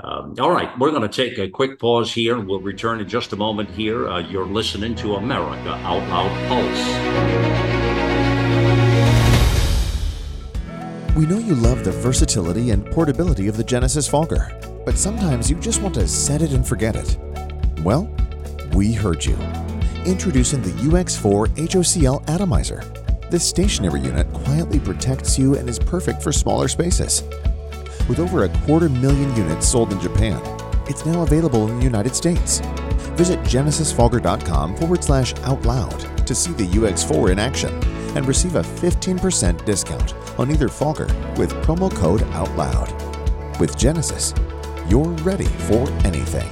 Um, 0.04 0.36
all 0.40 0.52
right, 0.52 0.78
we're 0.78 0.92
going 0.92 1.10
to 1.10 1.10
take 1.10 1.38
a 1.40 1.50
quick 1.50 1.80
pause 1.80 2.12
here. 2.14 2.38
And 2.38 2.48
we'll 2.48 2.60
return 2.60 3.00
in 3.00 3.08
just 3.08 3.32
a 3.32 3.38
moment 3.38 3.70
here. 3.70 4.20
you're 4.20 4.46
listening 4.46 4.94
to 4.96 5.16
America 5.16 5.70
Out 5.70 6.08
Loud 6.10 6.48
Pulse. 6.50 7.96
We 11.16 11.26
know 11.26 11.38
you 11.38 11.56
love 11.56 11.86
the 11.86 11.94
versatility 11.94 12.72
and 12.72 12.86
portability 12.92 13.48
of 13.48 13.56
the 13.56 13.64
Genesis 13.64 14.06
Fogger, 14.06 14.52
but 14.86 14.98
sometimes 14.98 15.50
you 15.50 15.56
just 15.62 15.82
want 15.82 15.96
to 15.96 16.06
set 16.10 16.42
it 16.42 16.52
and 16.52 16.68
forget 16.68 16.98
it. 16.98 17.18
Well, 17.82 18.14
we 18.74 18.92
heard 18.92 19.24
you. 19.24 19.38
Introducing 20.06 20.62
the 20.62 20.72
UX4 20.72 21.48
HOCL 21.56 22.30
Atomizer. 22.30 22.84
This 23.32 23.48
stationary 23.48 24.02
unit 24.02 24.32
quietly 24.34 24.80
protects 24.80 25.40
you 25.40 25.56
and 25.56 25.70
is 25.70 25.80
perfect 25.80 26.22
for 26.22 26.34
smaller 26.34 26.68
spaces. 26.68 27.24
With 28.08 28.20
over 28.20 28.44
a 28.44 28.50
quarter 28.66 28.88
million 28.88 29.36
units 29.36 29.68
sold 29.68 29.92
in 29.92 30.00
Japan, 30.00 30.40
it's 30.88 31.06
now 31.06 31.24
available 31.24 31.68
in 31.70 31.80
the 31.80 31.84
United 31.84 32.16
States. 32.16 32.60
Visit 33.16 33.40
genesisfogger.com 33.40 34.76
forward 34.78 35.04
slash 35.04 35.34
out 35.42 35.64
loud 35.66 36.28
to 36.28 36.36
see 36.36 36.52
the 36.54 36.66
UX4 36.66 37.32
in 37.32 37.40
action 37.40 37.74
and 38.16 38.28
receive 38.28 38.56
a 38.56 38.62
15% 38.62 39.66
discount 39.66 40.14
on 40.40 40.52
either 40.52 40.68
Fogger 40.68 41.08
with 41.38 41.52
promo 41.64 41.94
code 41.94 42.22
OUTLOUD. 42.22 43.60
With 43.60 43.78
Genesis, 43.78 44.34
you're 44.88 45.10
ready 45.24 45.46
for 45.46 45.90
anything. 46.06 46.50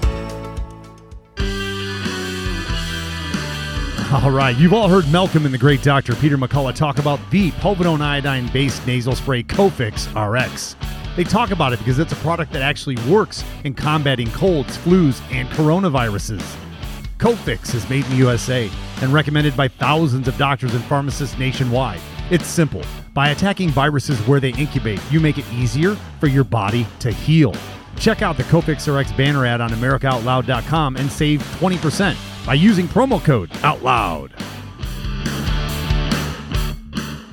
All 4.12 4.32
right, 4.32 4.56
you've 4.56 4.74
all 4.74 4.88
heard 4.88 5.12
Malcolm 5.12 5.46
and 5.46 5.54
the 5.54 5.58
great 5.58 5.82
Dr. 5.82 6.16
Peter 6.16 6.38
McCullough 6.38 6.76
talk 6.76 7.00
about 7.00 7.20
the 7.32 7.50
povidone 7.52 8.02
iodine 8.02 8.48
based 8.50 8.86
nasal 8.86 9.16
spray 9.16 9.42
Cofix 9.42 10.08
RX. 10.14 10.76
They 11.16 11.24
talk 11.24 11.52
about 11.52 11.74
it 11.74 11.80
because 11.80 12.00
it's 12.00 12.12
a 12.12 12.18
product 12.18 12.52
that 12.54 12.62
actually 12.62 12.96
works 13.08 13.44
in 13.64 13.74
combating 13.74 14.32
colds, 14.32 14.78
flus, 14.78 15.22
and 15.32 15.48
coronaviruses. 15.50 16.44
Cofix 17.20 17.74
is 17.76 17.88
made 17.90 18.04
in 18.06 18.12
the 18.12 18.18
USA 18.18 18.70
and 19.02 19.14
recommended 19.14 19.56
by 19.56 19.68
thousands 19.68 20.28
of 20.28 20.38
doctors 20.38 20.74
and 20.74 20.84
pharmacists 20.86 21.38
nationwide. 21.38 22.02
It's 22.32 22.48
simple. 22.48 22.82
By 23.14 23.30
attacking 23.30 23.70
viruses 23.70 24.20
where 24.28 24.40
they 24.40 24.54
incubate, 24.54 25.00
you 25.12 25.20
make 25.20 25.38
it 25.38 25.46
easier 25.54 25.96
for 26.20 26.28
your 26.28 26.44
body 26.44 26.88
to 27.00 27.12
heal. 27.12 27.54
Check 27.98 28.22
out 28.22 28.38
the 28.38 28.44
Cofix 28.44 28.92
RX 28.92 29.12
banner 29.14 29.46
ad 29.46 29.62
on 29.62 29.70
AmericaOutloud.com 29.70 30.98
and 30.98 31.12
save 31.12 31.42
20% 31.60 32.46
by 32.46 32.56
using 32.56 32.88
promo 32.88 33.24
code 33.24 33.52
OUTLOUD. 33.64 34.32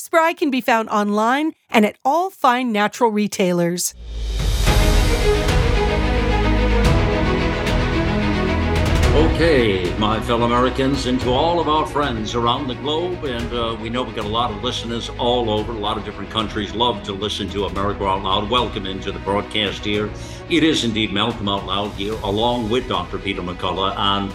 Spry 0.00 0.32
can 0.32 0.50
be 0.50 0.62
found 0.62 0.88
online 0.88 1.52
and 1.68 1.84
at 1.84 1.96
all 2.06 2.30
fine 2.30 2.72
natural 2.72 3.10
retailers. 3.10 3.92
Okay, 9.12 9.94
my 9.98 10.18
fellow 10.20 10.46
Americans, 10.46 11.04
and 11.04 11.20
to 11.20 11.30
all 11.30 11.60
of 11.60 11.68
our 11.68 11.86
friends 11.86 12.34
around 12.34 12.68
the 12.68 12.76
globe, 12.76 13.24
and 13.24 13.52
uh, 13.52 13.76
we 13.78 13.90
know 13.90 14.02
we've 14.02 14.16
got 14.16 14.24
a 14.24 14.28
lot 14.28 14.50
of 14.50 14.64
listeners 14.64 15.10
all 15.18 15.50
over, 15.50 15.72
a 15.72 15.78
lot 15.78 15.98
of 15.98 16.04
different 16.06 16.30
countries 16.30 16.74
love 16.74 17.02
to 17.02 17.12
listen 17.12 17.50
to 17.50 17.66
America 17.66 18.06
Out 18.06 18.22
Loud. 18.22 18.48
Welcome 18.48 18.86
into 18.86 19.12
the 19.12 19.18
broadcast 19.18 19.84
here. 19.84 20.10
It 20.48 20.62
is 20.62 20.84
indeed 20.84 21.12
Malcolm 21.12 21.48
Out 21.48 21.66
Loud 21.66 21.90
here, 21.92 22.14
along 22.22 22.70
with 22.70 22.88
Dr. 22.88 23.18
Peter 23.18 23.42
McCullough, 23.42 23.94
and 23.98 24.32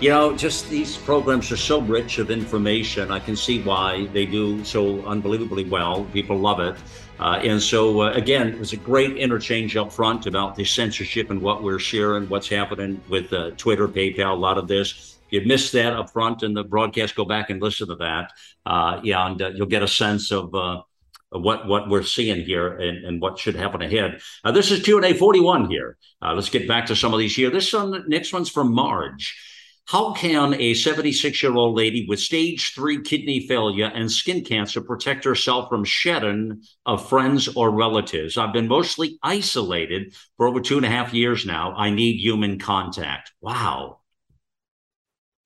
you 0.00 0.08
know, 0.08 0.34
just 0.34 0.70
these 0.70 0.96
programs 0.96 1.52
are 1.52 1.58
so 1.58 1.82
rich 1.82 2.18
of 2.18 2.30
information. 2.30 3.10
I 3.10 3.18
can 3.18 3.36
see 3.36 3.60
why 3.62 4.06
they 4.14 4.24
do 4.24 4.64
so 4.64 5.04
unbelievably 5.04 5.64
well. 5.64 6.04
People 6.12 6.38
love 6.38 6.58
it. 6.60 6.76
Uh, 7.18 7.38
and 7.44 7.60
so, 7.60 8.00
uh, 8.00 8.12
again, 8.12 8.48
it 8.48 8.58
was 8.58 8.72
a 8.72 8.78
great 8.78 9.18
interchange 9.18 9.76
up 9.76 9.92
front 9.92 10.24
about 10.24 10.56
the 10.56 10.64
censorship 10.64 11.28
and 11.28 11.42
what 11.42 11.62
we're 11.62 11.78
sharing, 11.78 12.26
what's 12.30 12.48
happening 12.48 12.98
with 13.10 13.30
uh, 13.34 13.50
Twitter, 13.58 13.86
PayPal, 13.86 14.32
a 14.32 14.34
lot 14.34 14.56
of 14.56 14.66
this. 14.66 15.18
If 15.30 15.42
you 15.42 15.46
missed 15.46 15.72
that 15.74 15.92
up 15.92 16.10
front 16.10 16.42
in 16.42 16.54
the 16.54 16.64
broadcast, 16.64 17.14
go 17.14 17.26
back 17.26 17.50
and 17.50 17.60
listen 17.60 17.88
to 17.88 17.96
that. 17.96 18.32
Uh, 18.64 19.00
yeah, 19.04 19.26
and 19.26 19.40
uh, 19.42 19.48
you'll 19.48 19.66
get 19.66 19.82
a 19.82 19.88
sense 19.88 20.32
of 20.32 20.54
uh, 20.54 20.80
what 21.28 21.68
what 21.68 21.90
we're 21.90 22.02
seeing 22.02 22.44
here 22.44 22.78
and, 22.78 23.04
and 23.04 23.20
what 23.20 23.38
should 23.38 23.54
happen 23.54 23.82
ahead. 23.82 24.20
Uh, 24.42 24.50
this 24.50 24.70
is 24.70 24.82
Q 24.82 24.96
and 24.96 25.04
A 25.04 25.12
41 25.12 25.68
here. 25.70 25.98
Uh, 26.22 26.32
let's 26.32 26.48
get 26.48 26.66
back 26.66 26.86
to 26.86 26.96
some 26.96 27.12
of 27.12 27.18
these 27.18 27.36
here. 27.36 27.50
This 27.50 27.72
one, 27.72 28.08
next 28.08 28.32
one's 28.32 28.48
from 28.48 28.72
Marge. 28.72 29.36
How 29.90 30.12
can 30.12 30.54
a 30.54 30.72
76 30.72 31.42
year 31.42 31.52
old 31.52 31.76
lady 31.76 32.06
with 32.08 32.20
stage 32.20 32.74
three 32.76 33.02
kidney 33.02 33.48
failure 33.48 33.90
and 33.92 34.08
skin 34.08 34.44
cancer 34.44 34.80
protect 34.80 35.24
herself 35.24 35.68
from 35.68 35.82
shedding 35.82 36.62
of 36.86 37.08
friends 37.08 37.48
or 37.48 37.72
relatives? 37.72 38.36
I've 38.36 38.52
been 38.52 38.68
mostly 38.68 39.18
isolated 39.20 40.14
for 40.36 40.46
over 40.46 40.60
two 40.60 40.76
and 40.76 40.86
a 40.86 40.88
half 40.88 41.12
years 41.12 41.44
now. 41.44 41.74
I 41.74 41.90
need 41.90 42.20
human 42.20 42.60
contact. 42.60 43.32
Wow. 43.40 43.98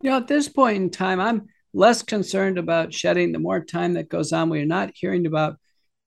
You 0.03 0.11
know, 0.11 0.19
at 0.19 0.29
this 0.29 0.51
point 0.51 0.77
in 0.77 0.91
time, 0.91 1.21
I'm 1.21 1.47
less 1.73 2.03
concerned 2.03 2.59
about 2.59 2.93
shedding. 2.93 3.33
The 3.33 3.39
more 3.39 3.65
time 3.65 3.95
that 3.95 4.11
goes 4.11 4.31
on, 4.35 4.51
we're 4.51 4.67
not 4.67 4.91
hearing 4.93 5.25
about 5.25 5.57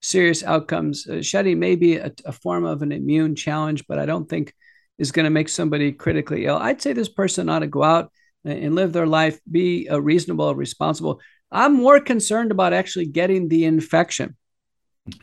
serious 0.00 0.44
outcomes. 0.44 1.08
Uh, 1.08 1.22
shedding 1.22 1.58
may 1.58 1.74
be 1.74 1.96
a, 1.96 2.12
a 2.24 2.30
form 2.30 2.64
of 2.64 2.82
an 2.82 2.92
immune 2.92 3.34
challenge, 3.34 3.84
but 3.88 3.98
I 3.98 4.06
don't 4.06 4.28
think 4.28 4.54
is 4.96 5.10
going 5.10 5.24
to 5.24 5.30
make 5.30 5.48
somebody 5.48 5.90
critically 5.90 6.46
ill. 6.46 6.56
I'd 6.56 6.80
say 6.80 6.92
this 6.92 7.08
person 7.08 7.48
ought 7.48 7.60
to 7.60 7.66
go 7.66 7.82
out 7.82 8.12
and 8.44 8.74
live 8.74 8.92
their 8.92 9.06
life, 9.06 9.40
be 9.50 9.86
a 9.88 10.00
reasonable, 10.00 10.54
responsible. 10.54 11.20
I'm 11.50 11.74
more 11.74 12.00
concerned 12.00 12.50
about 12.50 12.72
actually 12.72 13.06
getting 13.06 13.48
the 13.48 13.64
infection. 13.64 14.36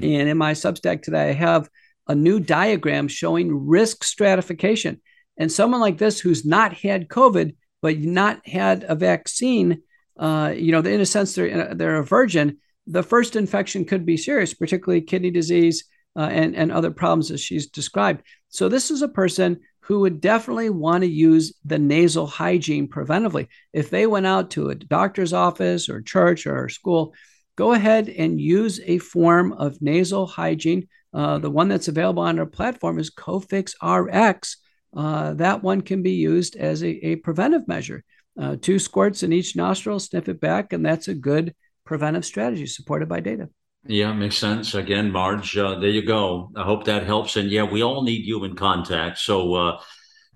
And 0.01 0.29
in 0.29 0.37
my 0.37 0.53
Substack 0.53 1.03
today, 1.03 1.29
I 1.29 1.33
have 1.33 1.69
a 2.07 2.15
new 2.15 2.39
diagram 2.39 3.07
showing 3.07 3.67
risk 3.67 4.03
stratification. 4.03 5.01
And 5.37 5.51
someone 5.51 5.81
like 5.81 5.97
this 5.97 6.19
who's 6.19 6.45
not 6.45 6.73
had 6.73 7.07
COVID, 7.07 7.55
but 7.81 7.99
not 7.99 8.47
had 8.47 8.85
a 8.87 8.95
vaccine, 8.95 9.81
uh, 10.17 10.53
you 10.55 10.71
know, 10.71 10.79
in 10.79 11.01
a 11.01 11.05
sense, 11.05 11.35
they're, 11.35 11.73
they're 11.73 11.97
a 11.97 12.05
virgin. 12.05 12.57
The 12.87 13.03
first 13.03 13.35
infection 13.35 13.85
could 13.85 14.05
be 14.05 14.17
serious, 14.17 14.53
particularly 14.53 15.01
kidney 15.01 15.31
disease 15.31 15.85
uh, 16.15 16.29
and, 16.31 16.55
and 16.55 16.71
other 16.71 16.91
problems 16.91 17.31
as 17.31 17.41
she's 17.41 17.67
described. 17.67 18.23
So, 18.49 18.69
this 18.69 18.89
is 18.91 19.01
a 19.01 19.07
person 19.07 19.59
who 19.85 19.99
would 19.99 20.19
definitely 20.19 20.69
want 20.69 21.03
to 21.03 21.07
use 21.07 21.53
the 21.63 21.77
nasal 21.77 22.25
hygiene 22.25 22.87
preventively. 22.87 23.47
If 23.71 23.91
they 23.91 24.07
went 24.07 24.25
out 24.25 24.51
to 24.51 24.69
a 24.69 24.75
doctor's 24.75 25.31
office 25.31 25.89
or 25.89 26.01
church 26.01 26.47
or 26.47 26.69
school, 26.69 27.13
go 27.55 27.73
ahead 27.73 28.09
and 28.09 28.41
use 28.41 28.81
a 28.83 28.97
form 28.97 29.53
of 29.53 29.81
nasal 29.81 30.25
hygiene. 30.25 30.87
Uh, 31.13 31.37
the 31.37 31.51
one 31.51 31.69
that's 31.69 31.87
available 31.87 32.23
on 32.23 32.39
our 32.39 32.47
platform 32.47 32.97
is 32.97 33.13
Cofix 33.13 33.73
RX. 33.81 34.57
Uh, 34.97 35.35
that 35.35 35.61
one 35.61 35.81
can 35.81 36.01
be 36.01 36.13
used 36.13 36.55
as 36.55 36.83
a, 36.83 36.89
a 37.05 37.15
preventive 37.17 37.67
measure. 37.67 38.03
Uh, 38.39 38.55
two 38.59 38.79
squirts 38.79 39.21
in 39.21 39.31
each 39.31 39.55
nostril, 39.55 39.99
sniff 39.99 40.27
it 40.27 40.41
back, 40.41 40.73
and 40.73 40.83
that's 40.83 41.07
a 41.07 41.13
good 41.13 41.53
preventive 41.85 42.25
strategy 42.25 42.65
supported 42.65 43.07
by 43.07 43.19
data. 43.19 43.49
Yeah, 43.87 44.13
makes 44.13 44.37
sense. 44.37 44.73
Again, 44.73 45.11
Marge, 45.11 45.55
uh, 45.57 45.77
there 45.79 45.91
you 45.91 46.03
go. 46.03 46.51
I 46.55 46.63
hope 46.63 46.85
that 46.85 47.05
helps. 47.05 47.35
And 47.35 47.51
yeah, 47.51 47.63
we 47.63 47.83
all 47.83 48.03
need 48.03 48.25
human 48.25 48.55
contact. 48.55 49.19
So, 49.19 49.53
uh, 49.53 49.81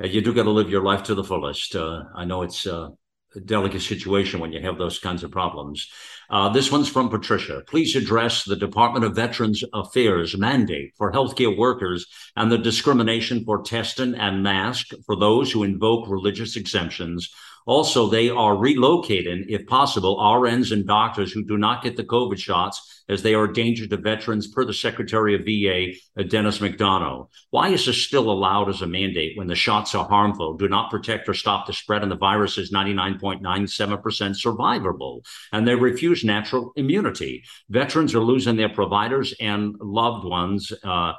you 0.04 0.22
do 0.22 0.34
got 0.34 0.44
to 0.44 0.52
live 0.52 0.70
your 0.70 0.84
life 0.84 1.04
to 1.04 1.16
the 1.16 1.24
fullest. 1.24 1.76
Uh, 1.76 2.04
I 2.16 2.26
know 2.26 2.44
it's 2.44 2.68
uh, 2.68 2.90
a 3.36 3.40
delicate 3.40 3.82
situation 3.82 4.40
when 4.40 4.52
you 4.54 4.62
have 4.62 4.78
those 4.78 5.00
kinds 5.00 5.24
of 5.24 5.32
problems. 5.32 5.90
Uh, 6.30 6.50
this 6.50 6.72
one's 6.72 6.88
from 6.88 7.10
Patricia. 7.10 7.64
Please 7.68 7.96
address 7.96 8.44
the 8.44 8.56
Department 8.56 9.04
of 9.04 9.16
Veterans 9.16 9.64
Affairs 9.74 10.38
mandate 10.38 10.94
for 10.96 11.12
healthcare 11.12 11.58
workers 11.58 12.06
and 12.36 12.52
the 12.52 12.58
discrimination 12.58 13.44
for 13.46 13.64
testing 13.64 14.14
and 14.14 14.44
mask 14.44 14.90
for 15.08 15.16
those 15.16 15.52
who 15.52 15.64
invoke 15.64 16.08
religious 16.08 16.56
exemptions 16.56 17.30
also, 17.70 18.08
they 18.08 18.32
are 18.32 18.56
relocating, 18.56 19.46
if 19.48 19.68
possible, 19.68 20.18
RNs 20.18 20.72
and 20.72 20.88
doctors 20.88 21.32
who 21.32 21.44
do 21.44 21.56
not 21.56 21.84
get 21.84 21.96
the 21.96 22.04
COVID 22.04 22.40
shots 22.40 23.04
as 23.08 23.22
they 23.22 23.36
are 23.36 23.44
a 23.44 23.54
danger 23.54 23.86
to 23.86 23.96
veterans, 23.96 24.48
per 24.48 24.66
the 24.66 24.74
Secretary 24.74 25.36
of 25.36 25.46
VA, 25.46 25.94
uh, 26.20 26.24
Dennis 26.24 26.58
McDonough. 26.58 27.28
Why 27.52 27.70
is 27.70 27.86
this 27.86 28.04
still 28.04 28.32
allowed 28.32 28.70
as 28.70 28.82
a 28.82 28.88
mandate 28.88 29.38
when 29.38 29.46
the 29.46 29.54
shots 29.54 29.94
are 29.94 30.08
harmful, 30.08 30.58
do 30.58 30.68
not 30.68 30.90
protect 30.90 31.30
or 31.30 31.36
stop 31.36 31.68
the 31.68 31.74
spread, 31.74 32.02
and 32.02 32.12
the 32.12 32.16
virus 32.16 32.58
is 32.58 32.74
99.97% 32.74 34.36
survivable, 34.36 35.24
and 35.54 35.68
they 35.68 35.76
refuse 35.76 36.24
natural 36.24 36.72
immunity? 36.76 37.44
Veterans 37.70 38.16
are 38.16 38.24
losing 38.24 38.56
their 38.56 38.70
providers 38.70 39.36
and 39.40 39.76
loved 39.80 40.26
ones. 40.26 40.74
Uh, 40.84 41.14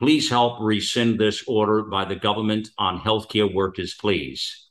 please 0.00 0.28
help 0.28 0.60
rescind 0.60 1.20
this 1.20 1.44
order 1.46 1.84
by 1.84 2.04
the 2.04 2.16
government 2.16 2.70
on 2.76 2.98
healthcare 2.98 3.54
workers, 3.54 3.94
please. 3.94 4.62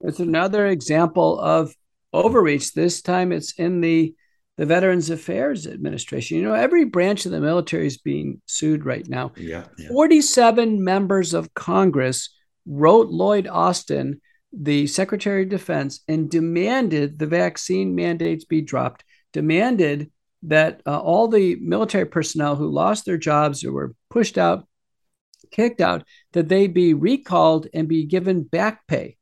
It's 0.00 0.20
another 0.20 0.66
example 0.66 1.38
of 1.38 1.74
overreach. 2.12 2.72
This 2.72 3.02
time 3.02 3.32
it's 3.32 3.52
in 3.52 3.80
the 3.80 4.14
the 4.56 4.66
Veterans 4.66 5.08
Affairs 5.08 5.66
Administration. 5.66 6.36
You 6.36 6.44
know, 6.44 6.52
every 6.52 6.84
branch 6.84 7.24
of 7.24 7.32
the 7.32 7.40
military 7.40 7.86
is 7.86 7.96
being 7.96 8.42
sued 8.44 8.84
right 8.84 9.08
now. 9.08 9.32
Yeah, 9.34 9.64
yeah. 9.78 9.88
47 9.88 10.84
members 10.84 11.32
of 11.32 11.54
Congress 11.54 12.28
wrote 12.66 13.08
Lloyd 13.08 13.46
Austin, 13.46 14.20
the 14.52 14.86
Secretary 14.86 15.44
of 15.44 15.48
Defense, 15.48 16.00
and 16.08 16.30
demanded 16.30 17.18
the 17.18 17.26
vaccine 17.26 17.94
mandates 17.94 18.44
be 18.44 18.60
dropped, 18.60 19.02
demanded 19.32 20.10
that 20.42 20.82
uh, 20.86 20.98
all 20.98 21.28
the 21.28 21.56
military 21.56 22.04
personnel 22.06 22.54
who 22.54 22.68
lost 22.68 23.06
their 23.06 23.16
jobs 23.16 23.64
or 23.64 23.72
were 23.72 23.94
pushed 24.10 24.36
out, 24.36 24.66
kicked 25.50 25.80
out, 25.80 26.04
that 26.32 26.48
they 26.50 26.66
be 26.66 26.92
recalled 26.92 27.66
and 27.72 27.88
be 27.88 28.04
given 28.04 28.42
back 28.42 28.86
pay. 28.86 29.16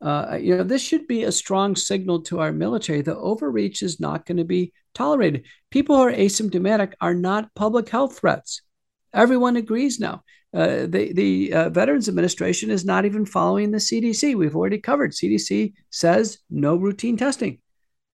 Uh, 0.00 0.38
you 0.40 0.56
know, 0.56 0.64
this 0.64 0.82
should 0.82 1.06
be 1.06 1.24
a 1.24 1.32
strong 1.32 1.76
signal 1.76 2.22
to 2.22 2.40
our 2.40 2.52
military. 2.52 3.02
The 3.02 3.16
overreach 3.16 3.82
is 3.82 4.00
not 4.00 4.24
going 4.24 4.38
to 4.38 4.44
be 4.44 4.72
tolerated. 4.94 5.44
People 5.70 5.96
who 5.96 6.02
are 6.02 6.12
asymptomatic 6.12 6.94
are 7.00 7.14
not 7.14 7.54
public 7.54 7.88
health 7.88 8.18
threats. 8.18 8.62
Everyone 9.12 9.56
agrees 9.56 10.00
now. 10.00 10.22
Uh, 10.52 10.86
the 10.86 11.12
the 11.12 11.52
uh, 11.52 11.70
Veterans 11.70 12.08
Administration 12.08 12.70
is 12.70 12.84
not 12.84 13.04
even 13.04 13.24
following 13.24 13.70
the 13.70 13.78
CDC. 13.78 14.36
We've 14.36 14.56
already 14.56 14.78
covered. 14.78 15.12
CDC 15.12 15.74
says 15.90 16.38
no 16.48 16.74
routine 16.76 17.16
testing. 17.16 17.58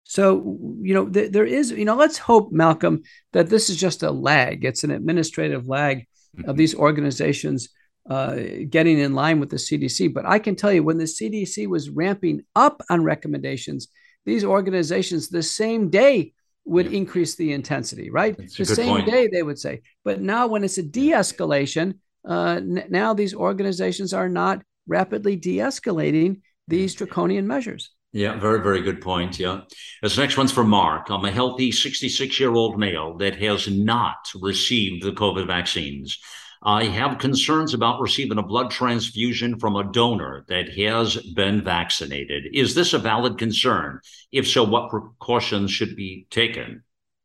So 0.05 0.59
you 0.82 0.95
know 0.95 1.09
th- 1.09 1.32
there 1.32 1.47
is 1.47 1.70
you 1.70 1.85
know 1.85 1.95
let's 1.97 2.18
hope 2.18 2.51
Malcolm 2.51 3.03
that 3.32 3.51
this 3.51 3.70
is 3.70 3.76
just 3.76 4.03
a 4.03 4.11
lag. 4.11 4.64
It's 4.64 4.85
an 4.85 4.91
administrative 4.91 5.68
lag 5.68 6.07
mm-hmm. 6.37 6.49
of 6.49 6.57
these 6.57 6.74
organizations 6.74 7.68
uh, 8.09 8.37
getting 8.69 8.99
in 8.99 9.15
line 9.15 9.41
with 9.41 9.51
the 9.51 9.57
CDC. 9.57 10.13
But 10.13 10.27
I 10.27 10.39
can 10.39 10.57
tell 10.57 10.73
you, 10.73 10.83
when 10.83 10.99
the 10.99 11.05
CDC 11.05 11.67
was 11.67 11.91
ramping 11.91 12.43
up 12.55 12.83
on 12.91 13.03
recommendations, 13.03 13.89
these 14.27 14.45
organizations 14.45 15.29
the 15.29 15.43
same 15.43 15.91
day 15.91 16.33
would 16.65 16.91
yeah. 16.91 16.99
increase 16.99 17.35
the 17.35 17.53
intensity, 17.53 18.11
right? 18.11 18.37
That's 18.37 18.57
the 18.57 18.67
same 18.67 18.97
point. 18.97 19.07
day 19.07 19.29
they 19.29 19.43
would 19.43 19.59
say. 19.59 19.83
But 20.05 20.21
now, 20.21 20.47
when 20.47 20.65
it's 20.65 20.79
a 20.79 20.83
de 20.83 21.11
escalation, 21.11 21.99
uh, 22.27 22.57
n- 22.57 22.87
now 22.89 23.15
these 23.15 23.35
organizations 23.35 24.15
are 24.15 24.29
not 24.29 24.63
rapidly 24.87 25.37
de 25.37 25.59
escalating 25.59 26.41
these 26.69 26.95
draconian 26.95 27.47
measures. 27.47 27.91
Yeah, 28.13 28.39
very, 28.39 28.63
very 28.63 28.81
good 28.81 29.01
point. 29.01 29.41
Yeah. 29.41 29.63
This 30.01 30.17
next 30.17 30.37
one's 30.37 30.53
for 30.53 30.63
Mark. 30.63 31.11
I'm 31.11 31.25
a 31.25 31.33
healthy 31.33 31.73
66 31.73 32.39
year 32.39 32.53
old 32.53 32.79
male 32.79 33.17
that 33.19 33.37
has 33.37 33.69
not 33.69 34.31
received 34.41 35.03
the 35.03 35.13
COVID 35.13 35.49
vaccines. 35.49 36.19
I 36.65 36.85
have 36.85 37.19
concerns 37.19 37.75
about 37.75 38.01
receiving 38.01 38.39
a 38.39 38.43
blood 38.43 38.71
transfusion 38.71 39.59
from 39.59 39.77
a 39.77 39.85
donor 39.85 40.47
that 40.49 40.71
has 40.79 41.17
been 41.35 41.62
vaccinated. 41.62 42.45
Is 42.55 42.75
this 42.75 42.95
a 42.95 42.99
valid 42.99 43.37
concern? 43.37 44.01
If 44.33 44.49
so, 44.49 44.65
what 44.65 44.89
precautions 44.89 45.71
should 45.71 45.95
be 45.95 46.27
taken? 46.31 46.83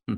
Hmm. 0.08 0.16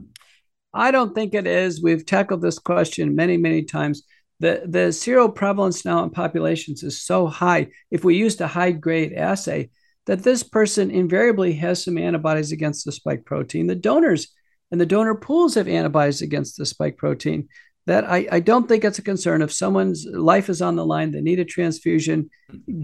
I 0.73 0.89
don't 0.89 1.13
think 1.13 1.35
it 1.35 1.45
is. 1.45 1.83
We've 1.83 2.05
tackled 2.05 2.41
this 2.41 2.57
question 2.57 3.13
many, 3.13 3.37
many 3.37 3.63
times. 3.63 4.03
The, 4.39 4.63
the 4.65 4.89
seroprevalence 4.89 5.85
now 5.85 6.03
in 6.03 6.09
populations 6.09 6.81
is 6.81 6.99
so 6.99 7.27
high. 7.27 7.67
If 7.91 8.03
we 8.03 8.15
used 8.15 8.41
a 8.41 8.47
high 8.47 8.71
grade 8.71 9.13
assay, 9.13 9.69
that 10.07 10.23
this 10.23 10.41
person 10.41 10.89
invariably 10.89 11.53
has 11.53 11.83
some 11.83 11.99
antibodies 11.99 12.51
against 12.51 12.85
the 12.85 12.91
spike 12.91 13.25
protein. 13.25 13.67
The 13.67 13.75
donors 13.75 14.29
and 14.71 14.81
the 14.81 14.85
donor 14.85 15.13
pools 15.13 15.55
have 15.55 15.67
antibodies 15.67 16.23
against 16.23 16.57
the 16.57 16.65
spike 16.65 16.97
protein 16.97 17.49
that 17.91 18.09
I, 18.09 18.25
I 18.31 18.39
don't 18.39 18.69
think 18.69 18.85
it's 18.85 18.99
a 18.99 19.03
concern. 19.03 19.41
If 19.41 19.51
someone's 19.51 20.05
life 20.05 20.49
is 20.49 20.61
on 20.61 20.77
the 20.77 20.85
line, 20.85 21.11
they 21.11 21.19
need 21.19 21.39
a 21.39 21.45
transfusion, 21.45 22.29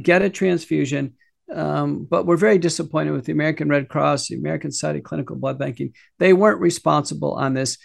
get 0.02 0.22
a 0.22 0.30
transfusion. 0.30 1.14
Um, 1.54 2.04
but 2.04 2.26
we're 2.26 2.36
very 2.36 2.58
disappointed 2.58 3.12
with 3.12 3.24
the 3.24 3.32
American 3.32 3.70
Red 3.70 3.88
Cross, 3.88 4.28
the 4.28 4.36
American 4.36 4.70
Society 4.70 5.00
of 5.00 5.06
Clinical 5.06 5.38
Blood 5.38 5.58
Banking. 5.58 5.94
They 6.20 6.34
weren't 6.34 6.60
responsible 6.60 7.36
on 7.36 7.54
this. 7.54 7.78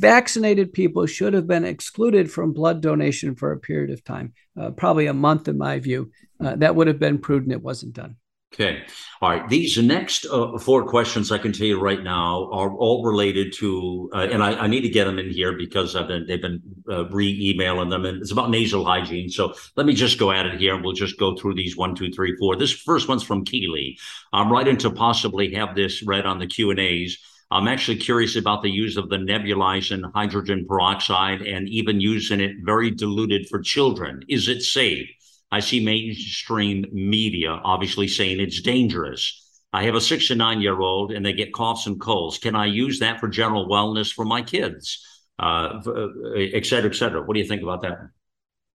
Vaccinated 0.00 0.72
people 0.72 1.06
should 1.06 1.34
have 1.34 1.46
been 1.46 1.64
excluded 1.64 2.32
from 2.32 2.52
blood 2.52 2.80
donation 2.80 3.36
for 3.36 3.52
a 3.52 3.60
period 3.60 3.90
of 3.90 4.02
time, 4.02 4.32
uh, 4.60 4.72
probably 4.72 5.06
a 5.06 5.14
month, 5.14 5.46
in 5.46 5.56
my 5.56 5.78
view. 5.78 6.10
Uh, 6.44 6.56
that 6.56 6.74
would 6.74 6.88
have 6.88 6.98
been 6.98 7.18
prudent. 7.18 7.52
It 7.52 7.62
wasn't 7.62 7.92
done. 7.92 8.16
Okay. 8.52 8.82
All 9.20 9.30
right. 9.30 9.48
These 9.48 9.78
next 9.78 10.26
uh, 10.26 10.58
four 10.58 10.84
questions 10.84 11.30
I 11.30 11.38
can 11.38 11.52
tell 11.52 11.68
you 11.68 11.78
right 11.78 12.02
now 12.02 12.50
are 12.50 12.72
all 12.72 13.04
related 13.04 13.52
to, 13.58 14.10
uh, 14.12 14.26
and 14.30 14.42
I, 14.42 14.64
I, 14.64 14.66
need 14.66 14.80
to 14.80 14.88
get 14.88 15.04
them 15.04 15.20
in 15.20 15.30
here 15.30 15.56
because 15.56 15.94
I've 15.94 16.08
been 16.08 16.26
they've 16.26 16.42
been 16.42 16.60
uh, 16.90 17.08
re-emailing 17.10 17.90
them, 17.90 18.04
and 18.04 18.20
it's 18.20 18.32
about 18.32 18.50
nasal 18.50 18.84
hygiene. 18.84 19.28
So 19.28 19.54
let 19.76 19.86
me 19.86 19.94
just 19.94 20.18
go 20.18 20.32
at 20.32 20.46
it 20.46 20.58
here, 20.58 20.74
and 20.74 20.84
we'll 20.84 20.94
just 20.94 21.16
go 21.16 21.36
through 21.36 21.54
these 21.54 21.76
one, 21.76 21.94
two, 21.94 22.10
three, 22.10 22.34
four. 22.38 22.56
This 22.56 22.72
first 22.72 23.08
one's 23.08 23.22
from 23.22 23.44
Keeley. 23.44 23.96
I'm 24.32 24.50
writing 24.50 24.78
to 24.78 24.90
possibly 24.90 25.54
have 25.54 25.76
this 25.76 26.02
read 26.02 26.26
on 26.26 26.40
the 26.40 26.48
Q 26.48 26.70
and 26.70 26.80
A's. 26.80 27.18
I'm 27.52 27.68
actually 27.68 27.98
curious 27.98 28.34
about 28.34 28.62
the 28.62 28.70
use 28.70 28.96
of 28.96 29.10
the 29.10 29.16
nebulizing 29.16 30.10
hydrogen 30.12 30.66
peroxide 30.68 31.42
and 31.42 31.68
even 31.68 32.00
using 32.00 32.40
it 32.40 32.56
very 32.62 32.90
diluted 32.90 33.48
for 33.48 33.60
children. 33.60 34.22
Is 34.28 34.48
it 34.48 34.62
safe? 34.62 35.08
I 35.52 35.60
see 35.60 35.84
mainstream 35.84 36.84
media 36.92 37.50
obviously 37.50 38.08
saying 38.08 38.40
it's 38.40 38.60
dangerous. 38.62 39.36
I 39.72 39.84
have 39.84 39.94
a 39.94 40.00
six 40.00 40.28
to 40.28 40.34
nine 40.34 40.60
year 40.60 40.80
old 40.80 41.12
and 41.12 41.24
they 41.24 41.32
get 41.32 41.52
coughs 41.52 41.86
and 41.86 42.00
colds. 42.00 42.38
Can 42.38 42.54
I 42.54 42.66
use 42.66 42.98
that 43.00 43.20
for 43.20 43.28
general 43.28 43.68
wellness 43.68 44.12
for 44.12 44.24
my 44.24 44.42
kids? 44.42 45.06
Uh, 45.38 45.80
uh 45.86 46.08
et 46.34 46.66
cetera, 46.66 46.90
et 46.90 46.94
cetera. 46.94 47.22
What 47.22 47.34
do 47.34 47.40
you 47.40 47.46
think 47.46 47.62
about 47.62 47.82
that? 47.82 47.98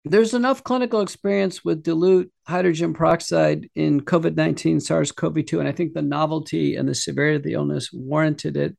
There's 0.05 0.35
enough 0.35 0.65
clinical 0.65 1.01
experience 1.01 1.65
with 1.65 1.85
dilute 1.85 2.33
hydrogen 2.49 2.93
peroxide 2.93 3.71
in 3.77 4.01
COVID 4.01 4.35
19, 4.35 4.81
SARS 4.81 5.13
CoV 5.13 5.45
2, 5.47 5.61
and 5.61 5.69
I 5.69 5.73
think 5.73 5.95
the 5.95 6.03
novelty 6.03 6.75
and 6.75 6.89
the 6.89 6.95
severity 6.95 7.37
of 7.37 7.43
the 7.45 7.53
illness 7.53 7.91
warranted 7.93 8.57
it. 8.57 8.77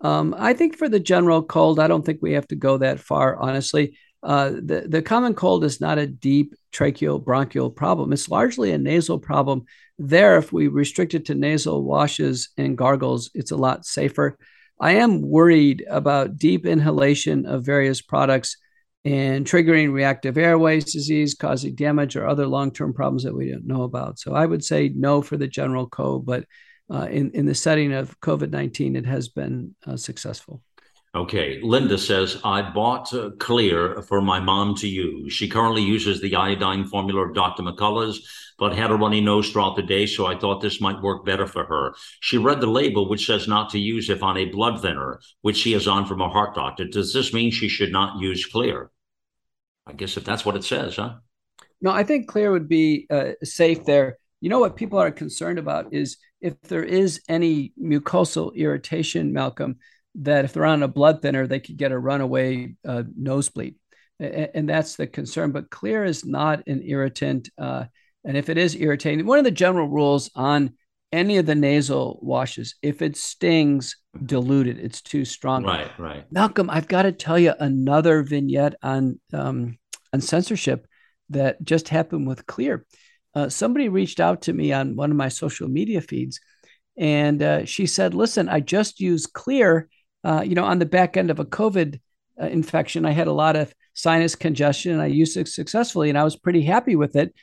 Um, 0.00 0.34
I 0.36 0.52
think 0.52 0.76
for 0.76 0.88
the 0.88 0.98
general 0.98 1.44
cold, 1.44 1.78
I 1.78 1.86
don't 1.86 2.04
think 2.04 2.20
we 2.20 2.32
have 2.32 2.48
to 2.48 2.56
go 2.56 2.78
that 2.78 2.98
far, 2.98 3.36
honestly. 3.36 3.96
Uh, 4.24 4.50
the, 4.50 4.86
the 4.88 5.02
common 5.02 5.34
cold 5.34 5.64
is 5.64 5.82
not 5.82 5.98
a 5.98 6.06
deep 6.06 6.54
tracheal 6.72 7.22
bronchial 7.22 7.70
problem. 7.70 8.12
It's 8.12 8.30
largely 8.30 8.72
a 8.72 8.78
nasal 8.78 9.18
problem. 9.18 9.66
There, 9.98 10.38
if 10.38 10.50
we 10.50 10.68
restrict 10.68 11.12
it 11.14 11.26
to 11.26 11.34
nasal 11.34 11.84
washes 11.84 12.48
and 12.56 12.76
gargles, 12.76 13.30
it's 13.34 13.50
a 13.50 13.56
lot 13.56 13.84
safer. 13.84 14.38
I 14.80 14.92
am 14.92 15.20
worried 15.20 15.84
about 15.88 16.38
deep 16.38 16.64
inhalation 16.66 17.44
of 17.44 17.66
various 17.66 18.00
products 18.00 18.56
and 19.04 19.46
triggering 19.46 19.92
reactive 19.92 20.38
airways 20.38 20.90
disease, 20.90 21.34
causing 21.34 21.74
damage 21.74 22.16
or 22.16 22.26
other 22.26 22.46
long 22.46 22.72
term 22.72 22.94
problems 22.94 23.24
that 23.24 23.36
we 23.36 23.50
don't 23.50 23.66
know 23.66 23.82
about. 23.82 24.18
So 24.18 24.34
I 24.34 24.46
would 24.46 24.64
say 24.64 24.90
no 24.94 25.20
for 25.20 25.36
the 25.36 25.46
general 25.46 25.86
cold, 25.86 26.24
but 26.24 26.46
uh, 26.90 27.08
in, 27.10 27.30
in 27.32 27.44
the 27.44 27.54
setting 27.54 27.92
of 27.92 28.18
COVID 28.20 28.50
19, 28.50 28.96
it 28.96 29.06
has 29.06 29.28
been 29.28 29.74
uh, 29.86 29.96
successful. 29.96 30.62
Okay. 31.14 31.60
Linda 31.62 31.96
says, 31.96 32.40
I 32.42 32.60
bought 32.62 33.14
uh, 33.14 33.30
Xlear 33.38 34.04
for 34.08 34.20
my 34.20 34.40
mom 34.40 34.74
to 34.76 34.88
use. 34.88 35.32
She 35.32 35.48
currently 35.48 35.82
uses 35.82 36.20
the 36.20 36.34
iodine 36.34 36.84
formula 36.86 37.28
of 37.28 37.34
Dr. 37.34 37.62
McCullough's, 37.62 38.28
but 38.58 38.74
had 38.74 38.90
a 38.90 38.96
runny 38.96 39.20
nose 39.20 39.50
throughout 39.50 39.76
the 39.76 39.82
day, 39.82 40.06
so 40.06 40.26
I 40.26 40.36
thought 40.36 40.60
this 40.60 40.80
might 40.80 41.02
work 41.02 41.24
better 41.24 41.46
for 41.46 41.64
her. 41.64 41.94
She 42.20 42.36
read 42.36 42.60
the 42.60 42.66
label, 42.66 43.08
which 43.08 43.26
says 43.26 43.46
not 43.46 43.70
to 43.70 43.78
use 43.78 44.10
if 44.10 44.24
on 44.24 44.36
a 44.36 44.46
blood 44.46 44.82
thinner, 44.82 45.20
which 45.42 45.56
she 45.56 45.74
is 45.74 45.86
on 45.86 46.04
from 46.04 46.20
a 46.20 46.28
heart 46.28 46.54
doctor. 46.54 46.84
Does 46.84 47.12
this 47.12 47.32
mean 47.32 47.52
she 47.52 47.68
should 47.68 47.92
not 47.92 48.20
use 48.20 48.48
Xlear? 48.50 48.88
I 49.86 49.92
guess 49.92 50.16
if 50.16 50.24
that's 50.24 50.44
what 50.44 50.56
it 50.56 50.64
says, 50.64 50.96
huh? 50.96 51.14
No, 51.80 51.90
I 51.90 52.02
think 52.02 52.28
Xlear 52.28 52.50
would 52.50 52.68
be 52.68 53.06
uh, 53.08 53.32
safe 53.44 53.84
there. 53.84 54.18
You 54.40 54.50
know 54.50 54.58
what 54.58 54.76
people 54.76 54.98
are 54.98 55.12
concerned 55.12 55.58
about 55.58 55.92
is 55.92 56.16
if 56.40 56.60
there 56.62 56.82
is 56.84 57.20
any 57.28 57.72
mucosal 57.80 58.54
irritation, 58.54 59.32
Malcolm, 59.32 59.78
that 60.16 60.44
if 60.44 60.52
they're 60.52 60.64
on 60.64 60.82
a 60.82 60.88
blood 60.88 61.22
thinner, 61.22 61.46
they 61.46 61.60
could 61.60 61.76
get 61.76 61.92
a 61.92 61.98
runaway 61.98 62.74
uh, 62.86 63.02
nosebleed. 63.16 63.76
And, 64.20 64.50
and 64.54 64.68
that's 64.68 64.96
the 64.96 65.06
concern. 65.06 65.52
But 65.52 65.70
Xlear 65.70 66.06
is 66.06 66.24
not 66.24 66.66
an 66.66 66.82
irritant. 66.84 67.50
Uh, 67.58 67.86
And 68.26 68.36
if 68.36 68.48
it 68.48 68.56
is 68.56 68.74
irritating, 68.74 69.26
one 69.26 69.38
of 69.38 69.44
the 69.44 69.50
general 69.50 69.86
rules 69.86 70.30
on 70.34 70.78
any 71.12 71.36
of 71.36 71.46
the 71.46 71.54
nasal 71.54 72.18
washes, 72.22 72.74
if 72.80 73.02
it 73.02 73.16
stings, 73.16 73.96
dilute 74.24 74.66
it. 74.66 74.78
It's 74.78 75.02
too 75.02 75.24
strong. 75.24 75.62
Right, 75.62 75.90
right. 75.98 76.24
Malcolm, 76.32 76.70
I've 76.70 76.88
got 76.88 77.02
to 77.02 77.12
tell 77.12 77.38
you 77.38 77.52
another 77.60 78.22
vignette 78.22 78.76
on 78.82 79.20
um, 79.32 79.78
on 80.12 80.20
censorship 80.20 80.86
that 81.28 81.62
just 81.62 81.88
happened 81.88 82.26
with 82.26 82.46
Xlear. 82.46 82.84
Uh, 83.34 83.48
somebody 83.48 83.88
reached 83.88 84.20
out 84.20 84.42
to 84.42 84.52
me 84.52 84.72
on 84.72 84.96
one 84.96 85.10
of 85.10 85.16
my 85.16 85.28
social 85.28 85.68
media 85.68 86.00
feeds, 86.00 86.40
and 86.96 87.42
uh, 87.42 87.64
she 87.66 87.86
said, 87.86 88.14
"Listen, 88.14 88.48
I 88.48 88.60
just 88.60 89.00
used 89.00 89.34
Xlear. 89.34 89.88
Uh, 90.24 90.42
you 90.44 90.54
know, 90.54 90.64
on 90.64 90.78
the 90.78 90.86
back 90.86 91.16
end 91.16 91.30
of 91.30 91.38
a 91.38 91.44
COVID 91.44 92.00
uh, 92.40 92.46
infection, 92.46 93.04
I 93.04 93.12
had 93.12 93.26
a 93.26 93.32
lot 93.32 93.56
of 93.56 93.74
sinus 93.92 94.34
congestion, 94.34 94.92
and 94.92 95.02
I 95.02 95.06
used 95.06 95.36
it 95.36 95.48
successfully, 95.48 96.08
and 96.08 96.18
I 96.18 96.24
was 96.24 96.36
pretty 96.36 96.62
happy 96.62 96.96
with 96.96 97.14
it. 97.14 97.34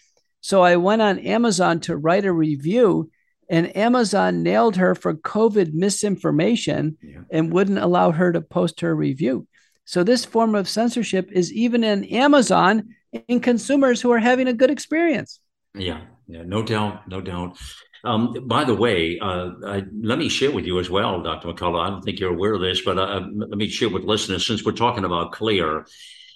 So 0.42 0.64
I 0.64 0.76
went 0.78 1.02
on 1.02 1.20
Amazon 1.20 1.80
to 1.82 1.96
write 1.96 2.26
a 2.26 2.34
review." 2.34 3.12
and 3.52 3.76
Amazon 3.76 4.44
nailed 4.44 4.78
her 4.78 4.96
for 4.96 5.14
COVID 5.14 5.74
misinformation 5.74 6.98
yeah. 7.04 7.20
and 7.30 7.52
wouldn't 7.52 7.80
allow 7.80 8.12
her 8.12 8.32
to 8.32 8.40
post 8.40 8.80
her 8.80 8.96
review. 8.96 9.46
So 9.84 10.04
this 10.04 10.24
form 10.24 10.56
of 10.56 10.70
censorship 10.70 11.30
is 11.34 11.52
even 11.52 11.84
in 11.84 12.06
Amazon 12.06 12.96
in 13.28 13.42
consumers 13.42 14.00
who 14.00 14.12
are 14.12 14.20
having 14.20 14.48
a 14.48 14.54
good 14.54 14.72
experience. 14.72 15.42
Yeah, 15.76 16.00
yeah, 16.28 16.44
no 16.44 16.64
doubt, 16.64 17.10
no 17.10 17.20
doubt. 17.20 17.58
Um, 18.04 18.47
by 18.47 18.64
the 18.64 18.76
way, 18.76 19.20
uh, 19.20 19.52
I, 19.66 19.84
let 20.02 20.18
me 20.18 20.30
share 20.30 20.52
with 20.52 20.66
you 20.66 20.80
as 20.80 20.89
well, 20.89 21.22
Dr. 21.22 21.49
McCullough. 21.49 21.86
I 21.86 21.89
don't 21.89 22.02
think 22.02 22.20
you're 22.20 22.34
aware 22.34 22.54
of 22.54 22.62
this, 22.62 22.82
but 22.82 22.97
uh, 22.97 23.22
let 23.36 23.58
me 23.58 23.68
share 23.68 23.89
with 23.89 24.04
listeners 24.04 24.45
since 24.45 24.66
we're 24.66 24.72
talking 24.72 25.06
about 25.06 25.34
Xlear 25.34 25.86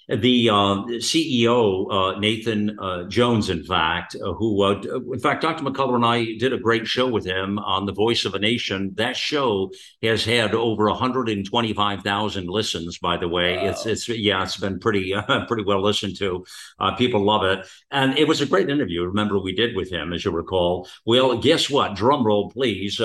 the 0.08 0.48
uh, 0.48 0.86
CEO 1.02 1.86
uh, 1.90 2.18
Nathan 2.18 2.78
uh, 2.78 3.04
Jones, 3.08 3.50
in 3.50 3.64
fact, 3.64 4.14
uh, 4.14 4.34
who, 4.34 4.62
uh, 4.62 4.80
in 5.12 5.18
fact, 5.18 5.42
Dr. 5.42 5.64
McCullough 5.64 5.96
and 5.96 6.04
I 6.04 6.36
did 6.38 6.52
a 6.52 6.58
great 6.58 6.86
show 6.86 7.08
with 7.08 7.24
him 7.24 7.58
on 7.58 7.86
the 7.86 7.92
Voice 7.92 8.24
of 8.24 8.34
a 8.34 8.38
Nation. 8.38 8.92
That 8.94 9.16
show 9.16 9.72
has 10.02 10.24
had 10.24 10.54
over 10.54 10.86
125,000 10.86 12.46
listens. 12.48 12.98
By 12.98 13.16
the 13.16 13.28
way, 13.28 13.56
wow. 13.56 13.70
it's 13.70 13.86
it's 13.86 14.08
yeah, 14.08 14.42
it's 14.44 14.56
been 14.56 14.78
pretty 14.78 15.12
pretty 15.48 15.64
well 15.64 15.82
listened 15.82 16.16
to. 16.18 16.44
Uh, 16.78 16.94
people 16.94 17.24
love 17.24 17.44
it, 17.44 17.66
and 17.90 18.16
it 18.16 18.28
was 18.28 18.40
a 18.40 18.46
great 18.46 18.70
interview. 18.70 19.02
Remember, 19.04 19.38
we 19.38 19.54
did 19.54 19.74
with 19.74 19.90
him, 19.90 20.12
as 20.12 20.24
you 20.24 20.30
recall. 20.30 20.88
Well, 21.04 21.38
guess 21.38 21.68
what? 21.68 21.96
Drum 21.96 22.24
roll, 22.24 22.50
please 22.50 23.00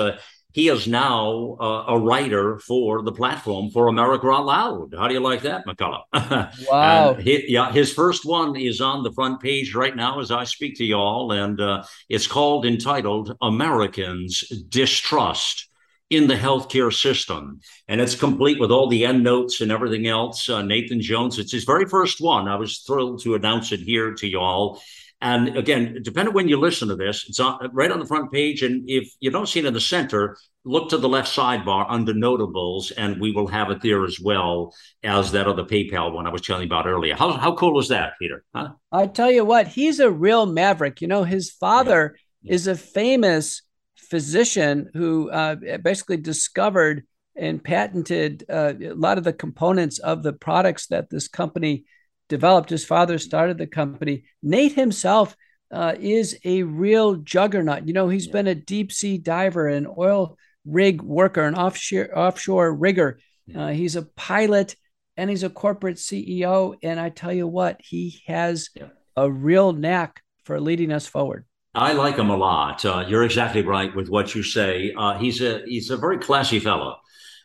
he 0.52 0.68
is 0.68 0.86
now 0.86 1.56
uh, 1.58 1.84
a 1.88 1.98
writer 1.98 2.58
for 2.58 3.02
the 3.02 3.12
platform 3.12 3.70
for 3.70 3.88
America 3.88 4.26
Out 4.28 4.46
Loud. 4.46 4.94
How 4.96 5.08
do 5.08 5.14
you 5.14 5.20
like 5.20 5.42
that, 5.42 5.66
McCullough? 5.66 6.04
Wow. 6.70 7.14
he, 7.14 7.44
yeah, 7.48 7.72
his 7.72 7.92
first 7.92 8.24
one 8.24 8.56
is 8.56 8.80
on 8.80 9.02
the 9.02 9.12
front 9.12 9.40
page 9.40 9.74
right 9.74 9.94
now 9.94 10.20
as 10.20 10.30
I 10.30 10.44
speak 10.44 10.76
to 10.76 10.84
y'all, 10.84 11.32
and 11.32 11.60
uh, 11.60 11.82
it's 12.08 12.26
called 12.26 12.66
entitled 12.66 13.36
Americans 13.40 14.40
Distrust 14.68 15.68
in 16.12 16.26
the 16.26 16.34
Healthcare 16.34 16.92
System. 16.92 17.60
And 17.88 18.00
it's 18.00 18.14
complete 18.14 18.60
with 18.60 18.70
all 18.70 18.88
the 18.88 19.06
end 19.06 19.24
notes 19.24 19.62
and 19.62 19.72
everything 19.72 20.06
else. 20.06 20.48
Uh, 20.48 20.60
Nathan 20.60 21.00
Jones, 21.00 21.38
it's 21.38 21.52
his 21.52 21.64
very 21.64 21.86
first 21.86 22.20
one. 22.20 22.48
I 22.48 22.56
was 22.56 22.80
thrilled 22.80 23.22
to 23.22 23.34
announce 23.34 23.72
it 23.72 23.80
here 23.80 24.12
to 24.14 24.28
y'all. 24.28 24.80
And 25.22 25.56
again, 25.56 26.00
depending 26.02 26.34
when 26.34 26.48
you 26.48 26.58
listen 26.58 26.88
to 26.88 26.96
this, 26.96 27.26
it's 27.28 27.38
on, 27.38 27.70
right 27.72 27.92
on 27.92 28.00
the 28.00 28.06
front 28.06 28.32
page. 28.32 28.62
And 28.64 28.82
if 28.90 29.08
you 29.20 29.30
don't 29.30 29.48
see 29.48 29.60
it 29.60 29.64
in 29.64 29.72
the 29.72 29.80
center, 29.80 30.36
look 30.64 30.90
to 30.90 30.98
the 30.98 31.08
left 31.08 31.34
sidebar 31.34 31.86
under 31.88 32.12
notables, 32.12 32.90
and 32.90 33.20
we 33.20 33.30
will 33.30 33.46
have 33.46 33.70
it 33.70 33.80
there 33.82 34.04
as 34.04 34.18
well 34.20 34.74
as 35.04 35.30
that 35.30 35.46
other 35.46 35.62
PayPal 35.62 36.12
one 36.12 36.26
I 36.26 36.30
was 36.30 36.42
telling 36.42 36.62
you 36.62 36.66
about 36.66 36.88
earlier. 36.88 37.14
How, 37.14 37.30
how 37.32 37.54
cool 37.54 37.78
is 37.78 37.88
that, 37.88 38.14
Peter? 38.20 38.42
Huh? 38.52 38.70
I 38.90 39.06
tell 39.06 39.30
you 39.30 39.44
what, 39.44 39.68
he's 39.68 40.00
a 40.00 40.10
real 40.10 40.44
maverick. 40.44 41.00
You 41.00 41.06
know, 41.06 41.22
his 41.22 41.52
father 41.52 42.16
yeah. 42.42 42.50
Yeah. 42.50 42.54
is 42.56 42.66
a 42.66 42.74
famous 42.74 43.62
physician 43.94 44.90
who 44.92 45.30
uh, 45.30 45.54
basically 45.84 46.16
discovered 46.16 47.04
and 47.36 47.62
patented 47.62 48.44
uh, 48.50 48.72
a 48.82 48.92
lot 48.94 49.18
of 49.18 49.24
the 49.24 49.32
components 49.32 50.00
of 50.00 50.24
the 50.24 50.32
products 50.32 50.88
that 50.88 51.10
this 51.10 51.28
company 51.28 51.84
developed. 52.32 52.70
His 52.70 52.84
father 52.84 53.18
started 53.18 53.58
the 53.58 53.66
company. 53.66 54.24
Nate 54.42 54.72
himself 54.72 55.36
uh, 55.70 55.94
is 56.00 56.38
a 56.44 56.62
real 56.62 57.16
juggernaut. 57.16 57.86
You 57.86 57.92
know, 57.92 58.08
he's 58.08 58.26
yeah. 58.26 58.32
been 58.32 58.46
a 58.46 58.54
deep 58.54 58.90
sea 58.90 59.18
diver, 59.18 59.68
an 59.68 59.86
oil 59.98 60.38
rig 60.64 61.02
worker, 61.02 61.42
an 61.42 61.54
offshore 61.54 62.08
offshore 62.18 62.72
rigger. 62.72 63.18
Uh, 63.54 63.68
he's 63.68 63.96
a 63.96 64.08
pilot 64.16 64.76
and 65.18 65.28
he's 65.28 65.42
a 65.42 65.50
corporate 65.50 65.98
CEO. 65.98 66.74
And 66.82 66.98
I 66.98 67.10
tell 67.10 67.32
you 67.32 67.46
what, 67.46 67.80
he 67.82 68.22
has 68.26 68.70
yeah. 68.74 68.88
a 69.14 69.30
real 69.30 69.72
knack 69.72 70.22
for 70.44 70.58
leading 70.58 70.90
us 70.90 71.06
forward. 71.06 71.44
I 71.74 71.92
like 71.92 72.16
him 72.16 72.30
a 72.30 72.36
lot. 72.36 72.82
Uh, 72.84 73.04
you're 73.06 73.24
exactly 73.24 73.62
right 73.62 73.94
with 73.94 74.08
what 74.08 74.34
you 74.34 74.42
say. 74.42 74.94
Uh, 74.96 75.18
he's 75.18 75.40
a 75.42 75.62
he's 75.66 75.90
a 75.90 75.96
very 75.96 76.18
classy 76.18 76.60
fellow. 76.60 76.96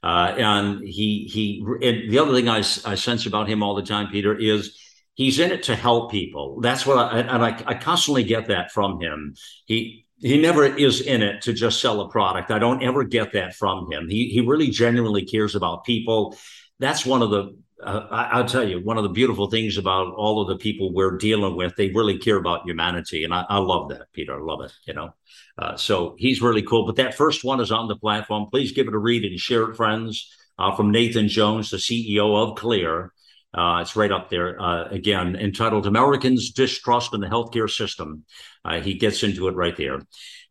Uh, 0.08 0.34
and 0.38 0.88
he 0.88 1.30
he 1.30 1.62
and 1.84 2.10
the 2.10 2.18
other 2.18 2.34
thing 2.34 2.47
I, 2.47 2.60
I 2.60 2.95
sense 2.95 3.26
about 3.26 3.49
him 3.49 3.62
all 3.62 3.76
the 3.76 3.84
time, 3.84 4.08
Peter, 4.10 4.34
is 4.34 4.80
he's 5.16 5.38
in 5.38 5.51
it 5.51 5.64
to 5.64 5.76
help 5.76 6.12
people. 6.12 6.62
That's 6.62 6.86
what 6.86 6.97
I 6.97 7.20
and 7.20 7.43
I, 7.43 7.62
I 7.68 7.74
constantly 7.74 8.24
get 8.24 8.47
that 8.47 8.72
from 8.72 9.01
him. 9.01 9.36
He 9.66 10.05
he 10.20 10.39
never 10.41 10.64
is 10.64 11.01
in 11.01 11.22
it 11.22 11.41
to 11.41 11.51
just 11.51 11.82
sell 11.82 11.99
a 11.99 12.10
product. 12.10 12.51
I 12.51 12.60
don't 12.60 12.82
ever 12.84 13.03
get 13.03 13.34
that 13.34 13.55
from 13.55 13.91
him. 13.91 14.08
He 14.08 14.30
he 14.30 14.39
really 14.39 14.70
genuinely 14.70 15.26
cares 15.26 15.55
about 15.55 15.84
people. 15.84 16.38
That's 16.80 17.05
one 17.05 17.22
of 17.22 17.30
the 17.30 17.58
uh, 17.84 18.08
I, 18.10 18.39
will 18.39 18.47
tell 18.47 18.68
you 18.68 18.80
one 18.80 18.97
of 18.97 19.03
the 19.03 19.10
beautiful 19.10 19.49
things 19.49 19.78
about 19.78 20.14
all 20.14 20.41
of 20.41 20.47
the 20.47 20.58
people 20.58 20.93
we're 20.93 21.18
dealing 21.18 21.58
with. 21.58 21.76
They 21.76 21.89
really 21.89 22.18
care 22.18 22.38
about 22.38 22.66
humanity, 22.66 23.26
and 23.26 23.34
I, 23.34 23.45
I 23.49 23.58
love 23.58 23.89
that, 23.89 24.12
Peter. 24.14 24.39
I 24.39 24.41
love 24.41 24.62
it. 24.62 24.72
You 24.86 24.93
know, 24.93 25.14
uh, 25.58 25.76
so 25.76 26.16
he's 26.18 26.41
really 26.41 26.62
cool. 26.62 26.86
But 26.86 26.97
that 26.97 27.16
first 27.16 27.43
one 27.43 27.60
is 27.60 27.72
on 27.72 27.88
the 27.88 27.95
platform. 27.95 28.47
Please 28.51 28.72
give 28.72 28.88
it 28.88 28.93
a 28.93 28.99
read 28.99 29.24
and 29.24 29.39
share 29.39 29.64
it, 29.64 29.76
friends. 29.76 30.34
Uh, 30.60 30.76
from 30.76 30.91
Nathan 30.91 31.28
Jones, 31.28 31.70
the 31.70 31.78
CEO 31.78 32.36
of 32.36 32.58
Xlear. 32.58 33.10
Uh, 33.58 33.80
it's 33.82 33.95
right 33.95 34.12
up 34.12 34.30
there 34.30 34.62
uh, 34.62 34.88
again, 34.89 35.36
entitled 35.36 35.88
Americans 35.88 36.51
Distrust 36.51 37.14
in 37.16 37.22
the 37.22 37.28
Healthcare 37.28 37.70
System. 37.70 38.24
Uh, 38.64 38.80
he 38.82 38.93
gets 38.93 39.24
into 39.24 39.47
it 39.47 39.55
right 39.55 39.76
there. 39.76 39.99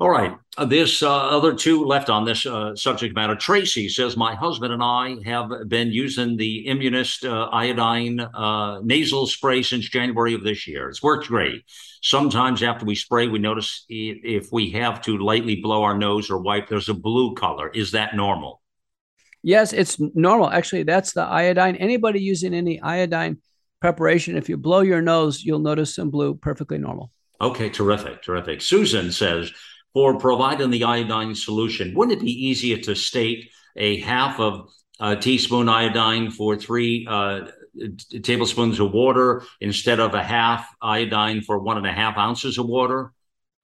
All 0.00 0.10
right. 0.10 0.34
Uh, 0.58 0.64
this 0.64 1.02
uh, 1.02 1.14
other 1.14 1.54
two 1.54 1.84
left 1.84 2.10
on 2.10 2.24
this 2.24 2.44
uh, 2.44 2.74
subject 2.74 3.14
matter. 3.14 3.36
Tracy 3.36 3.88
says, 3.88 4.16
My 4.16 4.34
husband 4.34 4.72
and 4.72 4.82
I 4.82 5.16
have 5.24 5.50
been 5.68 5.92
using 5.92 6.36
the 6.36 6.66
Immunist 6.66 7.24
iodine 7.24 8.26
nasal 8.82 9.26
spray 9.28 9.62
since 9.62 9.88
January 9.88 10.34
of 10.34 10.42
this 10.42 10.66
year. 10.66 10.88
It's 10.88 11.02
worked 11.02 11.28
great. 11.28 11.62
Sometimes 12.02 12.62
after 12.62 12.84
we 12.84 12.94
spray, 12.96 13.28
we 13.28 13.38
notice 13.38 13.84
if 13.88 14.48
we 14.50 14.70
have 14.72 15.00
to 15.02 15.18
lightly 15.18 15.56
blow 15.56 15.84
our 15.84 15.96
nose 15.96 16.28
or 16.28 16.38
wipe, 16.38 16.68
there's 16.68 16.88
a 16.88 16.94
blue 16.94 17.34
color. 17.34 17.68
Is 17.68 17.92
that 17.92 18.16
normal? 18.16 18.62
Yes, 19.46 19.72
it's 19.72 19.96
normal. 20.00 20.50
Actually, 20.50 20.82
that's 20.82 21.12
the 21.12 21.22
iodine. 21.22 21.76
Anybody 21.76 22.18
using 22.18 22.52
any 22.52 22.80
iodine 22.80 23.38
preparation, 23.80 24.36
if 24.36 24.48
you 24.48 24.56
blow 24.56 24.80
your 24.80 25.00
nose, 25.00 25.44
you'll 25.44 25.60
notice 25.60 25.94
some 25.94 26.10
blue, 26.10 26.34
perfectly 26.34 26.78
normal. 26.78 27.12
Okay, 27.40 27.70
terrific, 27.70 28.22
terrific. 28.22 28.60
Susan 28.60 29.12
says, 29.12 29.52
for 29.94 30.18
providing 30.18 30.70
the 30.70 30.82
iodine 30.82 31.32
solution, 31.36 31.94
wouldn't 31.94 32.18
it 32.18 32.24
be 32.24 32.46
easier 32.48 32.78
to 32.78 32.96
state 32.96 33.52
a 33.76 34.00
half 34.00 34.40
of 34.40 34.68
a 34.98 35.14
teaspoon 35.14 35.68
iodine 35.68 36.32
for 36.32 36.56
three 36.56 37.06
uh, 37.08 37.42
tablespoons 38.24 38.80
of 38.80 38.90
water 38.90 39.44
instead 39.60 40.00
of 40.00 40.12
a 40.14 40.24
half 40.24 40.66
iodine 40.82 41.40
for 41.40 41.60
one 41.60 41.76
and 41.76 41.86
a 41.86 41.92
half 41.92 42.18
ounces 42.18 42.58
of 42.58 42.66
water? 42.66 43.12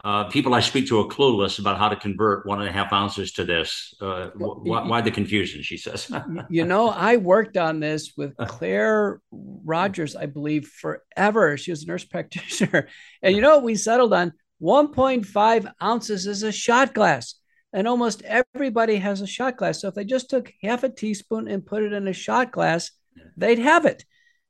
Uh, 0.04 0.24
people 0.24 0.52
I 0.52 0.60
speak 0.60 0.88
to 0.88 0.98
are 1.00 1.04
clueless 1.04 1.60
about 1.60 1.78
how 1.78 1.88
to 1.88 1.94
convert 1.94 2.44
one 2.44 2.60
and 2.60 2.68
a 2.68 2.72
half 2.72 2.92
ounces 2.92 3.32
to 3.34 3.44
this. 3.44 3.94
Uh, 4.00 4.30
why, 4.34 4.82
why, 4.82 5.00
the 5.00 5.12
confusion? 5.12 5.62
She 5.62 5.76
says. 5.76 6.10
you 6.50 6.64
know, 6.64 6.88
I 6.88 7.18
worked 7.18 7.56
on 7.56 7.78
this 7.78 8.12
with 8.16 8.36
Claire 8.36 9.20
Rogers, 9.30 10.16
I 10.16 10.26
believe, 10.26 10.66
forever. 10.66 11.56
She 11.56 11.70
was 11.70 11.84
a 11.84 11.86
nurse 11.86 12.04
practitioner, 12.04 12.88
and 13.22 13.36
you 13.36 13.40
know, 13.40 13.60
we 13.60 13.76
settled 13.76 14.12
on 14.12 14.32
1.5 14.60 15.72
ounces 15.80 16.26
is 16.26 16.42
a 16.42 16.50
shot 16.50 16.94
glass, 16.94 17.36
and 17.72 17.86
almost 17.86 18.22
everybody 18.22 18.96
has 18.96 19.20
a 19.20 19.26
shot 19.26 19.56
glass. 19.56 19.80
So 19.80 19.88
if 19.88 19.94
they 19.94 20.04
just 20.04 20.30
took 20.30 20.52
half 20.62 20.82
a 20.82 20.88
teaspoon 20.88 21.46
and 21.46 21.64
put 21.64 21.84
it 21.84 21.92
in 21.92 22.08
a 22.08 22.12
shot 22.12 22.50
glass, 22.50 22.90
they'd 23.36 23.60
have 23.60 23.86
it. 23.86 24.04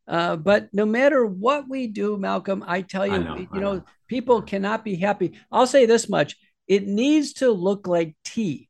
Uh, 0.06 0.36
but 0.36 0.68
no 0.72 0.84
matter 0.84 1.24
what 1.24 1.68
we 1.68 1.86
do, 1.86 2.16
Malcolm, 2.16 2.64
I 2.66 2.82
tell 2.82 3.06
you, 3.06 3.14
I 3.14 3.18
know, 3.18 3.36
you 3.36 3.48
know, 3.52 3.74
know, 3.74 3.84
people 4.08 4.42
cannot 4.42 4.84
be 4.84 4.96
happy. 4.96 5.38
I'll 5.50 5.66
say 5.66 5.86
this 5.86 6.08
much: 6.08 6.36
it 6.66 6.86
needs 6.86 7.34
to 7.34 7.50
look 7.50 7.86
like 7.86 8.16
tea, 8.24 8.68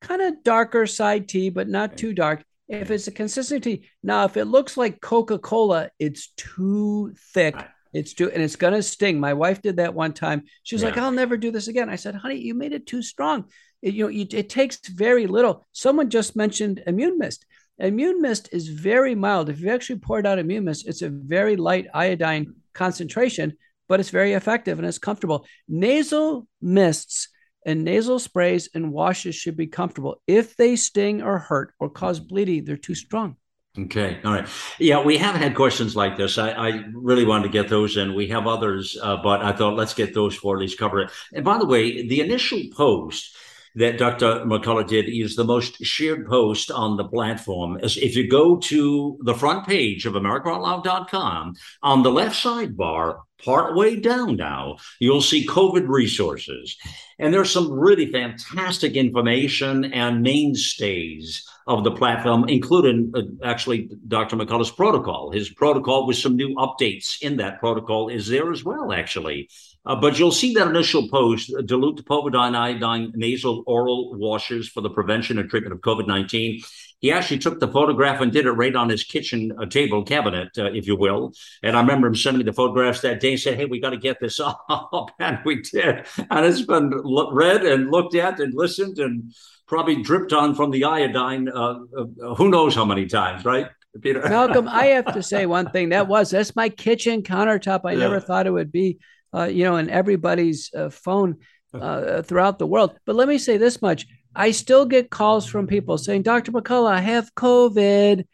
kind 0.00 0.20
of 0.20 0.42
darker 0.44 0.86
side 0.86 1.28
tea, 1.28 1.50
but 1.50 1.68
not 1.68 1.96
too 1.96 2.12
dark. 2.12 2.44
If 2.68 2.90
it's 2.90 3.06
a 3.06 3.12
consistency, 3.12 3.88
now 4.02 4.24
if 4.24 4.36
it 4.36 4.46
looks 4.46 4.76
like 4.76 5.00
Coca 5.00 5.38
Cola, 5.38 5.90
it's 5.98 6.32
too 6.36 7.14
thick. 7.32 7.56
It's 7.92 8.12
too, 8.12 8.30
and 8.30 8.42
it's 8.42 8.56
gonna 8.56 8.82
sting. 8.82 9.20
My 9.20 9.34
wife 9.34 9.62
did 9.62 9.76
that 9.76 9.94
one 9.94 10.12
time. 10.12 10.42
She 10.64 10.74
was 10.74 10.82
yeah. 10.82 10.88
like, 10.88 10.98
"I'll 10.98 11.12
never 11.12 11.36
do 11.36 11.50
this 11.50 11.68
again." 11.68 11.88
I 11.88 11.96
said, 11.96 12.14
"Honey, 12.14 12.36
you 12.36 12.54
made 12.54 12.72
it 12.72 12.86
too 12.86 13.02
strong. 13.02 13.44
It, 13.82 13.94
you 13.94 14.04
know, 14.04 14.10
it, 14.10 14.34
it 14.34 14.48
takes 14.48 14.80
very 14.88 15.26
little." 15.26 15.66
Someone 15.72 16.10
just 16.10 16.34
mentioned 16.34 16.82
immune 16.86 17.18
mist. 17.18 17.46
Immune 17.78 18.22
mist 18.22 18.48
is 18.52 18.68
very 18.68 19.14
mild. 19.14 19.48
If 19.48 19.60
you 19.60 19.70
actually 19.70 19.98
poured 19.98 20.26
out 20.26 20.38
immune 20.38 20.64
mist, 20.64 20.86
it's 20.86 21.02
a 21.02 21.08
very 21.08 21.56
light 21.56 21.86
iodine 21.92 22.54
concentration, 22.72 23.54
but 23.88 24.00
it's 24.00 24.10
very 24.10 24.34
effective 24.34 24.78
and 24.78 24.86
it's 24.86 24.98
comfortable. 24.98 25.46
Nasal 25.68 26.46
mists 26.62 27.28
and 27.66 27.82
nasal 27.82 28.18
sprays 28.18 28.68
and 28.74 28.92
washes 28.92 29.34
should 29.34 29.56
be 29.56 29.66
comfortable. 29.66 30.20
If 30.26 30.56
they 30.56 30.76
sting 30.76 31.22
or 31.22 31.38
hurt 31.38 31.74
or 31.80 31.90
cause 31.90 32.20
bleeding, 32.20 32.64
they're 32.64 32.76
too 32.76 32.94
strong. 32.94 33.36
Okay. 33.76 34.20
All 34.24 34.32
right. 34.32 34.48
Yeah, 34.78 35.02
we 35.02 35.16
have 35.18 35.34
had 35.34 35.56
questions 35.56 35.96
like 35.96 36.16
this. 36.16 36.38
I, 36.38 36.50
I 36.50 36.84
really 36.92 37.24
wanted 37.24 37.44
to 37.44 37.48
get 37.48 37.68
those 37.68 37.96
in. 37.96 38.14
We 38.14 38.28
have 38.28 38.46
others, 38.46 38.96
uh, 39.02 39.16
but 39.16 39.42
I 39.42 39.50
thought 39.50 39.74
let's 39.74 39.94
get 39.94 40.14
those 40.14 40.36
for 40.36 40.54
at 40.54 40.60
least 40.60 40.78
cover 40.78 41.00
it. 41.00 41.10
And 41.32 41.44
by 41.44 41.58
the 41.58 41.66
way, 41.66 42.06
the 42.06 42.20
initial 42.20 42.62
post 42.72 43.34
that 43.76 43.98
Dr. 43.98 44.44
McCullough 44.44 44.86
did 44.86 45.08
is 45.08 45.34
the 45.34 45.44
most 45.44 45.84
shared 45.84 46.26
post 46.26 46.70
on 46.70 46.96
the 46.96 47.04
platform. 47.04 47.78
As 47.82 47.96
if 47.96 48.14
you 48.14 48.28
go 48.28 48.56
to 48.56 49.18
the 49.22 49.34
front 49.34 49.66
page 49.66 50.06
of 50.06 50.14
AmericaOutloud.com, 50.14 51.54
on 51.82 52.02
the 52.02 52.12
left 52.12 52.36
sidebar, 52.42 53.20
partway 53.44 53.96
down 53.96 54.36
now, 54.36 54.76
you'll 55.00 55.20
see 55.20 55.46
COVID 55.46 55.88
resources. 55.88 56.76
And 57.18 57.32
there's 57.32 57.50
some 57.50 57.70
really 57.70 58.10
fantastic 58.10 58.94
information 58.94 59.92
and 59.92 60.22
mainstays 60.22 61.46
of 61.66 61.82
the 61.82 61.90
platform, 61.90 62.48
including 62.48 63.12
uh, 63.14 63.22
actually 63.42 63.88
Dr. 64.06 64.36
McCullough's 64.36 64.70
protocol. 64.70 65.30
His 65.30 65.48
protocol 65.48 66.06
with 66.06 66.16
some 66.16 66.36
new 66.36 66.54
updates 66.56 67.22
in 67.22 67.36
that 67.38 67.58
protocol 67.58 68.08
is 68.08 68.28
there 68.28 68.52
as 68.52 68.64
well, 68.64 68.92
actually. 68.92 69.48
Uh, 69.86 69.94
but 69.94 70.18
you'll 70.18 70.32
see 70.32 70.54
that 70.54 70.66
initial 70.66 71.08
post 71.08 71.52
uh, 71.56 71.60
dilute 71.62 72.04
povidone 72.04 72.56
iodine 72.56 73.12
nasal 73.14 73.62
oral 73.66 74.14
washes 74.14 74.68
for 74.68 74.80
the 74.80 74.90
prevention 74.90 75.38
and 75.38 75.50
treatment 75.50 75.74
of 75.74 75.80
COVID 75.80 76.06
19 76.06 76.60
he 77.04 77.12
actually 77.12 77.38
took 77.38 77.60
the 77.60 77.68
photograph 77.68 78.22
and 78.22 78.32
did 78.32 78.46
it 78.46 78.52
right 78.52 78.74
on 78.74 78.88
his 78.88 79.04
kitchen 79.04 79.52
uh, 79.60 79.66
table 79.66 80.02
cabinet, 80.04 80.56
uh, 80.56 80.72
if 80.72 80.86
you 80.86 80.96
will. 80.96 81.34
And 81.62 81.76
I 81.76 81.80
remember 81.82 82.06
him 82.06 82.14
sending 82.14 82.38
me 82.38 82.44
the 82.44 82.54
photographs 82.54 83.02
that 83.02 83.20
day 83.20 83.32
and 83.32 83.40
said, 83.40 83.58
Hey, 83.58 83.66
we 83.66 83.78
got 83.78 83.90
to 83.90 83.98
get 83.98 84.20
this 84.20 84.40
up. 84.68 85.10
and 85.18 85.38
we 85.44 85.60
did. 85.60 86.06
And 86.30 86.46
it's 86.46 86.62
been 86.62 86.88
read 86.88 87.62
and 87.66 87.90
looked 87.90 88.14
at 88.14 88.40
and 88.40 88.54
listened 88.54 88.98
and 88.98 89.34
probably 89.66 90.02
dripped 90.02 90.32
on 90.32 90.54
from 90.54 90.70
the 90.70 90.84
iodine, 90.84 91.50
uh, 91.50 91.80
uh, 91.94 92.34
who 92.36 92.48
knows 92.48 92.74
how 92.74 92.86
many 92.86 93.04
times, 93.04 93.44
right? 93.44 93.68
Peter. 94.00 94.26
Malcolm, 94.26 94.66
I 94.66 94.86
have 94.86 95.12
to 95.12 95.22
say 95.34 95.44
one 95.44 95.70
thing. 95.70 95.90
That 95.90 96.08
was 96.08 96.30
that's 96.30 96.56
my 96.56 96.70
kitchen 96.70 97.22
countertop. 97.22 97.82
I 97.84 97.92
yeah. 97.92 97.98
never 97.98 98.18
thought 98.18 98.46
it 98.46 98.50
would 98.50 98.72
be, 98.72 98.98
uh, 99.34 99.44
you 99.44 99.64
know, 99.64 99.76
in 99.76 99.90
everybody's 99.90 100.72
uh, 100.74 100.90
phone 100.90 101.36
uh, 101.72 102.22
throughout 102.22 102.58
the 102.58 102.66
world. 102.66 102.96
But 103.04 103.16
let 103.16 103.28
me 103.28 103.38
say 103.38 103.56
this 103.56 103.82
much: 103.82 104.06
I 104.36 104.50
still 104.50 104.84
get 104.84 105.10
calls 105.10 105.46
from 105.46 105.66
people 105.66 105.96
saying, 105.96 106.22
Dr. 106.22 106.52
McCullough, 106.52 106.90
I 106.90 107.00
have 107.00 107.34
COVID. 107.34 108.24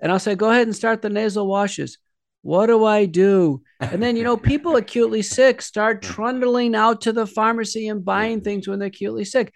And 0.00 0.12
I'll 0.12 0.18
say, 0.18 0.34
go 0.34 0.50
ahead 0.50 0.66
and 0.66 0.76
start 0.76 1.00
the 1.00 1.08
nasal 1.08 1.46
washes. 1.46 1.98
What 2.42 2.66
do 2.66 2.84
I 2.84 3.06
do? 3.06 3.62
And 3.80 4.02
then, 4.02 4.16
you 4.16 4.22
know, 4.22 4.36
people 4.36 4.76
acutely 4.76 5.22
sick 5.22 5.62
start 5.62 6.02
trundling 6.02 6.74
out 6.74 7.00
to 7.02 7.12
the 7.12 7.26
pharmacy 7.26 7.88
and 7.88 8.04
buying 8.04 8.42
things 8.42 8.68
when 8.68 8.78
they're 8.78 8.88
acutely 8.88 9.24
sick. 9.24 9.52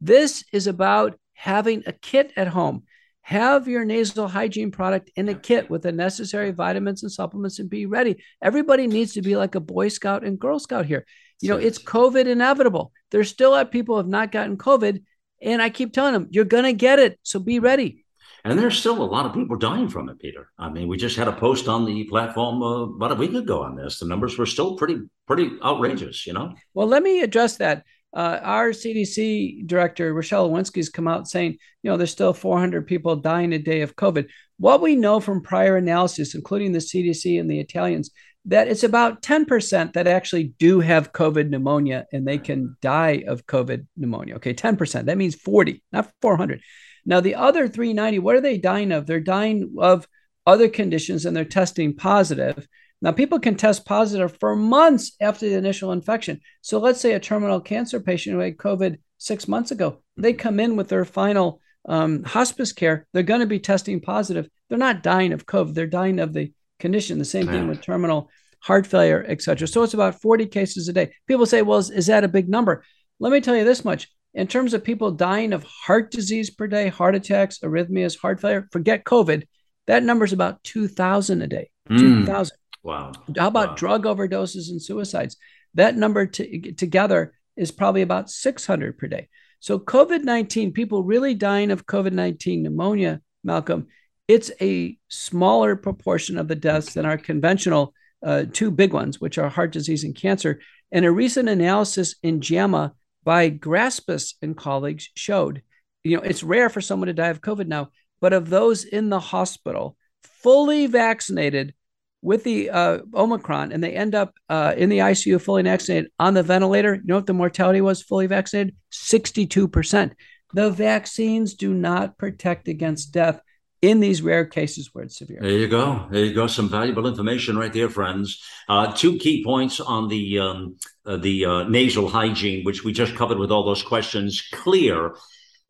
This 0.00 0.44
is 0.52 0.66
about 0.66 1.18
having 1.34 1.82
a 1.86 1.92
kit 1.92 2.32
at 2.36 2.48
home. 2.48 2.84
Have 3.22 3.68
your 3.68 3.84
nasal 3.84 4.28
hygiene 4.28 4.70
product 4.70 5.10
in 5.16 5.28
a 5.28 5.34
kit 5.34 5.70
with 5.70 5.82
the 5.82 5.92
necessary 5.92 6.50
vitamins 6.50 7.02
and 7.02 7.12
supplements 7.12 7.58
and 7.58 7.70
be 7.70 7.86
ready. 7.86 8.22
Everybody 8.42 8.86
needs 8.86 9.14
to 9.14 9.22
be 9.22 9.36
like 9.36 9.54
a 9.54 9.60
Boy 9.60 9.88
Scout 9.88 10.24
and 10.24 10.38
Girl 10.38 10.58
Scout 10.58 10.86
here. 10.86 11.06
You 11.40 11.48
know, 11.48 11.56
it's 11.56 11.78
COVID 11.78 12.26
inevitable. 12.26 12.92
There's 13.10 13.28
still 13.28 13.54
at 13.54 13.70
people 13.70 13.94
who 13.94 13.98
have 13.98 14.08
not 14.08 14.32
gotten 14.32 14.56
COVID 14.56 15.02
and 15.42 15.60
I 15.60 15.70
keep 15.70 15.92
telling 15.92 16.12
them, 16.12 16.28
you're 16.30 16.44
going 16.44 16.64
to 16.64 16.72
get 16.72 16.98
it. 16.98 17.18
So 17.22 17.40
be 17.40 17.58
ready. 17.58 18.04
And 18.44 18.58
there's 18.58 18.78
still 18.78 19.00
a 19.00 19.04
lot 19.04 19.26
of 19.26 19.34
people 19.34 19.56
dying 19.56 19.88
from 19.88 20.08
it, 20.08 20.18
Peter. 20.18 20.50
I 20.58 20.68
mean, 20.68 20.88
we 20.88 20.96
just 20.96 21.16
had 21.16 21.28
a 21.28 21.32
post 21.32 21.68
on 21.68 21.84
the 21.84 22.04
platform 22.04 22.62
uh, 22.62 22.82
about 22.96 23.12
a 23.12 23.16
week 23.16 23.34
ago 23.34 23.62
on 23.62 23.76
this. 23.76 23.98
The 23.98 24.06
numbers 24.06 24.36
were 24.36 24.46
still 24.46 24.76
pretty, 24.76 24.98
pretty 25.26 25.50
outrageous, 25.62 26.26
you 26.26 26.32
know? 26.32 26.54
Well, 26.74 26.88
let 26.88 27.02
me 27.02 27.20
address 27.20 27.56
that. 27.58 27.84
Uh, 28.14 28.38
our 28.42 28.70
CDC 28.70 29.66
director, 29.66 30.12
Rochelle 30.12 30.50
Walensky's 30.50 30.90
come 30.90 31.08
out 31.08 31.28
saying, 31.28 31.56
you 31.82 31.90
know, 31.90 31.96
there's 31.96 32.10
still 32.10 32.34
400 32.34 32.86
people 32.86 33.16
dying 33.16 33.52
a 33.52 33.58
day 33.58 33.80
of 33.80 33.96
COVID. 33.96 34.28
What 34.58 34.82
we 34.82 34.96
know 34.96 35.18
from 35.18 35.42
prior 35.42 35.76
analysis, 35.76 36.34
including 36.34 36.72
the 36.72 36.78
CDC 36.78 37.40
and 37.40 37.50
the 37.50 37.58
Italians, 37.58 38.10
that 38.46 38.68
it's 38.68 38.82
about 38.82 39.22
10% 39.22 39.92
that 39.92 40.06
actually 40.06 40.52
do 40.58 40.80
have 40.80 41.12
COVID 41.12 41.48
pneumonia 41.48 42.06
and 42.12 42.26
they 42.26 42.38
can 42.38 42.76
die 42.82 43.24
of 43.26 43.46
COVID 43.46 43.86
pneumonia. 43.96 44.36
Okay, 44.36 44.52
10%. 44.52 45.04
That 45.04 45.18
means 45.18 45.34
40, 45.34 45.82
not 45.92 46.12
400. 46.20 46.60
Now, 47.06 47.20
the 47.20 47.36
other 47.36 47.68
390, 47.68 48.18
what 48.18 48.34
are 48.36 48.40
they 48.40 48.58
dying 48.58 48.92
of? 48.92 49.06
They're 49.06 49.20
dying 49.20 49.74
of 49.78 50.06
other 50.46 50.68
conditions 50.68 51.24
and 51.24 51.36
they're 51.36 51.44
testing 51.44 51.94
positive. 51.94 52.66
Now, 53.02 53.10
people 53.10 53.40
can 53.40 53.56
test 53.56 53.84
positive 53.84 54.36
for 54.38 54.54
months 54.54 55.16
after 55.20 55.48
the 55.48 55.56
initial 55.56 55.90
infection. 55.90 56.40
So, 56.60 56.78
let's 56.78 57.00
say 57.00 57.12
a 57.12 57.20
terminal 57.20 57.60
cancer 57.60 58.00
patient 58.00 58.34
who 58.34 58.40
had 58.40 58.56
COVID 58.56 58.98
six 59.18 59.48
months 59.48 59.72
ago, 59.72 59.98
they 60.16 60.32
come 60.32 60.60
in 60.60 60.76
with 60.76 60.88
their 60.88 61.04
final 61.04 61.60
um, 61.88 62.22
hospice 62.22 62.72
care. 62.72 63.08
They're 63.12 63.24
going 63.24 63.40
to 63.40 63.46
be 63.46 63.58
testing 63.58 64.00
positive. 64.00 64.48
They're 64.68 64.78
not 64.78 65.02
dying 65.02 65.32
of 65.32 65.46
COVID, 65.46 65.74
they're 65.74 65.86
dying 65.88 66.20
of 66.20 66.32
the 66.32 66.52
condition. 66.78 67.18
The 67.18 67.24
same 67.24 67.48
thing 67.48 67.66
with 67.68 67.82
terminal 67.82 68.30
heart 68.60 68.86
failure, 68.86 69.24
etc. 69.28 69.66
So 69.66 69.82
it's 69.82 69.94
about 69.94 70.20
40 70.22 70.46
cases 70.46 70.88
a 70.88 70.92
day. 70.92 71.12
People 71.26 71.46
say, 71.46 71.62
well, 71.62 71.78
is, 71.78 71.90
is 71.90 72.06
that 72.06 72.24
a 72.24 72.28
big 72.28 72.48
number? 72.48 72.84
Let 73.18 73.32
me 73.32 73.40
tell 73.40 73.56
you 73.56 73.64
this 73.64 73.84
much. 73.84 74.08
In 74.34 74.46
terms 74.46 74.72
of 74.72 74.84
people 74.84 75.10
dying 75.10 75.52
of 75.52 75.64
heart 75.64 76.10
disease 76.10 76.50
per 76.50 76.66
day, 76.66 76.88
heart 76.88 77.14
attacks, 77.14 77.58
arrhythmias, 77.58 78.18
heart 78.18 78.40
failure, 78.40 78.68
forget 78.72 79.04
COVID, 79.04 79.44
that 79.88 80.04
number 80.04 80.24
is 80.24 80.32
about 80.32 80.62
2,000 80.62 81.42
a 81.42 81.46
day. 81.48 81.70
Mm. 81.90 81.98
2,000. 81.98 82.56
Wow. 82.82 83.12
How 83.36 83.48
about 83.48 83.70
wow. 83.70 83.74
drug 83.76 84.04
overdoses 84.04 84.70
and 84.70 84.82
suicides? 84.82 85.36
That 85.74 85.96
number 85.96 86.26
together 86.26 87.34
is 87.56 87.70
probably 87.70 88.02
about 88.02 88.30
600 88.30 88.98
per 88.98 89.06
day. 89.06 89.28
So, 89.60 89.78
COVID 89.78 90.24
19, 90.24 90.72
people 90.72 91.04
really 91.04 91.34
dying 91.34 91.70
of 91.70 91.86
COVID 91.86 92.12
19 92.12 92.62
pneumonia, 92.62 93.20
Malcolm, 93.44 93.86
it's 94.26 94.50
a 94.60 94.98
smaller 95.08 95.76
proportion 95.76 96.38
of 96.38 96.48
the 96.48 96.56
deaths 96.56 96.94
than 96.94 97.06
our 97.06 97.18
conventional 97.18 97.94
uh, 98.24 98.44
two 98.52 98.70
big 98.70 98.92
ones, 98.92 99.20
which 99.20 99.38
are 99.38 99.48
heart 99.48 99.72
disease 99.72 100.04
and 100.04 100.14
cancer. 100.14 100.60
And 100.90 101.04
a 101.04 101.10
recent 101.10 101.48
analysis 101.48 102.16
in 102.22 102.40
JAMA 102.40 102.94
by 103.24 103.50
Graspus 103.50 104.34
and 104.42 104.56
colleagues 104.56 105.08
showed, 105.16 105.62
you 106.04 106.16
know, 106.16 106.22
it's 106.22 106.42
rare 106.42 106.68
for 106.68 106.80
someone 106.80 107.06
to 107.06 107.12
die 107.12 107.28
of 107.28 107.40
COVID 107.40 107.66
now, 107.66 107.90
but 108.20 108.32
of 108.32 108.48
those 108.48 108.84
in 108.84 109.08
the 109.08 109.20
hospital, 109.20 109.96
fully 110.22 110.86
vaccinated 110.86 111.74
with 112.22 112.44
the 112.44 112.70
uh, 112.70 112.98
Omicron, 113.14 113.72
and 113.72 113.82
they 113.82 113.92
end 113.92 114.14
up 114.14 114.34
uh, 114.48 114.74
in 114.76 114.88
the 114.88 114.98
ICU 114.98 115.40
fully 115.40 115.62
vaccinated 115.62 116.10
on 116.18 116.34
the 116.34 116.42
ventilator, 116.42 116.94
you 116.94 117.02
know 117.04 117.16
what 117.16 117.26
the 117.26 117.34
mortality 117.34 117.80
was 117.80 118.00
fully 118.00 118.26
vaccinated? 118.26 118.76
62%. 118.92 120.12
The 120.54 120.70
vaccines 120.70 121.54
do 121.54 121.74
not 121.74 122.16
protect 122.18 122.68
against 122.68 123.12
death 123.12 123.40
in 123.80 123.98
these 123.98 124.22
rare 124.22 124.44
cases 124.44 124.90
where 124.92 125.04
it's 125.04 125.18
severe. 125.18 125.40
There 125.40 125.50
you 125.50 125.66
go. 125.66 126.06
There 126.10 126.24
you 126.24 126.32
go. 126.32 126.46
Some 126.46 126.68
valuable 126.68 127.08
information 127.08 127.58
right 127.58 127.72
there, 127.72 127.90
friends. 127.90 128.40
Uh, 128.68 128.92
two 128.92 129.18
key 129.18 129.44
points 129.44 129.80
on 129.80 130.06
the 130.08 130.38
um, 130.38 130.76
uh, 131.04 131.16
the 131.16 131.44
uh, 131.44 131.62
nasal 131.64 132.08
hygiene, 132.08 132.64
which 132.64 132.84
we 132.84 132.92
just 132.92 133.16
covered 133.16 133.38
with 133.38 133.50
all 133.50 133.64
those 133.64 133.82
questions. 133.82 134.40
Xlear 134.54 135.16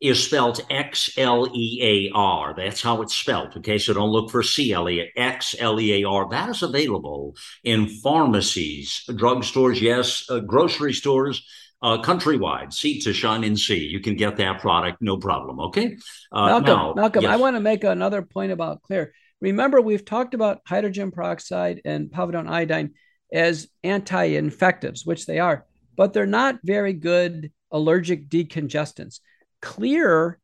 is 0.03 0.21
spelled 0.21 0.59
X 0.69 1.09
L 1.17 1.47
E 1.55 1.79
A 1.81 2.11
R. 2.13 2.53
That's 2.55 2.81
how 2.81 3.01
it's 3.01 3.15
spelled. 3.15 3.55
Okay, 3.57 3.77
so 3.77 3.93
don't 3.93 4.09
look 4.09 4.29
for 4.29 4.43
C 4.43 4.73
L 4.73 4.89
E 4.89 5.09
X 5.15 5.55
L 5.57 5.79
E 5.79 6.03
A 6.03 6.07
R. 6.07 6.29
That 6.29 6.49
is 6.49 6.61
available 6.61 7.35
in 7.63 7.87
pharmacies, 7.87 9.05
drugstores, 9.09 9.79
yes, 9.79 10.29
uh, 10.29 10.39
grocery 10.39 10.93
stores 10.93 11.47
uh, 11.81 12.01
countrywide, 12.01 12.73
sea 12.73 12.99
to 12.99 13.13
shine 13.13 13.45
and 13.45 13.57
sea. 13.57 13.79
You 13.79 14.01
can 14.01 14.15
get 14.15 14.37
that 14.37 14.59
product, 14.59 15.01
no 15.01 15.17
problem. 15.17 15.59
Okay. 15.59 15.97
Uh, 16.31 16.47
Malcolm, 16.47 16.65
now, 16.65 16.93
Malcolm, 16.95 17.23
yes. 17.23 17.31
I 17.31 17.37
want 17.37 17.55
to 17.55 17.61
make 17.61 17.85
another 17.85 18.21
point 18.21 18.51
about 18.51 18.81
Xlear. 18.83 19.09
Remember, 19.39 19.81
we've 19.81 20.05
talked 20.05 20.33
about 20.33 20.61
hydrogen 20.65 21.11
peroxide 21.11 21.81
and 21.85 22.09
povidone 22.09 22.49
iodine 22.49 22.91
as 23.31 23.67
anti-infectives, 23.83 25.05
which 25.05 25.25
they 25.25 25.39
are, 25.39 25.65
but 25.95 26.11
they're 26.13 26.25
not 26.25 26.59
very 26.63 26.93
good 26.93 27.51
allergic 27.71 28.29
decongestants. 28.29 29.19
Xlear 29.63 30.35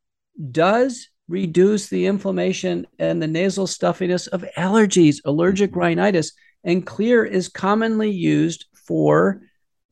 does 0.50 1.08
reduce 1.28 1.88
the 1.88 2.06
inflammation 2.06 2.86
and 2.98 3.22
the 3.22 3.26
nasal 3.26 3.66
stuffiness 3.66 4.26
of 4.26 4.44
allergies, 4.56 5.18
allergic 5.24 5.76
rhinitis, 5.76 6.32
and 6.64 6.84
Xlear 6.84 7.28
is 7.28 7.48
commonly 7.48 8.10
used 8.10 8.66
for 8.74 9.42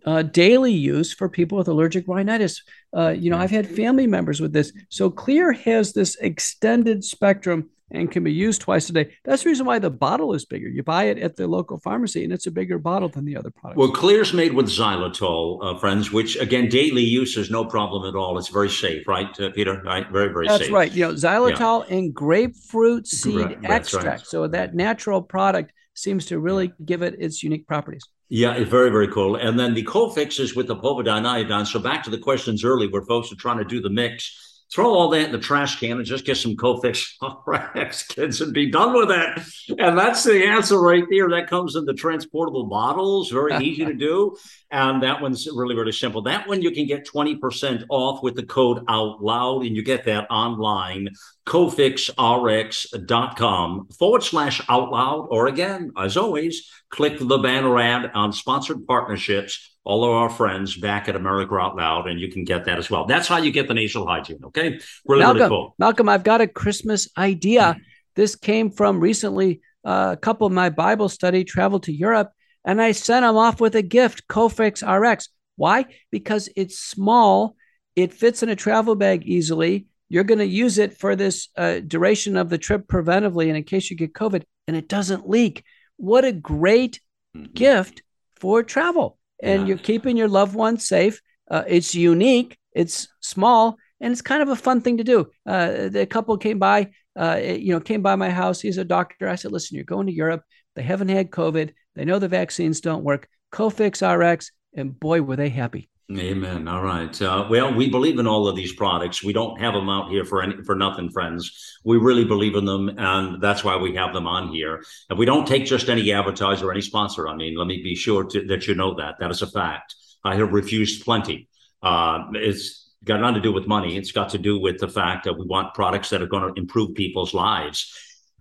uh, 0.05 0.23
daily 0.23 0.73
use 0.73 1.13
for 1.13 1.29
people 1.29 1.59
with 1.59 1.69
allergic 1.69 2.09
rhinitis. 2.09 2.63
Uh, 2.97 3.11
you 3.11 3.31
know, 3.31 3.37
I've 3.39 3.51
had 3.51 3.69
family 3.69 4.07
members 4.07 4.41
with 4.41 4.53
this. 4.53 4.73
So 4.89 5.11
Xlear 5.11 5.57
has 5.57 5.93
this 5.93 6.17
extended 6.17 7.05
spectrum 7.05 7.71
and 7.91 8.11
can 8.11 8.23
be 8.23 8.33
used 8.33 8.61
twice 8.61 8.89
a 8.89 8.93
day. 8.93 9.11
That's 9.25 9.43
the 9.45 9.51
reason 9.51 9.67
why 9.67 9.79
the 9.79 9.91
bottle 9.91 10.35
is 10.35 10.45
bigger. 10.45 10.69
You 10.69 10.83
buy 10.83 11.05
it 11.05 11.19
at 11.19 11.37
the 11.37 11.47
local 11.47 11.79
pharmacy, 11.79 12.25
and 12.25 12.33
it's 12.33 12.47
a 12.47 12.51
bigger 12.51 12.79
bottle 12.79 13.09
than 13.09 13.25
the 13.25 13.37
other 13.37 13.51
products. 13.51 13.79
Well, 13.79 13.93
Xlear's 13.93 14.33
made 14.33 14.53
with 14.53 14.67
xylitol, 14.67 15.59
uh, 15.63 15.79
friends, 15.79 16.13
which 16.13 16.37
again, 16.37 16.69
daily 16.69 17.03
use 17.03 17.37
is 17.37 17.51
no 17.51 17.65
problem 17.65 18.09
at 18.09 18.19
all. 18.19 18.39
It's 18.39 18.49
very 18.49 18.71
safe, 18.71 19.07
right, 19.07 19.29
uh, 19.41 19.51
Peter? 19.55 19.81
Right, 19.83 20.07
very, 20.11 20.33
very 20.33 20.47
That's 20.47 20.59
safe. 20.59 20.67
That's 20.67 20.73
right. 20.73 20.93
You 20.93 21.07
know, 21.07 21.15
xylitol 21.15 21.89
yeah. 21.89 21.97
and 21.97 22.15
grapefruit 22.15 23.07
seed 23.07 23.59
extract. 23.65 24.07
Right. 24.07 24.27
So 24.27 24.47
that 24.49 24.75
natural 24.75 25.23
product 25.23 25.73
seems 25.95 26.27
to 26.27 26.39
really 26.39 26.73
give 26.85 27.03
it 27.03 27.17
its 27.19 27.43
unique 27.43 27.67
properties. 27.67 28.03
Yeah, 28.29 28.53
it's 28.55 28.71
very, 28.71 28.91
very 28.91 29.09
cool. 29.09 29.37
And 29.37 29.59
then 29.59 29.73
the 29.73 29.85
Cofix 29.85 30.39
is 30.39 30.55
with 30.55 30.67
the 30.67 30.77
povidone 30.77 31.27
iodine. 31.27 31.65
So 31.65 31.79
back 31.79 32.03
to 32.05 32.11
the 32.11 32.19
questions 32.19 32.63
early 32.63 32.87
where 32.87 33.03
folks 33.03 33.33
are 33.33 33.37
trying 33.37 33.59
to 33.59 33.65
do 33.65 33.81
the 33.81 33.91
mix 33.91 34.48
throw 34.73 34.93
all 34.93 35.09
that 35.11 35.27
in 35.27 35.33
the 35.33 35.39
trash 35.39 35.81
can 35.81 35.97
and 35.97 36.05
just 36.05 36.25
get 36.25 36.37
some 36.37 36.57
Cofix 36.57 37.15
Rex 37.47 38.07
kids 38.07 38.41
and 38.41 38.53
be 38.53 38.71
done 38.71 38.95
with 38.95 39.11
it. 39.11 39.43
And 39.79 39.99
that's 39.99 40.25
the 40.25 40.47
answer 40.47 40.81
right 40.81 41.05
there. 41.11 41.29
That 41.31 41.49
comes 41.49 41.77
in 41.77 41.85
the 41.85 41.95
transportable 41.95 42.65
bottles, 42.65 43.31
very 43.31 43.57
easy 43.65 43.85
to 43.85 43.95
do. 43.95 44.37
And 44.71 45.03
that 45.03 45.23
one's 45.23 45.49
really, 45.51 45.75
really 45.75 45.93
simple. 45.93 46.21
That 46.21 46.47
one 46.47 46.61
you 46.61 46.71
can 46.71 46.87
get 46.87 47.07
20% 47.07 47.87
off 47.89 48.23
with 48.23 48.35
the 48.35 48.43
code 48.43 48.85
out 48.87 49.25
loud, 49.25 49.65
and 49.65 49.75
you 49.75 49.83
get 49.83 50.05
that 50.05 50.31
online, 50.31 51.09
cofixrx.com 51.47 53.89
forward 53.99 54.23
slash 54.23 54.61
out 54.69 54.91
loud. 54.91 55.29
Or 55.31 55.47
again, 55.47 55.93
as 55.97 56.19
always, 56.19 56.71
click 56.91 57.19
the 57.19 57.39
banner 57.39 57.79
ad 57.79 58.11
on 58.13 58.35
sponsored 58.35 58.87
partnerships 58.87 59.78
all 59.89 60.05
of 60.05 60.11
our 60.11 60.29
friends 60.29 60.77
back 60.77 61.09
at 61.09 61.17
America 61.17 61.55
Out 61.55 61.75
Loud, 61.75 62.09
and 62.09 62.21
you 62.21 62.31
can 62.31 62.45
get 62.45 62.67
that 62.67 62.77
as 62.77 62.91
well. 62.91 63.07
That's 63.07 63.27
how 63.27 63.39
you 63.39 63.51
get 63.51 63.69
the 63.69 63.75
nasal 63.75 64.07
hygiene. 64.07 64.41
Okay, 64.45 64.79
really, 65.07 65.23
Malcolm, 65.23 65.39
really 65.39 65.49
cool. 65.49 65.75
Malcolm, 65.79 66.11
I've 66.11 66.25
got 66.25 66.43
a 66.43 66.47
Christmas 66.47 67.09
idea. 67.17 67.75
This 68.15 68.37
came 68.37 68.71
from 68.71 69.01
recently. 69.01 69.63
Uh, 69.83 70.11
a 70.13 70.17
couple 70.19 70.47
of 70.47 70.53
my 70.53 70.69
Bible 70.69 71.09
study 71.09 71.43
traveled 71.43 71.85
to 71.85 71.93
Europe, 71.93 72.31
and 72.67 72.83
I 72.83 72.93
sent 72.93 73.25
them 73.25 73.39
off 73.39 73.63
with 73.63 73.77
a 73.77 73.83
gift, 73.83 74.29
Cofix 74.29 74.83
RX. 74.87 75.31
Why? 75.57 75.87
Because 76.11 76.51
it's 76.55 76.79
small, 76.79 77.57
it 77.97 78.13
fits 78.13 78.43
in 78.43 78.51
a 78.51 78.57
travel 78.57 78.95
bag 78.95 79.25
easily. 79.25 79.87
You're 80.11 80.25
going 80.25 80.39
to 80.39 80.47
use 80.47 80.77
it 80.77 80.99
for 80.99 81.17
this 81.17 81.49
uh, 81.57 81.81
duration 81.81 82.37
of 82.37 82.51
the 82.51 82.59
trip 82.59 82.89
preventively, 82.89 83.49
and 83.49 83.57
in 83.57 83.65
case 83.65 83.91
you 83.91 83.97
get 83.97 84.13
COVID, 84.13 84.43
and 84.67 84.77
it 84.77 84.87
doesn't 84.87 85.27
leak. 85.27 85.65
What 85.97 86.27
a 86.27 86.33
great 86.33 87.01
mm-hmm. 87.35 87.53
gift 87.55 88.03
for 88.39 88.63
travel 88.63 89.18
and 89.43 89.63
yeah. 89.63 89.69
you're 89.69 89.79
keeping 89.79 90.17
your 90.17 90.29
loved 90.29 90.55
ones 90.55 90.87
safe. 90.87 91.21
Uh, 91.51 91.65
it's 91.67 91.95
unique, 91.95 92.59
it's 92.73 93.09
small, 93.21 93.77
and 94.01 94.13
it's 94.13 94.23
kind 94.23 94.43
of 94.43 94.49
a 94.49 94.57
fun 94.57 94.81
thing 94.81 94.99
to 94.99 95.05
do. 95.05 95.31
Uh, 95.47 95.89
the 95.89 96.07
couple 96.07 96.37
came 96.37 96.59
by, 96.59 96.91
uh, 97.19 97.41
you 97.43 97.73
know, 97.73 97.81
came 97.81 98.03
by 98.03 98.17
my 98.17 98.31
house. 98.31 98.61
He's 98.61 98.79
a 98.79 98.85
doctor. 98.85 99.29
I 99.29 99.37
said, 99.37 99.53
"Listen, 99.53 99.77
you're 99.77 99.85
going 99.85 100.07
to 100.07 100.13
Europe. 100.13 100.43
They 100.75 100.83
haven't 100.83 101.09
had 101.09 101.31
COVID. 101.31 101.73
They 101.95 102.05
know 102.05 102.19
the 102.19 102.29
vaccines 102.29 102.81
don't 102.81 103.05
work. 103.05 103.29
Cofix 103.53 104.03
RX, 104.03 104.53
and 104.75 104.99
boy, 104.99 105.23
were 105.23 105.37
they 105.37 105.49
happy." 105.49 105.89
Amen. 106.17 106.69
All 106.69 106.83
right. 106.83 107.21
Uh, 107.21 107.47
well, 107.51 107.75
we 107.75 107.91
believe 107.91 108.19
in 108.19 108.27
all 108.27 108.49
of 108.49 108.57
these 108.57 108.73
products. 108.73 109.23
We 109.23 109.35
don't 109.35 109.61
have 109.61 109.75
them 109.75 109.91
out 109.91 110.11
here 110.11 110.25
for 110.25 110.43
any 110.43 110.63
for 110.63 110.75
nothing, 110.75 111.11
friends. 111.11 111.79
We 111.85 111.99
really 111.99 112.25
believe 112.25 112.55
in 112.55 112.65
them, 112.65 112.89
and 112.97 113.43
that's 113.43 113.63
why 113.63 113.77
we 113.77 113.95
have 113.97 114.15
them 114.15 114.27
on 114.27 114.49
here. 114.49 114.83
And 115.11 115.19
we 115.19 115.27
don't 115.27 115.47
take 115.47 115.67
just 115.67 115.91
any 115.91 116.11
advertiser 116.13 116.67
or 116.67 116.73
any 116.73 116.81
sponsor. 116.81 117.29
I 117.29 117.37
mean, 117.37 117.57
let 117.59 117.67
me 117.67 117.83
be 117.83 117.95
sure 117.95 118.25
to, 118.25 118.43
that 118.47 118.67
you 118.67 118.75
know 118.75 118.95
that 118.95 119.17
that 119.21 119.31
is 119.31 119.43
a 119.43 119.47
fact. 119.47 119.97
I 120.25 120.37
have 120.37 120.51
refused 120.51 121.05
plenty. 121.05 121.47
Uh, 121.83 122.25
it's 122.33 122.91
got 123.05 123.21
nothing 123.21 123.35
to 123.35 123.41
do 123.43 123.53
with 123.53 123.67
money. 123.67 123.99
It's 123.99 124.13
got 124.13 124.31
to 124.31 124.39
do 124.39 124.59
with 124.59 124.79
the 124.79 124.89
fact 124.89 125.25
that 125.25 125.39
we 125.39 125.45
want 125.45 125.75
products 125.75 126.09
that 126.09 126.23
are 126.23 126.27
going 126.27 126.55
to 126.55 126.59
improve 126.59 126.95
people's 126.95 127.35
lives. 127.35 127.93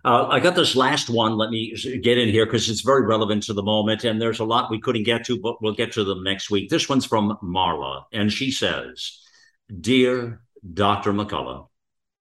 Uh, 0.04 0.28
I 0.28 0.40
got 0.40 0.54
this 0.54 0.76
last 0.76 1.10
one. 1.10 1.36
Let 1.36 1.50
me 1.50 1.74
get 2.02 2.18
in 2.18 2.28
here 2.28 2.46
because 2.46 2.70
it's 2.70 2.82
very 2.82 3.04
relevant 3.04 3.42
to 3.44 3.52
the 3.52 3.62
moment. 3.62 4.04
And 4.04 4.20
there's 4.20 4.40
a 4.40 4.44
lot 4.44 4.70
we 4.70 4.80
couldn't 4.80 5.02
get 5.02 5.24
to, 5.26 5.38
but 5.38 5.60
we'll 5.60 5.74
get 5.74 5.92
to 5.92 6.04
them 6.04 6.22
next 6.22 6.50
week. 6.50 6.70
This 6.70 6.88
one's 6.88 7.04
from 7.04 7.36
Marla. 7.42 8.04
And 8.12 8.32
she 8.32 8.50
says 8.50 9.18
Dear 9.80 10.40
Dr. 10.74 11.12
McCullough, 11.12 11.68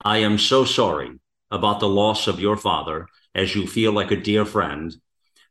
I 0.03 0.17
am 0.19 0.37
so 0.37 0.65
sorry 0.65 1.19
about 1.51 1.79
the 1.79 1.87
loss 1.87 2.27
of 2.27 2.39
your 2.39 2.57
father, 2.57 3.07
as 3.33 3.55
you 3.55 3.67
feel 3.67 3.91
like 3.91 4.11
a 4.11 4.21
dear 4.21 4.45
friend. 4.45 4.93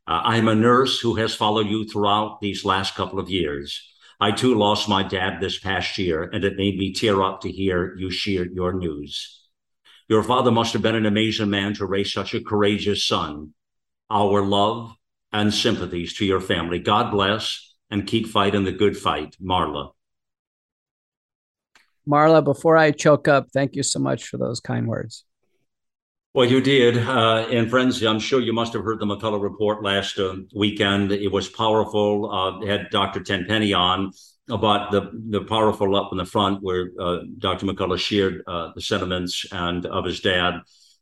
Uh, 0.05 0.21
I'm 0.23 0.47
a 0.47 0.55
nurse 0.55 0.99
who 0.99 1.15
has 1.15 1.33
followed 1.33 1.67
you 1.67 1.85
throughout 1.85 2.39
these 2.39 2.63
last 2.63 2.95
couple 2.95 3.19
of 3.19 3.29
years. 3.29 3.81
I 4.19 4.31
too 4.31 4.55
lost 4.55 4.89
my 4.89 5.03
dad 5.03 5.39
this 5.39 5.59
past 5.59 5.97
year, 5.97 6.23
and 6.23 6.43
it 6.43 6.57
made 6.57 6.77
me 6.77 6.93
tear 6.93 7.21
up 7.21 7.41
to 7.41 7.51
hear 7.51 7.95
you 7.97 8.09
share 8.09 8.45
your 8.45 8.73
news. 8.73 9.36
Your 10.07 10.23
father 10.23 10.51
must 10.51 10.73
have 10.73 10.81
been 10.81 10.95
an 10.95 11.05
amazing 11.05 11.49
man 11.49 11.73
to 11.75 11.85
raise 11.85 12.13
such 12.13 12.33
a 12.33 12.41
courageous 12.41 13.05
son. 13.05 13.53
Our 14.09 14.41
love 14.41 14.95
and 15.33 15.53
sympathies 15.53 16.13
to 16.15 16.25
your 16.25 16.39
family. 16.39 16.79
God 16.79 17.11
bless 17.11 17.75
and 17.89 18.07
keep 18.07 18.27
fighting 18.27 18.63
the 18.63 18.71
good 18.71 18.97
fight. 18.97 19.35
Marla. 19.41 19.91
Marla, 22.07 22.41
before 22.41 22.77
I 22.77 22.91
choke 22.91 23.27
up, 23.27 23.51
thank 23.51 23.75
you 23.75 23.83
so 23.83 23.99
much 23.99 24.27
for 24.27 24.37
those 24.37 24.61
kind 24.61 24.87
words. 24.87 25.25
Well, 26.33 26.47
you 26.47 26.61
did. 26.61 26.97
Uh, 26.97 27.47
and 27.51 27.69
friends, 27.69 28.01
I'm 28.03 28.19
sure 28.19 28.39
you 28.39 28.53
must 28.53 28.71
have 28.73 28.83
heard 28.83 28.99
the 28.99 29.05
McCullough 29.05 29.41
report 29.41 29.83
last 29.83 30.19
uh, 30.19 30.35
weekend. 30.55 31.11
It 31.11 31.31
was 31.31 31.49
powerful. 31.49 32.31
Uh, 32.31 32.65
had 32.65 32.89
Dr. 32.91 33.21
Tenpenny 33.21 33.73
on 33.73 34.11
about 34.49 34.91
the 34.91 35.11
the 35.29 35.41
powerful 35.41 35.95
up 35.95 36.09
in 36.11 36.17
the 36.17 36.25
front 36.25 36.61
where 36.61 36.91
uh, 36.99 37.19
Dr. 37.37 37.65
McCullough 37.65 37.99
shared 37.99 38.43
uh, 38.47 38.71
the 38.75 38.81
sentiments 38.81 39.45
and 39.51 39.85
of 39.85 40.05
his 40.05 40.21
dad 40.21 40.61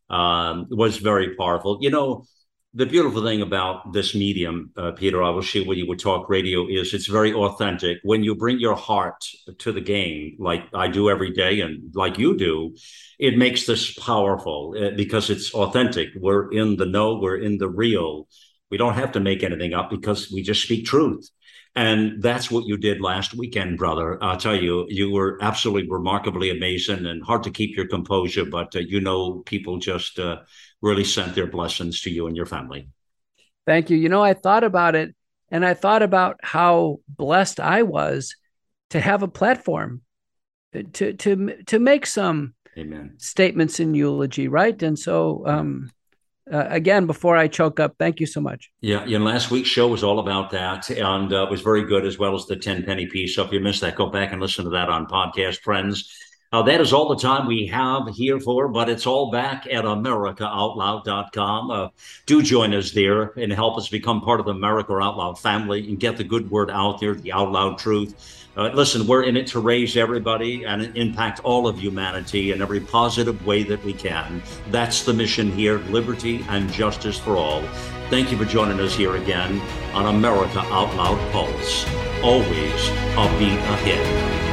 um, 0.09 0.67
was 0.69 0.97
very 0.97 1.35
powerful. 1.35 1.77
You 1.81 1.91
know, 1.91 2.25
the 2.75 2.85
beautiful 2.85 3.23
thing 3.23 3.41
about 3.41 3.93
this 3.93 4.13
medium, 4.13 4.69
uh, 4.75 4.91
Peter, 4.91 5.23
I 5.23 5.29
will 5.29 5.41
share 5.41 5.63
with 5.63 5.77
you 5.77 5.87
with 5.87 5.99
talk 5.99 6.29
radio 6.29 6.67
is 6.67 6.93
it's 6.93 7.07
very 7.07 7.33
authentic. 7.33 7.99
When 8.03 8.23
you 8.23 8.35
bring 8.35 8.59
your 8.59 8.75
heart 8.75 9.23
to 9.59 9.71
the 9.71 9.79
game, 9.79 10.35
like 10.39 10.63
I 10.73 10.89
do 10.89 11.09
every 11.09 11.31
day, 11.31 11.61
and 11.61 11.95
like 11.95 12.17
you 12.17 12.35
do, 12.37 12.75
it 13.17 13.37
makes 13.37 13.65
this 13.65 13.93
powerful 13.93 14.75
uh, 14.77 14.89
because 14.95 15.29
it's 15.29 15.53
authentic. 15.53 16.09
We're 16.15 16.51
in 16.51 16.75
the 16.75 16.85
know, 16.85 17.17
we're 17.17 17.37
in 17.37 17.57
the 17.57 17.69
real. 17.69 18.27
We 18.69 18.77
don't 18.77 18.95
have 18.95 19.13
to 19.13 19.21
make 19.21 19.41
anything 19.41 19.73
up 19.73 19.89
because 19.89 20.29
we 20.29 20.41
just 20.41 20.63
speak 20.63 20.85
truth. 20.85 21.29
And 21.75 22.21
that's 22.21 22.49
what 22.49 22.65
you 22.65 22.77
did 22.77 23.01
last 23.01 23.33
weekend, 23.33 23.77
brother. 23.77 24.17
I'll 24.23 24.37
tell 24.37 24.55
you, 24.55 24.85
you 24.87 25.11
were 25.11 25.37
absolutely 25.41 25.89
remarkably 25.89 26.49
amazing 26.49 27.05
and 27.05 27.21
hard 27.21 27.43
to 27.43 27.51
keep 27.51 27.75
your 27.75 27.87
composure, 27.87 28.45
but 28.45 28.73
uh, 28.75 28.79
you 28.79 29.01
know, 29.01 29.43
people 29.45 29.77
just 29.77 30.17
uh, 30.17 30.37
really 30.81 31.03
sent 31.03 31.35
their 31.35 31.47
blessings 31.47 32.01
to 32.01 32.09
you 32.09 32.27
and 32.27 32.35
your 32.35 32.45
family. 32.45 32.87
Thank 33.65 33.89
you. 33.89 33.97
You 33.97 34.07
know, 34.07 34.23
I 34.23 34.33
thought 34.33 34.63
about 34.63 34.95
it 34.95 35.15
and 35.49 35.65
I 35.65 35.73
thought 35.73 36.01
about 36.01 36.37
how 36.43 36.99
blessed 37.09 37.59
I 37.59 37.83
was 37.83 38.35
to 38.91 39.01
have 39.01 39.23
a 39.23 39.27
platform 39.27 40.01
to 40.93 41.13
to 41.13 41.63
to 41.65 41.79
make 41.79 42.05
some 42.05 42.53
Amen. 42.77 43.15
statements 43.17 43.79
in 43.79 43.93
eulogy, 43.93 44.47
right? 44.47 44.81
And 44.81 44.97
so 44.97 45.43
um 45.45 45.91
uh, 46.51 46.65
again, 46.69 47.07
before 47.07 47.35
I 47.35 47.47
choke 47.47 47.79
up, 47.79 47.95
thank 47.97 48.19
you 48.19 48.25
so 48.25 48.39
much. 48.39 48.71
Yeah, 48.81 49.03
yeah. 49.05 49.17
Last 49.17 49.49
week's 49.49 49.69
show 49.69 49.87
was 49.87 50.03
all 50.03 50.19
about 50.19 50.51
that, 50.51 50.89
and 50.89 51.33
uh, 51.33 51.47
was 51.49 51.61
very 51.61 51.85
good 51.85 52.05
as 52.05 52.19
well 52.19 52.35
as 52.35 52.45
the 52.45 52.55
Tenpenny 52.55 53.07
piece. 53.07 53.35
So 53.35 53.43
if 53.43 53.51
you 53.51 53.59
missed 53.59 53.81
that, 53.81 53.95
go 53.95 54.07
back 54.07 54.31
and 54.31 54.41
listen 54.41 54.65
to 54.65 54.71
that 54.71 54.89
on 54.89 55.07
podcast, 55.07 55.59
friends. 55.61 56.11
Uh, 56.51 56.61
that 56.61 56.79
is 56.79 56.93
all 56.93 57.09
the 57.09 57.21
time 57.21 57.47
we 57.47 57.67
have 57.67 58.07
here 58.13 58.39
for, 58.39 58.69
but 58.69 58.87
it's 58.87 59.05
all 59.05 59.31
back 59.31 59.67
at 59.67 59.83
AmericaOutloud.com. 59.83 61.71
Uh, 61.71 61.89
do 62.25 62.41
join 62.41 62.73
us 62.73 62.91
there 62.91 63.33
and 63.35 63.51
help 63.51 63.77
us 63.77 63.89
become 63.89 64.21
part 64.21 64.39
of 64.39 64.45
the 64.45 64.53
America 64.53 64.93
Out 64.93 65.17
Loud 65.17 65.39
family 65.39 65.87
and 65.89 65.99
get 65.99 66.15
the 66.15 66.23
good 66.23 66.49
word 66.49 66.69
out 66.69 67.01
there, 67.01 67.15
the 67.15 67.33
out 67.33 67.51
loud 67.51 67.77
truth. 67.79 68.34
Uh, 68.57 68.69
listen, 68.73 69.05
we're 69.05 69.23
in 69.23 69.35
it 69.35 69.47
to 69.47 69.59
raise 69.59 69.97
everybody 69.97 70.65
and 70.65 70.95
impact 70.95 71.41
all 71.43 71.67
of 71.67 71.77
humanity 71.77 72.51
in 72.51 72.61
every 72.61 72.79
positive 72.79 73.45
way 73.45 73.63
that 73.63 73.83
we 73.83 73.91
can. 73.91 74.41
That's 74.69 75.03
the 75.03 75.13
mission 75.13 75.51
here 75.51 75.79
liberty 75.89 76.45
and 76.47 76.71
justice 76.71 77.19
for 77.19 77.35
all. 77.35 77.61
Thank 78.09 78.31
you 78.31 78.37
for 78.37 78.45
joining 78.45 78.79
us 78.79 78.95
here 78.95 79.17
again 79.17 79.59
on 79.93 80.15
America 80.15 80.59
Out 80.59 80.95
Loud 80.95 81.31
Pulse. 81.33 81.85
Always 82.23 82.87
a 83.17 83.37
beat 83.37 83.59
ahead. 83.59 84.44